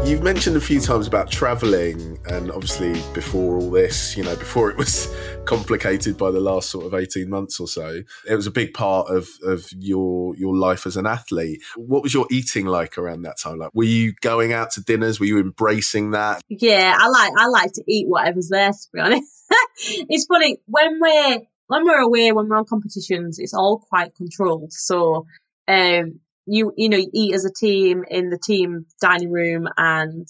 You've 0.07 0.23
mentioned 0.23 0.55
a 0.57 0.61
few 0.61 0.79
times 0.79 1.07
about 1.07 1.31
traveling, 1.31 2.19
and 2.27 2.51
obviously 2.51 2.93
before 3.13 3.57
all 3.57 3.69
this, 3.69 4.17
you 4.17 4.23
know, 4.23 4.35
before 4.35 4.69
it 4.69 4.77
was 4.77 5.15
complicated 5.45 6.17
by 6.17 6.29
the 6.29 6.39
last 6.39 6.69
sort 6.69 6.85
of 6.85 6.93
eighteen 6.93 7.29
months 7.29 7.59
or 7.59 7.67
so, 7.67 8.01
it 8.27 8.35
was 8.35 8.45
a 8.45 8.51
big 8.51 8.73
part 8.73 9.09
of 9.09 9.27
of 9.43 9.67
your 9.77 10.35
your 10.35 10.55
life 10.55 10.85
as 10.85 10.97
an 10.97 11.07
athlete. 11.07 11.61
What 11.75 12.03
was 12.03 12.13
your 12.13 12.27
eating 12.29 12.65
like 12.67 12.97
around 12.97 13.23
that 13.23 13.39
time? 13.39 13.57
Like, 13.57 13.71
were 13.73 13.83
you 13.85 14.13
going 14.21 14.53
out 14.53 14.71
to 14.71 14.81
dinners? 14.81 15.19
Were 15.19 15.25
you 15.25 15.39
embracing 15.39 16.11
that? 16.11 16.43
Yeah, 16.47 16.95
I 16.95 17.07
like 17.07 17.31
I 17.37 17.47
like 17.47 17.73
to 17.73 17.83
eat 17.87 18.07
whatever's 18.07 18.49
there. 18.49 18.71
To 18.71 18.87
be 18.93 18.99
honest, 18.99 19.45
it's 20.09 20.25
funny 20.25 20.57
when 20.67 20.99
we're 20.99 21.39
when 21.69 21.85
we're 21.85 22.01
away 22.01 22.31
when 22.31 22.49
we're 22.49 22.57
on 22.57 22.65
competitions, 22.65 23.39
it's 23.39 23.53
all 23.53 23.79
quite 23.89 24.15
controlled. 24.15 24.73
So, 24.73 25.25
um, 25.67 26.19
you 26.47 26.73
you 26.75 26.89
know 26.89 26.97
you 26.97 27.09
eat 27.13 27.35
as 27.35 27.45
a 27.45 27.53
team 27.53 28.03
in 28.09 28.29
the 28.29 28.39
team 28.39 28.85
dining 28.99 29.31
room 29.31 29.67
and 29.77 30.27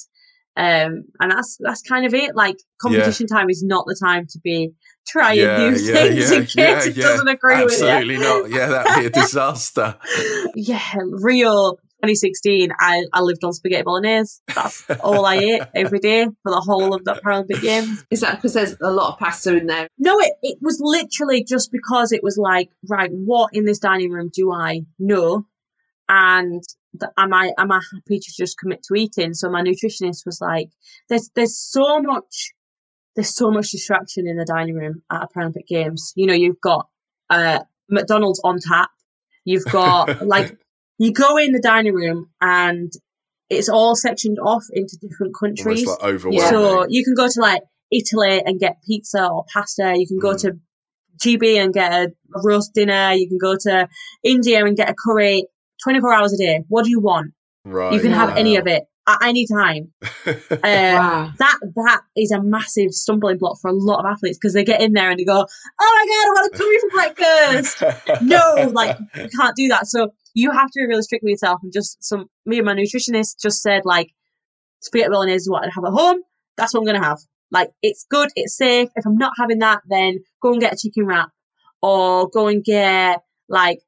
um 0.58 1.06
and 1.20 1.32
that's 1.32 1.58
that's 1.62 1.82
kind 1.82 2.06
of 2.06 2.14
it. 2.14 2.36
Like 2.36 2.58
competition 2.82 3.26
time 3.26 3.50
is 3.50 3.64
not 3.64 3.86
the 3.88 3.96
time 3.96 4.28
to 4.28 4.40
be 4.40 4.72
trying 5.08 5.38
new 5.38 5.78
things 5.78 6.32
in 6.32 6.46
case 6.46 6.88
it 6.88 6.96
doesn't 6.96 7.28
agree 7.28 7.64
with 7.64 7.80
you. 7.80 7.88
Absolutely 7.88 8.18
not. 8.18 8.50
Yeah, 8.50 8.68
that'd 8.68 9.02
be 9.02 9.06
a 9.06 9.10
disaster. 9.24 9.96
Yeah, 10.56 10.84
Rio 11.06 11.78
2016, 12.00 12.72
I, 12.80 13.04
I 13.14 13.22
lived 13.22 13.44
on 13.44 13.54
spaghetti 13.54 13.84
bolognese. 13.84 14.40
That's 14.56 14.90
all 15.02 15.26
I 15.26 15.36
ate 15.36 15.62
every 15.76 16.00
day 16.00 16.26
for 16.26 16.52
the 16.52 16.62
whole 16.62 16.94
of 16.94 17.04
the 17.04 17.14
Paralympic 17.14 17.62
Games. 17.62 18.06
Is 18.10 18.22
that 18.22 18.36
because 18.36 18.54
there's 18.54 18.76
a 18.82 18.90
lot 18.90 19.14
of 19.14 19.20
pasta 19.20 19.56
in 19.56 19.68
there? 19.68 19.88
No, 19.98 20.18
it, 20.20 20.34
it 20.42 20.58
was 20.62 20.80
literally 20.82 21.44
just 21.44 21.72
because 21.72 22.12
it 22.12 22.24
was 22.24 22.38
like, 22.38 22.70
right, 22.90 23.10
what 23.12 23.50
in 23.54 23.66
this 23.66 23.80
dining 23.80 24.12
room 24.12 24.30
do 24.34 24.52
I 24.52 24.82
know? 24.98 25.46
And 26.08 26.64
th- 27.00 27.12
am 27.18 27.34
I 27.34 27.52
am 27.58 27.72
I 27.72 27.82
happy 27.94 28.20
to 28.20 28.34
just 28.36 28.58
commit 28.58 28.84
to 28.84 28.96
eating? 28.96 29.34
So 29.34 29.50
my 29.50 29.62
nutritionist 29.62 30.26
was 30.26 30.40
like, 30.42 30.70
there's 31.10 31.30
there's 31.36 31.58
so 31.58 32.02
much 32.02 32.54
there's 33.16 33.36
so 33.36 33.52
much 33.52 33.72
distraction 33.72 34.28
in 34.28 34.38
the 34.38 34.46
dining 34.46 34.76
room 34.76 35.02
at 35.12 35.24
a 35.24 35.28
Paralympic 35.28 35.68
Games. 35.68 36.14
You 36.16 36.28
know, 36.28 36.34
you've 36.34 36.62
got 36.62 36.88
uh, 37.30 37.60
McDonald's 37.90 38.42
on 38.44 38.60
tap. 38.66 38.90
You've 39.46 39.66
got 39.66 40.22
like 40.26 40.58
you 41.00 41.12
go 41.12 41.38
in 41.38 41.52
the 41.54 41.62
dining 41.62 41.94
room 41.96 42.30
and 42.42 42.92
it's 43.50 43.70
all 43.70 43.96
sectioned 43.96 44.38
off 44.40 44.64
into 44.72 44.98
different 45.02 45.34
countries. 45.40 45.88
Like. 45.88 45.98
So 46.50 46.86
you 46.88 47.04
can 47.04 47.16
go 47.16 47.28
to 47.28 47.42
like 47.42 47.64
Italy 47.92 48.44
and 48.46 48.60
get 48.60 48.78
pizza 48.86 49.28
or 49.28 49.46
pasta. 49.52 49.94
You 49.96 50.08
can 50.08 50.20
go 50.20 50.34
Mm. 50.34 50.42
to 50.42 50.60
GB 51.24 51.58
and 51.58 51.74
get 51.74 51.92
a, 51.92 52.12
roast 52.44 52.74
dinner. 52.76 53.14
You 53.14 53.28
can 53.28 53.40
go 53.40 53.56
to 53.60 53.88
India 54.24 54.64
and 54.64 54.78
get 54.78 54.90
a 54.90 54.94
curry. 54.94 55.46
24 55.84 56.14
hours 56.14 56.34
a 56.34 56.38
day. 56.38 56.64
What 56.68 56.84
do 56.84 56.90
you 56.92 57.00
want? 57.00 57.32
right. 57.66 57.94
You 57.94 58.00
can 58.02 58.12
have 58.12 58.38
any 58.38 58.58
of 58.58 58.68
it 58.68 58.84
at 59.10 59.24
any 59.24 59.48
time. 59.48 59.92
Uh, 60.26 60.34
wow. 60.64 61.32
That 61.40 61.58
that 61.76 62.02
is 62.16 62.32
a 62.32 62.42
massive 62.42 62.92
stumbling 62.92 63.38
block 63.38 63.58
for 63.60 63.70
a 63.70 63.74
lot 63.74 64.00
of 64.00 64.06
athletes 64.06 64.38
because 64.38 64.54
they 64.54 64.64
get 64.64 64.82
in 64.82 64.94
there 64.94 65.10
and 65.10 65.20
they 65.20 65.26
go, 65.26 65.46
"Oh 65.82 65.92
my 65.98 66.06
god, 66.06 66.26
I 66.26 66.32
want 66.36 66.54
a 66.54 66.58
curry 66.58 66.80
for 66.80 66.90
breakfast." 66.90 68.22
no, 68.22 68.72
like 68.72 68.98
you 69.16 69.30
can't 69.30 69.56
do 69.56 69.68
that. 69.70 69.88
So 69.88 70.10
you 70.34 70.52
have 70.52 70.68
to 70.68 70.80
be 70.80 70.86
really 70.86 71.02
strict 71.02 71.24
with 71.24 71.32
yourself. 71.32 71.60
And 71.64 71.74
just 71.74 72.04
some 72.04 72.30
me 72.46 72.58
and 72.58 72.66
my 72.66 72.76
nutritionist 72.76 73.42
just 73.42 73.62
said 73.62 73.82
like 73.84 74.12
spaghetti 74.82 75.10
bolognese 75.10 75.38
is 75.38 75.50
what 75.50 75.64
I'd 75.64 75.74
have 75.74 75.86
at 75.86 75.92
home. 75.92 76.22
That's 76.58 76.74
what 76.74 76.82
I'm 76.82 76.86
gonna 76.86 77.04
have. 77.04 77.20
Like 77.52 77.72
it's 77.82 78.06
good, 78.10 78.30
it's 78.36 78.56
safe. 78.56 78.90
If 78.96 79.06
I'm 79.06 79.18
not 79.18 79.34
having 79.40 79.60
that, 79.60 79.82
then 79.88 80.20
go 80.42 80.52
and 80.52 80.62
get 80.62 80.74
a 80.74 80.78
chicken 80.78 81.06
wrap 81.06 81.30
or 81.82 82.30
go 82.30 82.48
and 82.48 82.64
get 82.64 83.22
like 83.48 83.80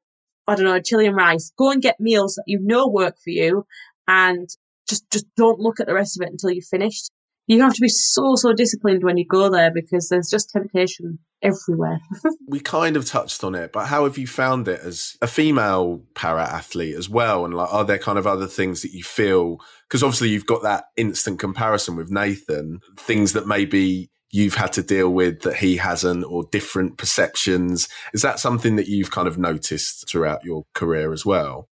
I 0.48 0.56
don't 0.56 0.64
know, 0.64 0.80
chili 0.80 1.06
and 1.06 1.14
rice. 1.14 1.52
Go 1.56 1.70
and 1.70 1.80
get 1.80 2.00
meals 2.00 2.34
that 2.34 2.44
you 2.46 2.58
know 2.60 2.88
work 2.88 3.14
for 3.22 3.30
you 3.30 3.64
and 4.08 4.48
just 4.92 5.10
just 5.10 5.26
don't 5.36 5.58
look 5.58 5.80
at 5.80 5.86
the 5.86 5.94
rest 5.94 6.20
of 6.20 6.26
it 6.26 6.30
until 6.30 6.50
you've 6.50 6.64
finished. 6.64 7.10
You 7.46 7.60
have 7.62 7.74
to 7.74 7.80
be 7.80 7.88
so 7.88 8.36
so 8.36 8.52
disciplined 8.52 9.02
when 9.02 9.16
you 9.16 9.26
go 9.26 9.48
there 9.50 9.72
because 9.72 10.08
there's 10.08 10.30
just 10.30 10.50
temptation 10.50 11.18
everywhere. 11.42 11.98
we 12.46 12.60
kind 12.60 12.96
of 12.96 13.04
touched 13.04 13.42
on 13.42 13.54
it, 13.54 13.72
but 13.72 13.86
how 13.86 14.04
have 14.04 14.16
you 14.16 14.26
found 14.26 14.68
it 14.68 14.80
as 14.80 15.16
a 15.20 15.26
female 15.26 16.02
para 16.14 16.44
athlete 16.44 16.94
as 16.96 17.08
well? 17.08 17.44
And 17.44 17.54
like, 17.54 17.72
are 17.72 17.84
there 17.84 17.98
kind 17.98 18.18
of 18.18 18.26
other 18.26 18.46
things 18.46 18.82
that 18.82 18.92
you 18.92 19.02
feel? 19.02 19.58
Because 19.88 20.02
obviously 20.02 20.28
you've 20.28 20.46
got 20.46 20.62
that 20.62 20.84
instant 20.96 21.40
comparison 21.40 21.96
with 21.96 22.10
Nathan, 22.10 22.80
things 22.96 23.32
that 23.32 23.48
maybe 23.48 24.10
you've 24.30 24.54
had 24.54 24.72
to 24.74 24.82
deal 24.82 25.10
with 25.10 25.40
that 25.42 25.56
he 25.56 25.76
hasn't, 25.76 26.24
or 26.24 26.44
different 26.52 26.96
perceptions. 26.96 27.88
Is 28.14 28.22
that 28.22 28.38
something 28.38 28.76
that 28.76 28.88
you've 28.88 29.10
kind 29.10 29.28
of 29.28 29.36
noticed 29.36 30.08
throughout 30.08 30.44
your 30.44 30.64
career 30.74 31.12
as 31.12 31.26
well? 31.26 31.68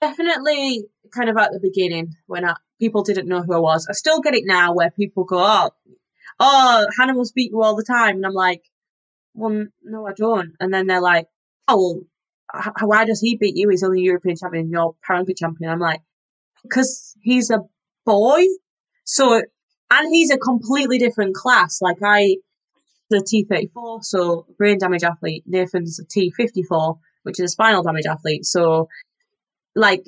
Definitely 0.00 0.84
kind 1.14 1.28
of 1.28 1.36
at 1.36 1.52
the 1.52 1.60
beginning 1.60 2.14
when 2.26 2.44
I, 2.44 2.54
people 2.80 3.02
didn't 3.02 3.28
know 3.28 3.42
who 3.42 3.54
I 3.54 3.58
was. 3.58 3.86
I 3.88 3.92
still 3.92 4.20
get 4.20 4.34
it 4.34 4.44
now 4.46 4.74
where 4.74 4.90
people 4.90 5.24
go, 5.24 5.38
oh, 5.38 5.70
oh, 6.40 6.86
Hannah 6.98 7.14
must 7.14 7.34
beat 7.34 7.50
you 7.50 7.62
all 7.62 7.76
the 7.76 7.84
time. 7.84 8.16
And 8.16 8.26
I'm 8.26 8.32
like, 8.32 8.62
well, 9.34 9.66
no, 9.82 10.06
I 10.06 10.12
don't. 10.16 10.52
And 10.60 10.72
then 10.72 10.86
they're 10.86 11.00
like, 11.00 11.26
oh, 11.66 12.02
well, 12.52 12.74
why 12.82 13.04
does 13.04 13.20
he 13.20 13.36
beat 13.36 13.56
you? 13.56 13.68
He's 13.68 13.82
only 13.82 14.02
European 14.02 14.36
champion, 14.36 14.70
you're 14.70 14.94
Paralympic 15.08 15.36
champion. 15.36 15.70
I'm 15.70 15.78
like, 15.78 16.00
because 16.62 17.14
he's 17.22 17.50
a 17.50 17.60
boy. 18.04 18.44
So, 19.04 19.42
and 19.90 20.14
he's 20.14 20.30
a 20.30 20.38
completely 20.38 20.98
different 20.98 21.34
class. 21.34 21.80
Like 21.80 21.98
I, 22.02 22.36
the 23.10 23.18
T34, 23.18 24.04
so 24.04 24.46
brain 24.58 24.78
damage 24.78 25.02
athlete. 25.02 25.44
Nathan's 25.46 25.98
a 25.98 26.04
T54, 26.04 26.98
which 27.22 27.40
is 27.40 27.44
a 27.44 27.48
spinal 27.48 27.82
damage 27.82 28.06
athlete. 28.06 28.44
So, 28.44 28.88
like, 29.74 30.04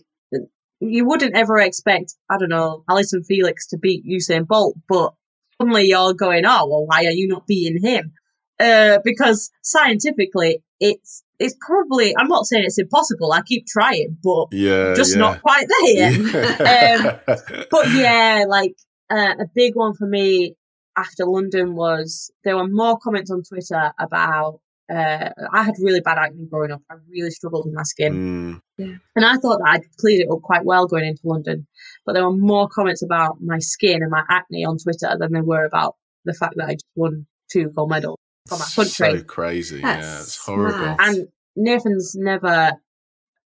you 0.80 1.04
wouldn't 1.06 1.36
ever 1.36 1.58
expect, 1.58 2.14
I 2.30 2.38
don't 2.38 2.48
know, 2.48 2.84
Allyson 2.88 3.22
Felix 3.22 3.68
to 3.68 3.78
beat 3.78 4.04
Usain 4.04 4.46
Bolt, 4.46 4.76
but 4.88 5.12
suddenly 5.60 5.84
you're 5.84 6.14
going, 6.14 6.44
oh, 6.46 6.66
well, 6.66 6.86
why 6.86 7.04
are 7.04 7.12
you 7.12 7.28
not 7.28 7.46
beating 7.46 7.82
him? 7.82 8.12
Uh, 8.58 8.98
because 9.04 9.50
scientifically, 9.62 10.62
it's 10.80 11.22
it's 11.38 11.56
probably, 11.66 12.14
I'm 12.18 12.28
not 12.28 12.44
saying 12.44 12.64
it's 12.66 12.78
impossible, 12.78 13.32
I 13.32 13.40
keep 13.40 13.66
trying, 13.66 14.18
but 14.22 14.48
Yeah, 14.52 14.92
just 14.94 15.14
yeah. 15.14 15.20
not 15.20 15.42
quite 15.42 15.66
there 15.68 16.10
yet. 16.10 17.00
Um, 17.30 17.36
but 17.70 17.90
yeah, 17.92 18.44
like 18.46 18.74
uh, 19.08 19.34
a 19.40 19.46
big 19.54 19.74
one 19.74 19.94
for 19.94 20.06
me 20.06 20.56
after 20.96 21.24
London 21.24 21.74
was 21.74 22.30
there 22.44 22.56
were 22.56 22.68
more 22.68 22.98
comments 22.98 23.30
on 23.30 23.42
Twitter 23.42 23.92
about 23.98 24.60
Uh, 24.92 25.30
I 25.52 25.62
had 25.62 25.74
really 25.80 26.00
bad 26.00 26.18
acne 26.18 26.46
growing 26.46 26.72
up. 26.72 26.82
I 26.90 26.94
really 27.08 27.30
struggled 27.30 27.66
with 27.66 27.74
my 27.74 27.84
skin. 27.84 28.60
Mm. 28.78 29.00
And 29.14 29.24
I 29.24 29.36
thought 29.36 29.58
that 29.58 29.68
I'd 29.68 29.96
cleared 29.98 30.22
it 30.22 30.30
up 30.30 30.42
quite 30.42 30.64
well 30.64 30.86
going 30.86 31.04
into 31.04 31.20
London. 31.24 31.66
But 32.04 32.14
there 32.14 32.24
were 32.24 32.36
more 32.36 32.68
comments 32.68 33.02
about 33.02 33.40
my 33.40 33.58
skin 33.60 34.02
and 34.02 34.10
my 34.10 34.24
acne 34.28 34.64
on 34.64 34.78
Twitter 34.78 35.16
than 35.18 35.32
there 35.32 35.44
were 35.44 35.64
about 35.64 35.96
the 36.24 36.34
fact 36.34 36.54
that 36.56 36.68
I 36.68 36.72
just 36.72 36.86
won 36.96 37.26
two 37.52 37.68
gold 37.68 37.90
medals 37.90 38.18
for 38.48 38.58
my 38.58 38.64
country. 38.64 39.18
So 39.18 39.22
crazy. 39.24 39.80
That's 39.80 40.06
yeah, 40.06 40.20
it's 40.20 40.36
horrible. 40.44 40.78
mad. 40.78 40.96
And 40.98 41.28
Nathan's 41.56 42.16
never, 42.16 42.72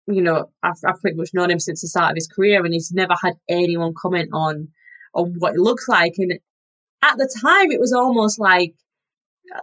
you 0.07 0.21
know, 0.21 0.49
I've, 0.61 0.77
I've 0.87 1.01
pretty 1.01 1.17
much 1.17 1.31
known 1.33 1.51
him 1.51 1.59
since 1.59 1.81
the 1.81 1.87
start 1.87 2.11
of 2.11 2.15
his 2.15 2.27
career, 2.27 2.63
and 2.63 2.73
he's 2.73 2.91
never 2.91 3.15
had 3.21 3.33
anyone 3.49 3.93
comment 3.97 4.29
on 4.33 4.69
on 5.13 5.35
what 5.39 5.55
it 5.55 5.59
looks 5.59 5.87
like. 5.87 6.13
And 6.17 6.39
at 7.01 7.17
the 7.17 7.29
time, 7.41 7.71
it 7.71 7.79
was 7.79 7.91
almost 7.91 8.39
like, 8.39 8.75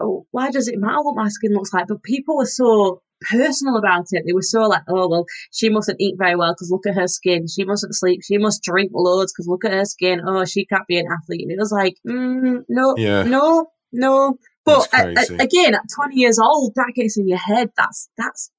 oh, 0.01 0.27
why 0.31 0.51
does 0.51 0.69
it 0.69 0.79
matter 0.79 1.03
what 1.03 1.17
my 1.17 1.29
skin 1.29 1.53
looks 1.55 1.73
like? 1.73 1.87
But 1.89 2.03
people 2.03 2.37
were 2.37 2.47
so 2.47 3.03
personal 3.31 3.77
about 3.77 4.07
it. 4.13 4.23
They 4.27 4.33
were 4.33 4.43
so 4.43 4.63
like, 4.63 4.83
oh 4.89 5.09
well, 5.09 5.27
she 5.53 5.69
mustn't 5.69 6.01
eat 6.01 6.15
very 6.19 6.37
well 6.37 6.53
because 6.55 6.71
look 6.71 6.87
at 6.87 6.95
her 6.95 7.09
skin. 7.09 7.47
She 7.49 7.65
mustn't 7.65 7.95
sleep. 7.95 8.21
She 8.25 8.39
must 8.39 8.63
drink 8.63 8.91
loads 8.95 9.33
because 9.33 9.47
look 9.49 9.65
at 9.65 9.73
her 9.73 9.85
skin. 9.85 10.21
Oh, 10.27 10.45
she 10.45 10.65
can't 10.67 10.87
be 10.87 10.99
an 10.99 11.07
athlete. 11.11 11.43
And 11.43 11.51
it 11.53 11.59
was 11.59 11.73
like, 11.73 11.95
mm, 12.09 12.63
no, 12.69 12.95
Yeah. 12.97 13.25
no, 13.25 13.67
no. 13.93 14.39
But 14.65 14.89
a- 14.95 15.09
a- 15.19 15.43
again, 15.45 15.75
at 15.75 15.83
20 15.95 16.17
years 16.17 16.39
old, 16.39 16.75
that 16.77 16.93
gets 16.95 17.19
in 17.19 17.27
your 17.29 17.39
head. 17.39 17.71
That's 17.77 18.09
that's 18.17 18.51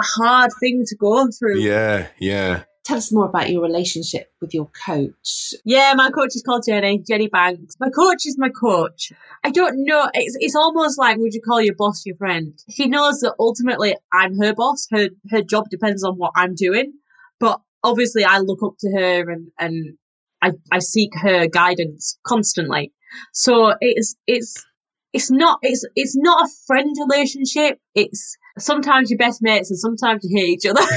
a 0.00 0.04
hard 0.04 0.50
thing 0.60 0.84
to 0.86 0.96
go 0.96 1.26
through. 1.38 1.58
Yeah, 1.60 2.08
yeah. 2.20 2.62
Tell 2.88 2.96
us 2.96 3.12
more 3.12 3.26
about 3.26 3.50
your 3.50 3.60
relationship 3.60 4.32
with 4.40 4.54
your 4.54 4.70
coach. 4.86 5.52
Yeah, 5.62 5.92
my 5.94 6.08
coach 6.08 6.34
is 6.34 6.42
called 6.42 6.64
Jenny, 6.66 7.04
Jenny 7.06 7.28
Banks. 7.28 7.74
My 7.78 7.90
coach 7.90 8.24
is 8.24 8.38
my 8.38 8.48
coach. 8.48 9.12
I 9.44 9.50
don't 9.50 9.84
know. 9.84 10.08
It's 10.14 10.38
it's 10.40 10.56
almost 10.56 10.98
like 10.98 11.18
would 11.18 11.34
you 11.34 11.42
call 11.42 11.60
your 11.60 11.74
boss 11.74 12.06
your 12.06 12.16
friend? 12.16 12.54
She 12.70 12.86
knows 12.86 13.20
that 13.20 13.34
ultimately 13.38 13.94
I'm 14.10 14.38
her 14.38 14.54
boss. 14.54 14.88
Her 14.90 15.10
her 15.30 15.42
job 15.42 15.68
depends 15.68 16.02
on 16.02 16.14
what 16.14 16.32
I'm 16.34 16.54
doing, 16.54 16.94
but 17.38 17.60
obviously 17.84 18.24
I 18.24 18.38
look 18.38 18.62
up 18.62 18.76
to 18.78 18.90
her 18.90 19.30
and 19.30 19.50
and 19.58 19.98
I 20.40 20.52
I 20.72 20.78
seek 20.78 21.10
her 21.16 21.46
guidance 21.46 22.18
constantly. 22.26 22.94
So 23.34 23.74
it's 23.82 24.16
it's 24.26 24.64
it's 25.12 25.30
not 25.30 25.58
it's 25.60 25.84
it's 25.94 26.16
not 26.16 26.48
a 26.48 26.52
friend 26.66 26.96
relationship. 26.98 27.80
It's 27.94 28.38
sometimes 28.58 29.10
your 29.10 29.18
best 29.18 29.42
mates 29.42 29.70
and 29.70 29.78
sometimes 29.78 30.24
you 30.24 30.38
hate 30.38 30.48
each 30.48 30.66
other. 30.66 30.80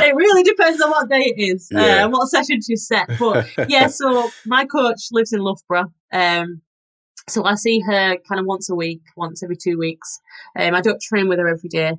it 0.00 0.14
really 0.14 0.42
depends 0.42 0.80
on 0.80 0.90
what 0.90 1.08
day 1.08 1.34
it 1.36 1.40
is 1.40 1.70
uh, 1.74 1.78
and 1.78 2.12
what 2.12 2.28
sessions 2.28 2.68
you 2.68 2.76
set. 2.76 3.08
But 3.18 3.46
yeah, 3.68 3.88
so 3.88 4.30
my 4.46 4.64
coach 4.64 5.08
lives 5.12 5.32
in 5.32 5.40
Loughborough. 5.40 5.92
Um, 6.12 6.62
so 7.28 7.44
I 7.44 7.54
see 7.56 7.80
her 7.80 8.16
kind 8.28 8.40
of 8.40 8.46
once 8.46 8.70
a 8.70 8.74
week, 8.74 9.02
once 9.16 9.42
every 9.42 9.56
two 9.56 9.78
weeks. 9.78 10.20
Um, 10.58 10.74
I 10.74 10.80
don't 10.80 11.00
train 11.00 11.28
with 11.28 11.38
her 11.38 11.48
every 11.48 11.68
day. 11.68 11.92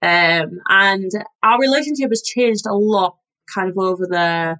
Um, 0.00 0.60
and 0.68 1.10
our 1.42 1.58
relationship 1.60 2.10
has 2.10 2.22
changed 2.22 2.66
a 2.66 2.74
lot 2.74 3.16
kind 3.52 3.68
of 3.68 3.78
over 3.78 4.06
the, 4.06 4.56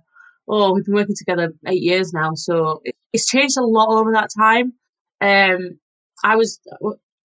oh, 0.48 0.74
we've 0.74 0.84
been 0.84 0.94
working 0.94 1.14
together 1.16 1.52
eight 1.66 1.82
years 1.82 2.12
now. 2.12 2.32
So 2.34 2.82
it's 3.12 3.26
changed 3.26 3.56
a 3.58 3.64
lot 3.64 3.88
over 3.90 4.12
that 4.12 4.30
time. 4.36 4.72
Um, 5.20 5.78
I 6.24 6.34
was, 6.34 6.60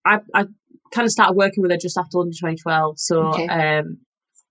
I, 0.04 0.20
I 0.32 0.44
kind 0.92 1.06
of 1.06 1.12
started 1.12 1.34
working 1.36 1.62
with 1.62 1.70
her 1.70 1.76
just 1.76 1.96
after 1.98 2.18
London 2.18 2.32
2012. 2.34 2.98
So 2.98 3.20
Okay. 3.34 3.46
um, 3.48 3.98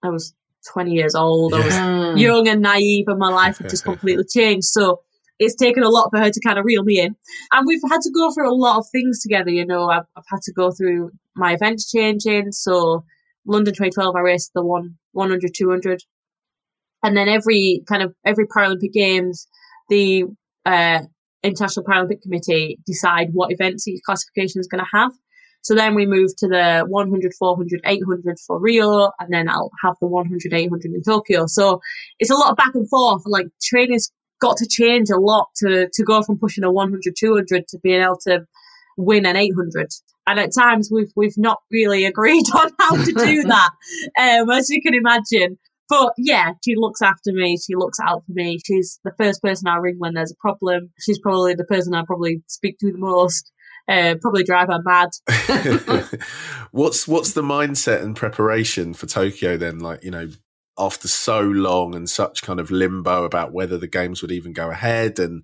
I 0.03 0.09
was 0.09 0.33
20 0.71 0.91
years 0.91 1.15
old. 1.15 1.53
I 1.53 1.57
was 1.57 1.73
Mm. 1.73 2.19
young 2.19 2.47
and 2.47 2.61
naive 2.61 3.05
and 3.07 3.19
my 3.19 3.29
life 3.29 3.57
had 3.57 3.69
just 3.69 3.83
completely 3.85 4.23
changed. 4.25 4.65
So 4.65 5.01
it's 5.39 5.55
taken 5.55 5.83
a 5.83 5.89
lot 5.89 6.09
for 6.11 6.19
her 6.19 6.29
to 6.29 6.39
kind 6.41 6.59
of 6.59 6.65
reel 6.65 6.83
me 6.83 6.99
in. 6.99 7.15
And 7.51 7.65
we've 7.67 7.81
had 7.89 8.01
to 8.01 8.11
go 8.11 8.31
through 8.31 8.51
a 8.51 8.55
lot 8.55 8.77
of 8.77 8.85
things 8.91 9.21
together, 9.21 9.49
you 9.49 9.65
know. 9.65 9.89
I've, 9.89 10.05
I've 10.15 10.23
had 10.29 10.41
to 10.43 10.53
go 10.53 10.71
through 10.71 11.11
my 11.35 11.53
events 11.53 11.91
changing. 11.91 12.51
So 12.51 13.03
London 13.45 13.73
2012, 13.73 14.15
I 14.15 14.19
raced 14.19 14.51
the 14.53 14.63
one 14.63 14.97
100, 15.13 15.51
200. 15.55 16.03
And 17.03 17.17
then 17.17 17.27
every 17.27 17.83
kind 17.89 18.01
of 18.03 18.13
every 18.25 18.45
Paralympic 18.47 18.93
Games, 18.93 19.47
the 19.89 20.25
uh, 20.65 20.99
International 21.43 21.85
Paralympic 21.85 22.21
Committee 22.21 22.79
decide 22.85 23.29
what 23.33 23.51
events 23.51 23.87
each 23.87 24.01
classification 24.05 24.59
is 24.61 24.67
going 24.67 24.83
to 24.83 24.97
have. 24.97 25.11
So 25.63 25.75
then 25.75 25.95
we 25.95 26.05
move 26.05 26.35
to 26.37 26.47
the 26.47 26.83
100, 26.87 27.33
400, 27.33 27.81
800 27.85 28.37
for 28.45 28.59
Rio, 28.59 29.11
and 29.19 29.33
then 29.33 29.49
I'll 29.49 29.71
have 29.81 29.95
the 30.01 30.07
100, 30.07 30.53
800 30.53 30.93
in 30.93 31.01
Tokyo. 31.03 31.45
So 31.47 31.81
it's 32.19 32.29
a 32.29 32.35
lot 32.35 32.51
of 32.51 32.57
back 32.57 32.75
and 32.75 32.87
forth. 32.89 33.23
Like 33.25 33.47
training's 33.63 34.11
got 34.41 34.57
to 34.57 34.67
change 34.67 35.09
a 35.09 35.17
lot 35.17 35.47
to, 35.57 35.87
to 35.91 36.03
go 36.03 36.21
from 36.21 36.37
pushing 36.37 36.65
a 36.65 36.71
100, 36.71 37.15
200 37.17 37.67
to 37.69 37.79
being 37.79 38.01
able 38.01 38.19
to 38.27 38.45
win 38.97 39.25
an 39.25 39.37
800. 39.37 39.87
And 40.27 40.39
at 40.39 40.51
times 40.53 40.89
we've 40.91 41.11
we've 41.15 41.37
not 41.37 41.59
really 41.71 42.05
agreed 42.13 42.45
on 42.53 42.69
how 42.79 42.95
to 42.97 43.11
do 43.11 43.43
that, 43.47 43.71
um, 44.19 44.49
as 44.49 44.69
you 44.69 44.81
can 44.81 44.93
imagine. 44.93 45.57
But 45.89 46.13
yeah, 46.17 46.53
she 46.63 46.75
looks 46.75 47.01
after 47.01 47.31
me. 47.31 47.57
She 47.57 47.75
looks 47.75 47.99
out 48.05 48.23
for 48.25 48.31
me. 48.31 48.59
She's 48.65 48.99
the 49.03 49.13
first 49.17 49.41
person 49.41 49.67
I 49.67 49.75
ring 49.75 49.95
when 49.97 50.13
there's 50.13 50.31
a 50.31 50.41
problem. 50.41 50.91
She's 50.99 51.19
probably 51.19 51.55
the 51.55 51.65
person 51.65 51.93
I 51.93 52.03
probably 52.05 52.41
speak 52.47 52.79
to 52.79 52.91
the 52.91 52.97
most. 52.97 53.51
Uh, 53.87 54.15
probably 54.21 54.43
drive 54.43 54.69
her 54.69 54.81
mad. 54.83 55.09
what's 56.71 57.07
what's 57.07 57.33
the 57.33 57.41
mindset 57.41 58.01
and 58.01 58.15
preparation 58.15 58.93
for 58.93 59.05
Tokyo 59.07 59.57
then? 59.57 59.79
Like 59.79 60.03
you 60.03 60.11
know, 60.11 60.29
after 60.77 61.07
so 61.07 61.41
long 61.41 61.95
and 61.95 62.09
such 62.09 62.41
kind 62.41 62.59
of 62.59 62.71
limbo 62.71 63.25
about 63.25 63.51
whether 63.51 63.77
the 63.77 63.87
games 63.87 64.21
would 64.21 64.31
even 64.31 64.53
go 64.53 64.69
ahead 64.71 65.19
and 65.19 65.43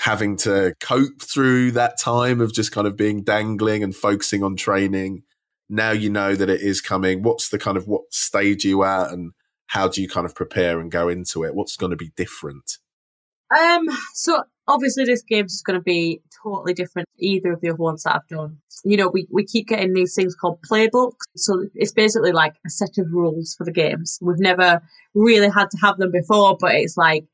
having 0.00 0.36
to 0.36 0.74
cope 0.80 1.22
through 1.22 1.70
that 1.72 1.98
time 1.98 2.40
of 2.40 2.52
just 2.52 2.72
kind 2.72 2.86
of 2.86 2.96
being 2.96 3.22
dangling 3.22 3.82
and 3.82 3.96
focusing 3.96 4.42
on 4.42 4.56
training. 4.56 5.22
Now 5.68 5.90
you 5.90 6.10
know 6.10 6.34
that 6.34 6.50
it 6.50 6.60
is 6.60 6.80
coming. 6.80 7.22
What's 7.22 7.48
the 7.48 7.58
kind 7.58 7.76
of 7.76 7.88
what 7.88 8.02
stage 8.10 8.64
you 8.64 8.84
at 8.84 9.10
and 9.10 9.32
how 9.68 9.88
do 9.88 10.00
you 10.00 10.08
kind 10.08 10.26
of 10.26 10.34
prepare 10.34 10.78
and 10.78 10.90
go 10.90 11.08
into 11.08 11.44
it? 11.44 11.54
What's 11.54 11.76
going 11.76 11.90
to 11.90 11.96
be 11.96 12.12
different? 12.16 12.78
Um, 13.56 13.88
so 14.14 14.44
obviously 14.68 15.04
this 15.04 15.22
game 15.22 15.46
is 15.46 15.62
going 15.64 15.78
to 15.78 15.84
be 15.84 16.20
totally 16.42 16.74
different 16.74 17.08
to 17.16 17.26
either 17.26 17.52
of 17.52 17.60
the 17.60 17.70
other 17.70 17.76
ones 17.76 18.02
that 18.02 18.16
I've 18.16 18.28
done. 18.28 18.58
You 18.84 18.96
know, 18.96 19.08
we, 19.08 19.26
we 19.30 19.44
keep 19.44 19.68
getting 19.68 19.94
these 19.94 20.14
things 20.14 20.34
called 20.34 20.60
playbooks. 20.62 21.24
So 21.36 21.66
it's 21.74 21.92
basically 21.92 22.32
like 22.32 22.54
a 22.66 22.70
set 22.70 22.98
of 22.98 23.12
rules 23.12 23.54
for 23.56 23.64
the 23.64 23.72
games. 23.72 24.18
We've 24.20 24.38
never 24.38 24.82
really 25.14 25.50
had 25.50 25.70
to 25.70 25.78
have 25.78 25.98
them 25.98 26.12
before, 26.12 26.56
but 26.58 26.74
it's 26.74 26.96
like 26.96 27.24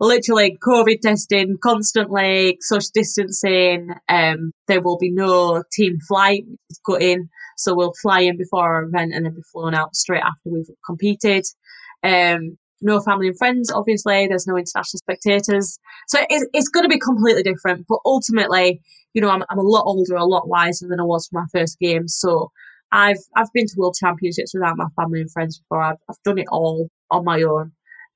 literally 0.00 0.58
COVID 0.62 1.00
testing 1.00 1.58
constantly, 1.62 2.58
social 2.60 2.90
distancing. 2.94 3.90
Um, 4.08 4.52
there 4.68 4.80
will 4.80 4.98
be 4.98 5.10
no 5.10 5.62
team 5.72 5.98
flight, 6.06 6.44
gutting. 6.84 7.28
So 7.56 7.74
we'll 7.74 7.94
fly 8.02 8.20
in 8.20 8.36
before 8.36 8.62
our 8.62 8.82
event 8.84 9.14
and 9.14 9.24
then 9.24 9.34
be 9.34 9.42
flown 9.52 9.74
out 9.74 9.94
straight 9.94 10.22
after 10.22 10.50
we've 10.50 10.70
competed. 10.84 11.44
Um, 12.02 12.58
no 12.80 13.00
family 13.00 13.28
and 13.28 13.38
friends, 13.38 13.70
obviously. 13.70 14.26
There's 14.26 14.46
no 14.46 14.56
international 14.56 14.98
spectators. 14.98 15.78
So 16.08 16.20
it, 16.28 16.48
it's 16.52 16.68
going 16.68 16.84
to 16.84 16.88
be 16.88 16.98
completely 16.98 17.42
different. 17.42 17.86
But 17.88 17.98
ultimately, 18.04 18.80
you 19.14 19.22
know, 19.22 19.30
I'm, 19.30 19.44
I'm 19.48 19.58
a 19.58 19.62
lot 19.62 19.84
older, 19.86 20.16
a 20.16 20.24
lot 20.24 20.48
wiser 20.48 20.86
than 20.88 21.00
I 21.00 21.04
was 21.04 21.28
for 21.28 21.40
my 21.40 21.46
first 21.52 21.78
game. 21.78 22.08
So 22.08 22.50
I've 22.92 23.18
I've 23.36 23.52
been 23.52 23.66
to 23.66 23.74
world 23.76 23.96
championships 23.98 24.54
without 24.54 24.76
my 24.76 24.86
family 24.96 25.20
and 25.20 25.30
friends 25.30 25.58
before. 25.58 25.82
I've, 25.82 25.96
I've 26.08 26.22
done 26.24 26.38
it 26.38 26.46
all 26.50 26.88
on 27.10 27.24
my 27.24 27.42
own. 27.42 27.72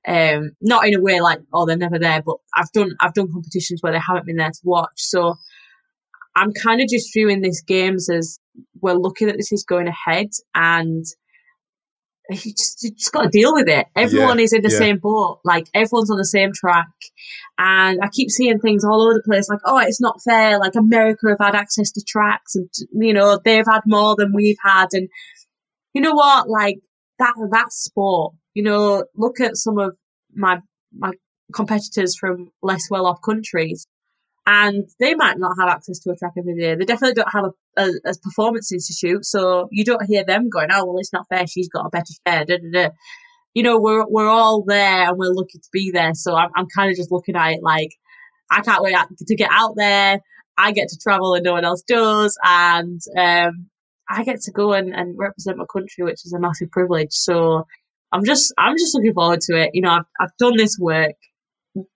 Um, 0.07 0.51
not 0.61 0.87
in 0.87 0.95
a 0.95 1.01
way 1.01 1.19
like 1.19 1.39
oh 1.51 1.65
they're 1.65 1.75
never 1.75 1.99
there, 1.99 2.21
but 2.25 2.37
I've 2.55 2.71
done 2.71 2.95
I've 3.01 3.13
done 3.13 3.31
competitions 3.31 3.81
where 3.81 3.91
they 3.91 3.99
haven't 3.99 4.25
been 4.25 4.37
there 4.37 4.49
to 4.49 4.59
watch. 4.63 4.93
So 4.95 5.35
I'm 6.35 6.53
kind 6.53 6.81
of 6.81 6.87
just 6.87 7.11
viewing 7.13 7.41
these 7.41 7.61
games 7.61 8.09
as 8.09 8.39
we're 8.81 8.93
lucky 8.93 9.25
that 9.25 9.35
this 9.35 9.51
is 9.51 9.63
going 9.63 9.87
ahead 9.87 10.29
and 10.55 11.05
you 12.29 12.51
just, 12.53 12.83
you 12.83 12.91
just 12.91 13.11
got 13.11 13.23
to 13.23 13.29
deal 13.29 13.53
with 13.53 13.67
it. 13.67 13.87
Everyone 13.95 14.37
Yeah, 14.37 14.43
is 14.43 14.53
in 14.53 14.61
the 14.61 14.69
yeah. 14.69 14.77
same 14.77 14.97
boat. 14.97 15.39
Like 15.43 15.67
everyone's 15.73 16.11
on 16.11 16.17
the 16.17 16.25
same 16.25 16.51
track. 16.53 16.87
And 17.57 17.99
I 18.01 18.07
keep 18.09 18.29
seeing 18.29 18.59
things 18.59 18.83
all 18.85 19.01
over 19.01 19.15
the 19.15 19.23
place 19.23 19.49
like, 19.49 19.59
oh, 19.65 19.79
it's 19.79 19.99
not 19.99 20.21
fair. 20.23 20.59
Like 20.59 20.75
America 20.75 21.27
have 21.29 21.39
had 21.39 21.55
access 21.55 21.91
to 21.91 22.03
tracks 22.07 22.55
and, 22.55 22.69
you 22.93 23.13
know, 23.13 23.39
they've 23.43 23.65
had 23.65 23.81
more 23.85 24.15
than 24.17 24.31
we've 24.33 24.57
had. 24.63 24.87
And 24.93 25.09
you 25.93 26.01
know 26.01 26.13
what? 26.13 26.49
Like 26.49 26.77
that, 27.17 27.33
that's 27.51 27.75
sport. 27.83 28.33
You 28.53 28.63
know, 28.63 29.05
look 29.15 29.39
at 29.39 29.57
some 29.57 29.77
of 29.77 29.95
my, 30.33 30.59
my 30.97 31.11
competitors 31.53 32.15
from 32.15 32.51
less 32.61 32.89
well 32.89 33.07
off 33.07 33.21
countries 33.23 33.85
and 34.51 34.89
they 34.99 35.13
might 35.13 35.37
not 35.37 35.53
have 35.59 35.69
access 35.69 35.99
to 35.99 36.09
a 36.09 36.15
track 36.15 36.33
every 36.35 36.55
day. 36.55 36.73
They 36.73 36.85
definitely 36.85 37.13
don't 37.13 37.31
have 37.31 37.45
a, 37.45 37.83
a, 37.83 37.91
a 38.09 38.13
performance 38.23 38.71
institute, 38.71 39.23
so 39.23 39.69
you 39.71 39.85
don't 39.85 40.03
hear 40.07 40.23
them 40.25 40.49
going, 40.49 40.69
"Oh, 40.71 40.85
well, 40.85 40.97
it's 40.97 41.13
not 41.13 41.27
fair. 41.29 41.45
She's 41.45 41.69
got 41.69 41.85
a 41.85 41.89
better 41.89 42.13
share." 42.27 42.45
Da, 42.45 42.57
da, 42.57 42.71
da. 42.73 42.89
You 43.53 43.61
know, 43.61 43.79
we're 43.79 44.07
we're 44.07 44.27
all 44.27 44.63
there 44.65 45.07
and 45.07 45.19
we're 45.19 45.31
lucky 45.31 45.59
to 45.59 45.69
be 45.71 45.91
there. 45.91 46.15
So 46.15 46.35
I'm 46.35 46.49
I'm 46.55 46.65
kind 46.75 46.89
of 46.89 46.97
just 46.97 47.11
looking 47.11 47.35
at 47.35 47.53
it 47.53 47.59
like 47.61 47.91
I 48.49 48.61
can't 48.61 48.81
wait 48.81 48.95
to 49.27 49.35
get 49.35 49.49
out 49.51 49.75
there. 49.75 50.19
I 50.57 50.71
get 50.71 50.89
to 50.89 50.97
travel 50.97 51.35
and 51.35 51.43
no 51.43 51.53
one 51.53 51.63
else 51.63 51.83
does, 51.87 52.35
and 52.43 52.99
um, 53.15 53.69
I 54.09 54.23
get 54.23 54.41
to 54.41 54.51
go 54.51 54.73
and, 54.73 54.95
and 54.95 55.15
represent 55.15 55.57
my 55.57 55.65
country, 55.71 56.03
which 56.05 56.25
is 56.25 56.33
a 56.33 56.39
massive 56.39 56.71
privilege. 56.71 57.11
So 57.11 57.67
I'm 58.11 58.25
just 58.25 58.51
I'm 58.57 58.77
just 58.77 58.95
looking 58.95 59.13
forward 59.13 59.41
to 59.41 59.61
it. 59.61 59.71
You 59.73 59.83
know, 59.83 59.91
I've 59.91 60.05
I've 60.19 60.37
done 60.39 60.57
this 60.57 60.77
work 60.79 61.13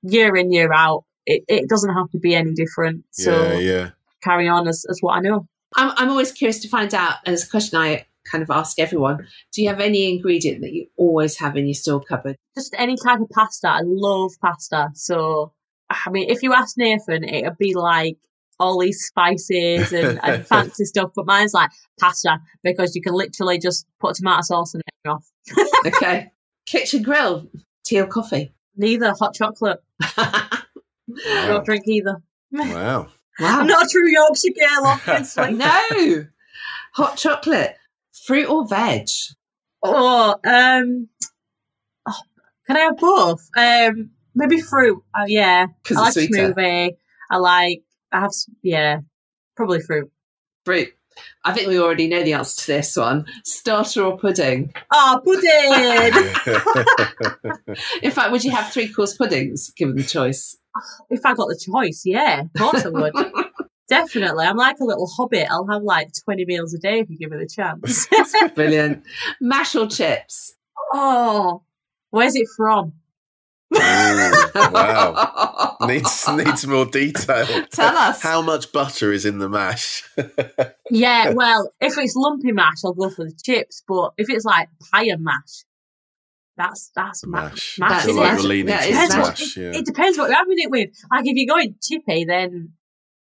year 0.03 0.35
in 0.35 0.51
year 0.51 0.71
out. 0.71 1.03
It 1.25 1.43
it 1.47 1.69
doesn't 1.69 1.93
have 1.93 2.09
to 2.11 2.19
be 2.19 2.35
any 2.35 2.53
different. 2.53 3.05
So 3.11 3.31
yeah, 3.31 3.59
yeah. 3.59 3.89
carry 4.23 4.47
on 4.47 4.67
as, 4.67 4.85
as 4.89 4.99
what 5.01 5.17
I 5.17 5.19
know. 5.21 5.47
I'm, 5.75 5.91
I'm 5.97 6.09
always 6.09 6.31
curious 6.31 6.59
to 6.59 6.69
find 6.69 6.93
out, 6.93 7.15
and 7.25 7.33
it's 7.33 7.45
a 7.45 7.49
question 7.49 7.79
I 7.79 8.05
kind 8.29 8.41
of 8.41 8.49
ask 8.49 8.79
everyone 8.79 9.27
do 9.51 9.61
you 9.61 9.69
have 9.69 9.79
any 9.79 10.13
ingredient 10.13 10.61
that 10.61 10.71
you 10.71 10.87
always 10.97 11.37
have 11.37 11.57
in 11.57 11.67
your 11.67 11.73
store 11.73 12.01
cupboard? 12.01 12.37
Just 12.55 12.73
any 12.77 12.95
type 12.95 13.19
of 13.19 13.29
pasta. 13.29 13.67
I 13.67 13.81
love 13.83 14.31
pasta. 14.41 14.89
So, 14.93 15.53
I 15.89 16.09
mean, 16.09 16.29
if 16.29 16.43
you 16.43 16.53
ask 16.53 16.77
Nathan, 16.77 17.23
it'd 17.23 17.57
be 17.57 17.73
like 17.73 18.17
all 18.59 18.79
these 18.79 19.03
spices 19.03 19.91
and, 19.91 20.19
and 20.23 20.45
fancy 20.47 20.85
stuff, 20.85 21.11
but 21.15 21.25
mine's 21.25 21.53
like 21.53 21.71
pasta 21.99 22.39
because 22.63 22.95
you 22.95 23.01
can 23.01 23.13
literally 23.13 23.57
just 23.59 23.85
put 23.99 24.15
tomato 24.15 24.41
sauce 24.41 24.73
in 24.73 24.81
it 24.81 25.09
off. 25.09 25.25
okay. 25.85 26.31
Kitchen 26.65 27.03
grill, 27.03 27.49
tea 27.85 27.99
or 27.99 28.07
coffee? 28.07 28.53
Neither 28.77 29.13
hot 29.13 29.35
chocolate. 29.35 29.83
Wow. 31.07 31.47
Don't 31.47 31.65
drink 31.65 31.83
either. 31.87 32.21
Wow. 32.51 33.07
Wow. 33.39 33.59
I'm 33.59 33.67
not 33.67 33.85
a 33.85 33.89
true 33.89 34.09
Yorkshire 34.09 34.53
girl, 34.57 34.85
obviously. 34.85 35.53
no. 35.55 36.25
Hot 36.93 37.17
chocolate, 37.17 37.75
fruit 38.11 38.47
or 38.47 38.67
veg? 38.67 39.07
oh, 39.83 40.35
um, 40.45 41.09
oh, 42.07 42.21
can 42.67 42.77
I 42.77 42.81
have 42.81 42.97
both? 42.97 43.49
Um, 43.57 44.11
maybe 44.35 44.61
fruit. 44.61 45.01
Oh, 45.15 45.25
yeah. 45.27 45.67
Because 45.81 45.97
I 45.97 46.01
like 46.01 46.15
it's 46.15 46.27
sweeter. 46.27 46.53
smoothie. 46.53 46.91
I 47.29 47.37
like. 47.37 47.83
I 48.11 48.19
have. 48.21 48.31
Yeah, 48.61 48.99
probably 49.55 49.81
fruit. 49.81 50.11
Fruit. 50.65 50.93
I 51.43 51.53
think 51.53 51.67
we 51.67 51.79
already 51.79 52.07
know 52.07 52.23
the 52.23 52.33
answer 52.33 52.61
to 52.61 52.67
this 52.67 52.95
one. 52.95 53.25
Starter 53.43 54.03
or 54.03 54.17
pudding? 54.17 54.73
Oh, 54.91 55.21
pudding. 55.23 55.51
In 58.01 58.11
fact, 58.11 58.31
would 58.31 58.43
you 58.43 58.51
have 58.51 58.71
three 58.71 58.91
course 58.91 59.15
puddings 59.15 59.71
given 59.71 59.95
the 59.95 60.03
choice? 60.03 60.57
If 61.09 61.25
I 61.25 61.33
got 61.33 61.47
the 61.47 61.59
choice, 61.59 62.03
yeah, 62.05 62.41
of 62.41 62.53
course 62.57 62.85
I 62.85 62.89
would. 62.89 63.13
Definitely. 63.89 64.45
I'm 64.45 64.57
like 64.57 64.79
a 64.79 64.85
little 64.85 65.07
hobbit. 65.07 65.47
I'll 65.49 65.67
have 65.67 65.83
like 65.83 66.09
20 66.23 66.45
meals 66.45 66.73
a 66.73 66.79
day 66.79 66.99
if 66.99 67.09
you 67.09 67.17
give 67.17 67.31
me 67.31 67.37
the 67.37 67.47
chance. 67.47 68.07
Brilliant. 68.55 69.03
Mash 69.41 69.75
or 69.75 69.87
chips? 69.87 70.55
oh, 70.93 71.63
where's 72.11 72.35
it 72.35 72.47
from? 72.55 72.93
Ooh, 73.75 73.79
wow. 74.55 75.77
Needs 75.81 76.27
needs 76.29 76.67
more 76.67 76.85
detail. 76.85 77.45
Tell 77.71 77.97
us. 77.97 78.21
How 78.21 78.41
much 78.41 78.71
butter 78.71 79.11
is 79.11 79.25
in 79.25 79.39
the 79.39 79.49
mash? 79.49 80.03
Yeah, 80.91 81.33
well, 81.33 81.71
if 81.81 81.97
it's 81.97 82.15
lumpy 82.15 82.51
mash, 82.51 82.85
I'll 82.85 82.93
go 82.93 83.09
for 83.09 83.25
the 83.25 83.35
chips. 83.43 83.83
But 83.87 84.13
if 84.17 84.29
it's 84.29 84.45
like 84.45 84.69
pie 84.91 85.05
and 85.05 85.23
mash, 85.23 85.65
that's 86.57 86.91
that's 86.95 87.25
ma- 87.25 87.43
mash. 87.43 87.77
mash, 87.79 87.89
That's 87.91 88.05
feel 88.05 88.15
like 88.15 88.31
mash. 88.33 88.41
we're 88.43 88.47
leaning 88.49 88.65
That 88.67 88.81
to 88.83 88.87
Depends 88.91 89.15
mash. 89.15 89.57
Yeah. 89.57 89.71
It 89.73 89.85
depends 89.85 90.17
what 90.17 90.29
you're 90.29 90.37
having 90.37 90.59
it 90.59 90.69
with. 90.71 90.89
Like 91.11 91.25
if 91.25 91.35
you're 91.35 91.55
going 91.55 91.75
chippy, 91.81 92.25
then 92.25 92.73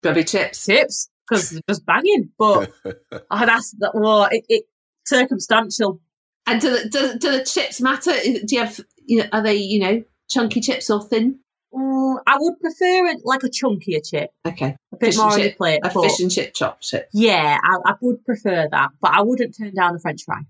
Grubby 0.02 0.24
chips. 0.24 0.64
chips 0.66 1.08
because 1.28 1.50
they're 1.50 1.60
just 1.68 1.86
banging. 1.86 2.30
But 2.38 2.72
oh, 2.84 2.92
that's 3.30 3.72
that. 3.78 3.92
Well, 3.94 4.28
it, 4.30 4.44
it 4.48 4.64
circumstantial. 5.06 6.00
And 6.46 6.60
do 6.60 6.70
the, 6.70 6.88
do, 6.88 7.18
do 7.18 7.38
the 7.38 7.44
chips 7.44 7.80
matter? 7.80 8.10
Do 8.24 8.42
you 8.48 8.58
have, 8.60 8.80
you 9.06 9.18
know, 9.22 9.26
are 9.32 9.42
they, 9.42 9.54
you 9.54 9.78
know, 9.78 10.02
chunky 10.28 10.60
chips 10.60 10.90
or 10.90 11.00
thin? 11.00 11.38
Mm, 11.72 12.16
I 12.26 12.36
would 12.38 12.58
prefer 12.60 13.06
it 13.06 13.20
like 13.24 13.44
a 13.44 13.48
chunkier 13.48 14.00
chip, 14.04 14.30
Okay. 14.44 14.76
a 14.92 14.96
bit 14.98 15.06
Fish 15.06 15.14
and 15.14 15.22
more 15.22 15.32
on 15.32 15.38
your 15.38 15.48
chip- 15.50 15.56
plate. 15.56 15.80
A 15.84 15.90
but- 15.90 16.02
fish 16.02 16.18
and 16.20 16.30
chip 16.30 16.52
chop 16.52 16.80
chip. 16.80 17.08
Yeah, 17.14 17.58
I, 17.62 17.92
I 17.92 17.94
would 18.00 18.24
prefer 18.24 18.66
that, 18.70 18.88
but 19.00 19.12
I 19.14 19.22
wouldn't 19.22 19.56
turn 19.56 19.72
down 19.74 19.94
a 19.94 19.98
French 20.00 20.24
fry. 20.24 20.40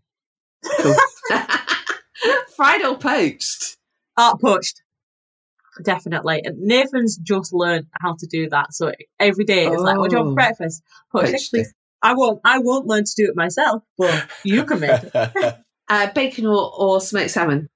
Fried 0.65 0.97
or 2.59 2.99
poached? 2.99 3.77
Oh, 4.17 4.35
poached. 4.41 4.83
Definitely. 5.85 6.43
And 6.45 6.59
Nathan's 6.61 7.17
just 7.17 7.53
learned 7.53 7.87
how 8.01 8.15
to 8.19 8.27
do 8.27 8.49
that. 8.51 8.75
So 8.75 8.93
every 9.19 9.45
day 9.45 9.67
it's 9.67 9.81
like, 9.81 9.97
what 9.99 10.11
do 10.11 10.17
you 10.17 10.23
want 10.23 10.29
Oh. 10.29 10.33
for 10.33 10.35
breakfast? 10.35 10.83
Poached, 11.11 11.33
Poached. 11.33 11.51
please. 11.51 11.75
I 12.03 12.15
won't 12.15 12.41
I 12.45 12.59
won't 12.59 12.87
learn 12.87 13.05
to 13.05 13.13
do 13.17 13.25
it 13.29 13.37
myself, 13.37 13.83
but 13.97 14.29
you 14.45 14.65
can 14.65 14.81
make 14.81 15.03
it. 15.03 15.57
Uh, 15.89 16.11
bacon 16.15 16.47
or, 16.47 16.73
or 16.79 17.01
smoked 17.03 17.31
salmon? 17.33 17.69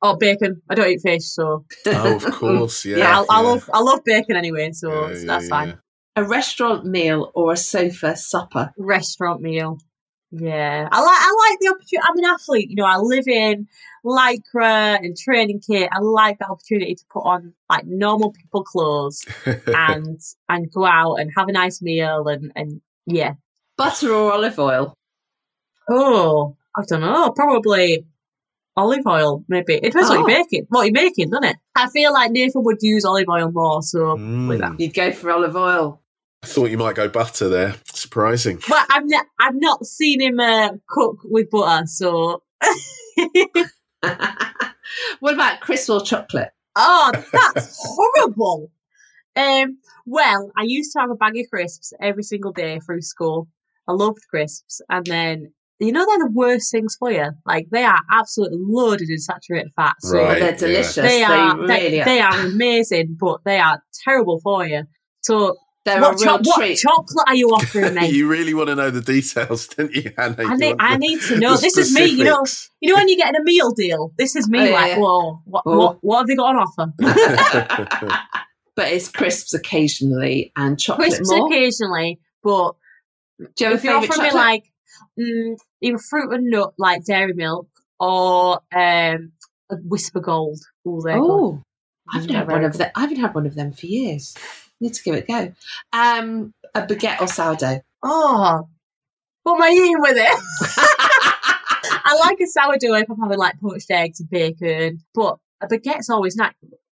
Oh, 0.00 0.16
bacon. 0.16 0.62
I 0.70 0.74
don't 0.76 0.88
eat 0.90 1.00
fish, 1.02 1.24
so 1.24 1.64
oh, 1.86 2.14
of 2.16 2.22
course. 2.34 2.84
Yeah. 2.84 2.98
yeah, 2.98 3.20
I, 3.28 3.38
I 3.38 3.40
love 3.40 3.68
I 3.72 3.80
love 3.80 4.00
bacon 4.04 4.36
anyway, 4.36 4.70
so 4.72 4.90
Yeah, 5.08 5.14
yeah, 5.16 5.24
that's 5.26 5.44
yeah. 5.44 5.48
fine. 5.48 5.78
A 6.14 6.22
restaurant 6.24 6.84
meal 6.86 7.32
or 7.34 7.52
a 7.52 7.56
sofa 7.56 8.14
supper? 8.16 8.70
Restaurant 8.78 9.40
meal. 9.40 9.78
Yeah, 10.36 10.88
I 10.90 11.00
like 11.00 11.18
I 11.20 11.48
like 11.50 11.58
the 11.60 11.68
opportunity. 11.68 11.98
I'm 12.02 12.18
an 12.18 12.24
athlete, 12.24 12.70
you 12.70 12.76
know. 12.76 12.84
I 12.86 12.96
live 12.96 13.28
in 13.28 13.68
lycra 14.04 14.96
and 14.98 15.16
training 15.16 15.60
kit. 15.66 15.88
I 15.92 16.00
like 16.00 16.38
the 16.38 16.46
opportunity 16.48 16.94
to 16.96 17.04
put 17.12 17.20
on 17.20 17.52
like 17.70 17.86
normal 17.86 18.32
people 18.32 18.64
clothes 18.64 19.24
and 19.66 20.20
and 20.48 20.72
go 20.72 20.84
out 20.84 21.14
and 21.16 21.30
have 21.36 21.48
a 21.48 21.52
nice 21.52 21.80
meal 21.82 22.26
and 22.28 22.50
and 22.56 22.80
yeah. 23.06 23.34
Butter 23.76 24.12
or 24.12 24.32
olive 24.32 24.58
oil? 24.58 24.94
Oh, 25.88 26.56
I 26.76 26.82
don't 26.88 27.00
know. 27.00 27.30
Probably 27.30 28.04
olive 28.76 29.06
oil, 29.06 29.44
maybe. 29.48 29.74
It 29.74 29.82
depends 29.92 30.08
what 30.08 30.16
Oh. 30.18 30.28
you're 30.28 30.38
making. 30.38 30.66
What 30.68 30.82
you're 30.84 30.92
making, 30.92 31.30
doesn't 31.30 31.44
it? 31.44 31.56
I 31.76 31.88
feel 31.90 32.12
like 32.12 32.30
Nathan 32.30 32.64
would 32.64 32.78
use 32.82 33.04
olive 33.04 33.28
oil 33.28 33.50
more. 33.52 33.82
So, 33.82 34.14
with 34.48 34.60
that. 34.60 34.72
Mm. 34.72 34.80
You'd 34.80 34.94
go 34.94 35.12
for 35.12 35.30
olive 35.30 35.56
oil. 35.56 36.00
I 36.44 36.46
thought 36.46 36.70
you 36.70 36.76
might 36.76 36.94
go 36.94 37.08
butter 37.08 37.48
there. 37.48 37.74
Surprising. 37.86 38.60
But 38.68 38.86
I've 38.90 39.06
ne- 39.06 39.18
I've 39.40 39.54
not 39.54 39.86
seen 39.86 40.20
him 40.20 40.38
uh, 40.38 40.72
cook 40.90 41.16
with 41.24 41.48
butter. 41.48 41.86
So, 41.86 42.42
what 45.20 45.32
about 45.34 45.60
crisp 45.60 45.88
or 45.88 46.02
chocolate? 46.02 46.50
oh, 46.76 47.12
that's 47.32 47.78
horrible. 47.82 48.70
Um. 49.36 49.78
Well, 50.04 50.52
I 50.54 50.64
used 50.64 50.92
to 50.92 51.00
have 51.00 51.08
a 51.10 51.14
bag 51.14 51.34
of 51.38 51.46
crisps 51.48 51.94
every 51.98 52.22
single 52.24 52.52
day 52.52 52.78
through 52.80 53.00
school. 53.00 53.48
I 53.88 53.92
loved 53.92 54.20
crisps, 54.28 54.80
and 54.90 55.06
then. 55.06 55.52
You 55.80 55.90
know 55.90 56.06
they're 56.06 56.28
the 56.28 56.32
worst 56.32 56.70
things 56.70 56.94
for 56.96 57.10
you. 57.10 57.30
Like 57.44 57.66
they 57.72 57.82
are 57.82 58.00
absolutely 58.12 58.58
loaded 58.60 59.08
in 59.10 59.18
saturated 59.18 59.72
fat. 59.74 59.96
So 60.00 60.18
Right. 60.22 60.38
they're 60.38 60.50
yeah. 60.52 60.56
delicious. 60.56 60.94
they 60.94 61.22
are 61.24 61.58
really 61.58 61.68
they, 61.68 62.00
are. 62.00 62.04
they 62.04 62.20
are 62.20 62.40
amazing, 62.46 63.16
but 63.18 63.40
they 63.44 63.58
are 63.58 63.82
terrible 64.04 64.38
for 64.40 64.64
you. 64.64 64.84
So 65.22 65.56
They're 65.84 66.00
what, 66.00 66.14
a 66.14 66.24
real 66.24 66.38
cho- 66.38 66.50
what 66.50 66.76
chocolate 66.76 67.24
are 67.28 67.34
you 67.34 67.48
offering 67.50 67.94
me? 68.00 68.08
you 68.08 68.26
really 68.26 68.54
want 68.54 68.68
to 68.68 68.74
know 68.74 68.90
the 68.90 69.00
details, 69.02 69.66
don't 69.76 69.92
you, 69.92 70.12
Hannah? 70.16 70.36
I 70.46 70.56
need, 70.56 70.76
I 70.78 70.92
the- 70.94 70.98
need 70.98 71.20
to 71.22 71.36
know. 71.40 71.56
This 71.58 71.76
is 71.76 71.92
me. 71.94 72.06
You 72.06 72.24
know, 72.24 72.44
specifics. 72.44 72.70
you 72.80 72.88
know 72.90 72.96
when 72.96 73.08
you 73.08 73.16
get 73.16 73.34
a 73.38 73.42
meal 73.42 73.70
deal. 73.72 74.12
This 74.16 74.34
is 74.34 74.48
me. 74.48 74.68
Oh, 74.68 74.72
like, 74.72 74.92
yeah. 74.92 74.98
whoa, 74.98 75.40
what, 75.44 75.62
Oh. 75.66 75.76
what, 75.78 75.98
what 76.00 76.18
have 76.20 76.26
they 76.26 76.36
got 76.36 76.56
on 76.56 76.64
offer? 76.66 76.92
but 78.76 78.88
it's 78.92 79.08
crisps 79.08 79.54
occasionally 79.54 80.52
and 80.56 80.78
chocolate 80.80 81.08
Crisps 81.10 81.30
more. 81.30 81.46
occasionally, 81.46 82.18
but 82.42 82.72
Do 83.38 83.64
you 83.64 83.66
have 83.66 83.74
if 83.78 83.84
a 83.84 83.86
you're 83.86 83.96
offering 83.96 84.10
chocolate? 84.10 84.32
me 84.32 84.38
like 84.38 84.64
mm, 85.20 85.56
either 85.82 85.98
fruit 85.98 86.32
and 86.32 86.46
nut, 86.50 86.72
like 86.78 87.04
dairy 87.04 87.34
milk, 87.34 87.68
or 88.00 88.54
um, 88.74 89.32
a 89.70 89.76
Wispa 89.86 90.22
Gold. 90.22 90.58
Ooh, 90.88 91.00
they're 91.04 91.18
good. 91.20 91.30
oh, 91.30 91.62
I 92.12 92.16
haven't 92.18 92.30
Mm, 92.30 92.34
had 92.36 92.48
one 92.50 92.64
of 92.64 92.76
them. 92.78 92.90
I 92.96 93.00
haven't 93.00 93.16
had 93.20 93.34
one 93.34 93.46
of 93.46 93.54
them 93.54 93.72
for 93.72 93.86
years. 93.86 94.34
Need 94.80 94.94
to 94.94 95.02
give 95.02 95.14
it 95.14 95.24
a 95.24 95.26
go. 95.26 95.52
Um, 95.92 96.52
a 96.74 96.82
baguette 96.82 97.20
or 97.20 97.26
sourdough? 97.28 97.80
Oh, 98.02 98.68
what 99.44 99.54
am 99.56 99.62
I 99.62 99.70
eating 99.70 100.00
with 100.00 100.16
it? 100.16 100.38
I 102.06 102.16
like 102.20 102.38
a 102.40 102.46
sourdough 102.46 102.94
if 103.02 103.10
I'm 103.10 103.20
having 103.20 103.38
like 103.38 103.60
poached 103.60 103.90
eggs 103.90 104.20
and 104.20 104.28
bacon, 104.30 105.00
but 105.14 105.36
a 105.60 105.66
baguette's 105.66 106.10
always 106.10 106.36
nice. 106.36 106.52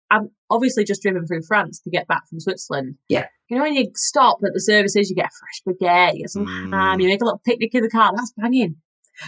I'm 0.10 0.30
obviously 0.50 0.84
just 0.84 1.02
driven 1.02 1.26
through 1.26 1.44
France 1.44 1.80
to 1.82 1.90
get 1.90 2.08
back 2.08 2.28
from 2.28 2.40
Switzerland. 2.40 2.96
Yeah. 3.08 3.28
You 3.50 3.58
know, 3.58 3.64
when 3.64 3.74
you 3.76 3.92
stop 3.96 4.40
at 4.46 4.54
the 4.54 4.60
services, 4.60 5.10
you 5.10 5.16
get 5.16 5.28
a 5.28 5.30
fresh 5.66 5.76
baguette, 5.78 6.16
you 6.16 6.22
get 6.24 6.30
some 6.30 6.46
Mm. 6.46 6.72
ham, 6.74 7.00
you 7.00 7.08
make 7.08 7.22
a 7.22 7.26
little 7.26 7.42
picnic 7.46 7.74
in 7.74 7.84
the 7.84 7.90
car. 7.90 8.12
That's 8.16 8.34
banging. 8.38 8.76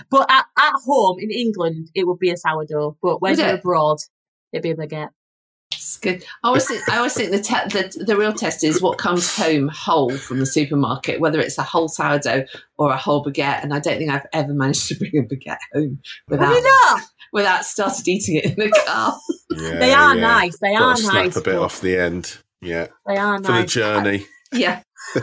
But 0.10 0.30
at, 0.30 0.45
at 0.58 0.74
home 0.86 1.18
in 1.20 1.32
England, 1.32 1.89
it 1.95 2.06
would 2.08 2.20
be 2.20 2.32
a 2.32 2.38
sourdough. 2.38 2.97
But 3.01 3.22
when 3.22 3.32
Would 3.34 3.39
you're 3.39 3.49
it? 3.49 3.60
abroad, 3.60 3.99
it'd 4.51 4.64
be 4.64 4.72
a 4.72 4.76
baguette. 4.76 5.10
It's 6.06 6.22
good. 6.22 6.30
I 6.43 6.47
always 6.47 6.68
think, 6.68 6.89
I 6.89 6.97
always 6.97 7.14
think 7.14 7.32
the, 7.32 7.39
te- 7.41 7.70
the 7.70 8.04
the 8.06 8.18
real 8.18 8.34
test 8.34 8.64
is 8.64 8.82
what 8.82 8.97
comes 8.97 9.36
home 9.36 9.68
whole 9.70 10.16
from 10.18 10.39
the 10.39 10.45
supermarket, 10.45 11.20
whether 11.20 11.39
it's 11.39 11.58
a 11.58 11.64
whole 11.64 11.88
sourdough 11.88 12.45
or 12.78 12.91
a 12.91 12.97
whole 12.97 13.24
baguette. 13.24 13.64
And 13.64 13.74
I 13.74 13.80
don't 13.80 13.97
think 13.97 14.12
I've 14.12 14.26
ever 14.34 14.54
managed 14.54 14.88
to 14.89 14.95
bring 14.95 15.18
a 15.18 15.24
baguette 15.24 15.58
home 15.74 15.99
without 16.28 17.01
without 17.32 17.66
started 17.66 18.08
eating 18.08 18.36
it 18.36 18.45
in 18.45 18.56
the 18.56 18.70
car. 18.86 19.18
Yeah, 19.51 19.80
They 19.80 19.93
are 19.93 20.16
yeah. 20.16 20.22
nice. 20.22 20.58
They 20.60 20.74
Gotta 20.74 20.86
are 20.86 20.95
snap 20.97 21.14
nice. 21.26 21.36
a 21.36 21.41
bit 21.41 21.56
off 21.56 21.82
the 21.82 21.97
end. 21.97 22.38
Yeah, 22.62 22.88
They 23.08 23.18
are 23.18 23.38
for 23.38 23.43
the 23.43 23.49
nice. 23.49 23.72
journey. 23.74 24.26
yeah. 24.54 24.82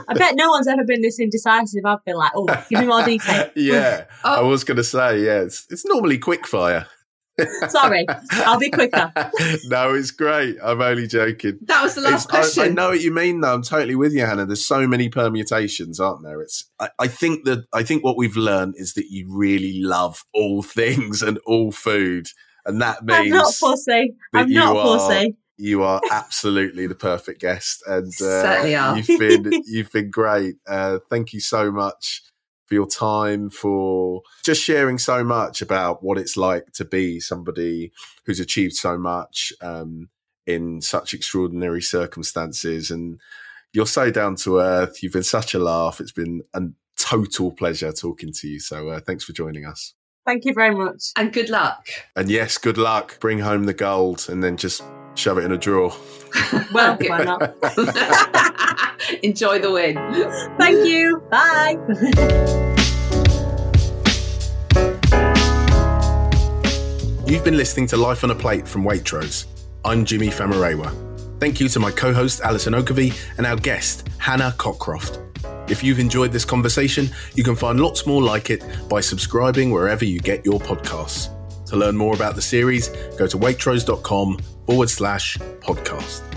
I 0.09 0.13
bet 0.15 0.35
no 0.37 0.51
one's 0.51 0.69
ever 0.69 0.85
been 0.85 1.01
this 1.01 1.19
indecisive. 1.19 1.85
I've 1.87 2.05
been 2.05 2.15
like, 2.17 2.33
oh, 2.35 2.45
give 2.69 2.81
me 2.81 2.87
more 2.87 3.03
detail. 3.05 3.51
yeah, 3.57 4.05
oh. 4.25 4.35
I 4.35 4.41
Oh. 4.41 4.49
was 4.49 4.63
going 4.63 4.77
to 4.77 4.85
say, 4.85 5.25
yeah, 5.25 5.41
it's, 5.41 5.67
it's 5.71 5.87
normally 5.87 6.19
quick 6.19 6.47
fire. 6.47 6.87
Sorry, 7.69 8.07
I'll 8.33 8.59
be 8.59 8.71
quicker. 8.71 9.13
no, 9.67 9.95
it's 9.95 10.11
great. 10.11 10.57
I'm 10.63 10.81
only 10.81 11.07
joking. 11.07 11.59
That 11.63 11.83
was 11.83 11.95
the 11.95 12.01
last 12.03 12.29
It's- 12.29 12.55
question. 12.55 12.65
I, 12.65 12.69
know 12.69 12.91
what 12.91 13.01
you 13.01 13.13
mean, 13.13 13.41
though. 13.41 13.55
I'm 13.55 13.63
totally 13.63 13.95
with 13.95 14.13
you, 14.13 14.21
Hannah. 14.27 14.47
There's 14.47 14.67
so 14.67 14.87
many 14.87 15.09
permutations, 15.09 16.01
aren't 16.01 16.23
there? 16.23 16.41
It's. 16.43 16.65
I, 16.79 16.91
I 16.99 17.07
think 17.09 17.45
that 17.45 17.65
I 17.73 17.83
think 17.83 18.05
what 18.05 18.17
we've 18.17 18.37
learned 18.37 18.75
is 18.77 18.95
that 18.95 19.07
you 19.11 19.27
really 19.29 19.81
love 19.83 20.25
all 20.35 20.63
things 20.63 21.23
and 21.23 21.39
all 21.47 21.73
food, 21.73 22.29
and 22.67 22.81
that 22.83 23.05
means 23.05 23.21
I'm 23.21 23.29
not 23.31 23.55
fussy. 23.55 24.15
that 24.33 24.41
I'm 24.41 24.51
not 24.53 24.73
you 24.73 24.79
are- 24.79 24.99
fussy. 24.99 25.37
you 25.57 25.83
are 25.83 26.01
absolutely 26.11 26.87
the 26.87 26.95
perfect 26.95 27.41
guest, 27.41 27.83
and 27.87 28.07
uh, 28.09 28.43
Certainly 28.43 28.75
are. 28.77 28.99
you've 28.99 29.19
been 29.19 29.63
you've 29.67 29.93
been 29.93 30.11
great. 30.11 30.57
Uh, 30.67 30.99
thank 31.11 31.33
you 31.33 31.41
so 31.41 31.71
much 31.71 32.23
for 32.71 32.75
your 32.75 32.87
time, 32.87 33.51
for 33.51 34.23
just 34.45 34.63
sharing 34.63 34.97
so 34.97 35.25
much 35.25 35.61
about 35.61 36.05
what 36.05 36.17
it's 36.17 36.37
like 36.37 36.73
to 36.75 36.85
be 36.85 37.19
somebody 37.19 37.91
who's 38.25 38.39
achieved 38.39 38.75
so 38.75 38.97
much 38.97 39.53
um, 39.61 40.09
in 40.47 40.81
such 40.81 41.13
extraordinary 41.13 41.83
circumstances. 41.83 42.93
And 42.93 43.19
you're 43.73 43.87
so 43.87 44.13
down 44.13 44.37
to 44.37 44.61
earth. 44.61 45.03
You've 45.03 45.13
been 45.13 45.25
such 45.25 45.53
a 45.53 45.59
laugh. 45.59 46.01
It's 46.01 46.13
been 46.13 46.43
a 46.55 46.63
total 46.97 47.51
pleasure 47.51 47.93
talking 47.93 48.33
to 48.35 48.47
you. 48.49 48.61
So 48.61 48.91
uh, 48.91 49.01
thanks 49.01 49.25
for 49.25 49.33
joining 49.33 49.67
us. 49.67 49.93
Thank 50.25 50.45
you 50.45 50.55
very 50.55 50.73
much. 50.73 51.11
And 51.17 51.33
good 51.33 51.51
luck. 51.51 51.89
And 52.15 52.31
yes, 52.31 52.57
good 52.57 52.79
luck. 52.79 53.19
Bring 53.19 53.41
home 53.41 53.65
the 53.65 53.75
gold 53.75 54.27
and 54.29 54.45
then 54.45 54.57
just 54.57 54.85
shove 55.17 55.39
it 55.39 55.45
in 55.45 55.51
a 55.51 55.59
drawer. 55.59 55.93
Well, 56.73 56.97
why 57.07 57.25
not? 57.25 57.57
Enjoy 59.23 59.59
the 59.59 59.71
win. 59.71 59.97
Thank 60.59 60.87
you. 60.87 61.23
Bye. 61.31 61.77
You've 67.27 67.45
been 67.45 67.57
listening 67.57 67.87
to 67.89 67.97
Life 67.97 68.25
on 68.25 68.33
a 68.33 68.35
Plate 68.35 68.67
from 68.67 68.83
Waitrose. 68.83 69.47
I'm 69.85 70.05
Jimmy 70.05 70.29
Famurewa. 70.29 70.91
Thank 71.39 71.61
you 71.61 71.69
to 71.69 71.79
my 71.79 71.91
co 71.91 72.13
host 72.13 72.41
Alison 72.41 72.75
Oakervee 72.75 73.17
and 73.39 73.47
our 73.47 73.57
guest 73.57 74.09
Hannah 74.19 74.55
Cockroft. 74.59 75.21
If 75.71 75.85
you've 75.85 76.01
enjoyed 76.01 76.33
this 76.33 76.45
conversation, 76.45 77.09
you 77.37 77.45
can 77.45 77.55
find 77.55 77.81
lots 77.81 78.05
more 78.07 78.21
like 78.21 78.51
it 78.51 78.65
by 78.89 79.01
subscribing 79.01 79.71
wherever 79.71 80.05
you 80.05 80.19
get 80.19 80.45
your 80.45 80.59
podcasts. 80.59 81.31
To 81.67 81.77
learn 81.77 81.97
more 81.97 82.15
about 82.15 82.35
the 82.35 82.43
series, 82.43 82.89
go 83.17 83.29
to 83.29 83.39
waitrose.com 83.39 84.39
forward 84.67 84.91
slash 84.91 85.39
podcast. 85.61 86.30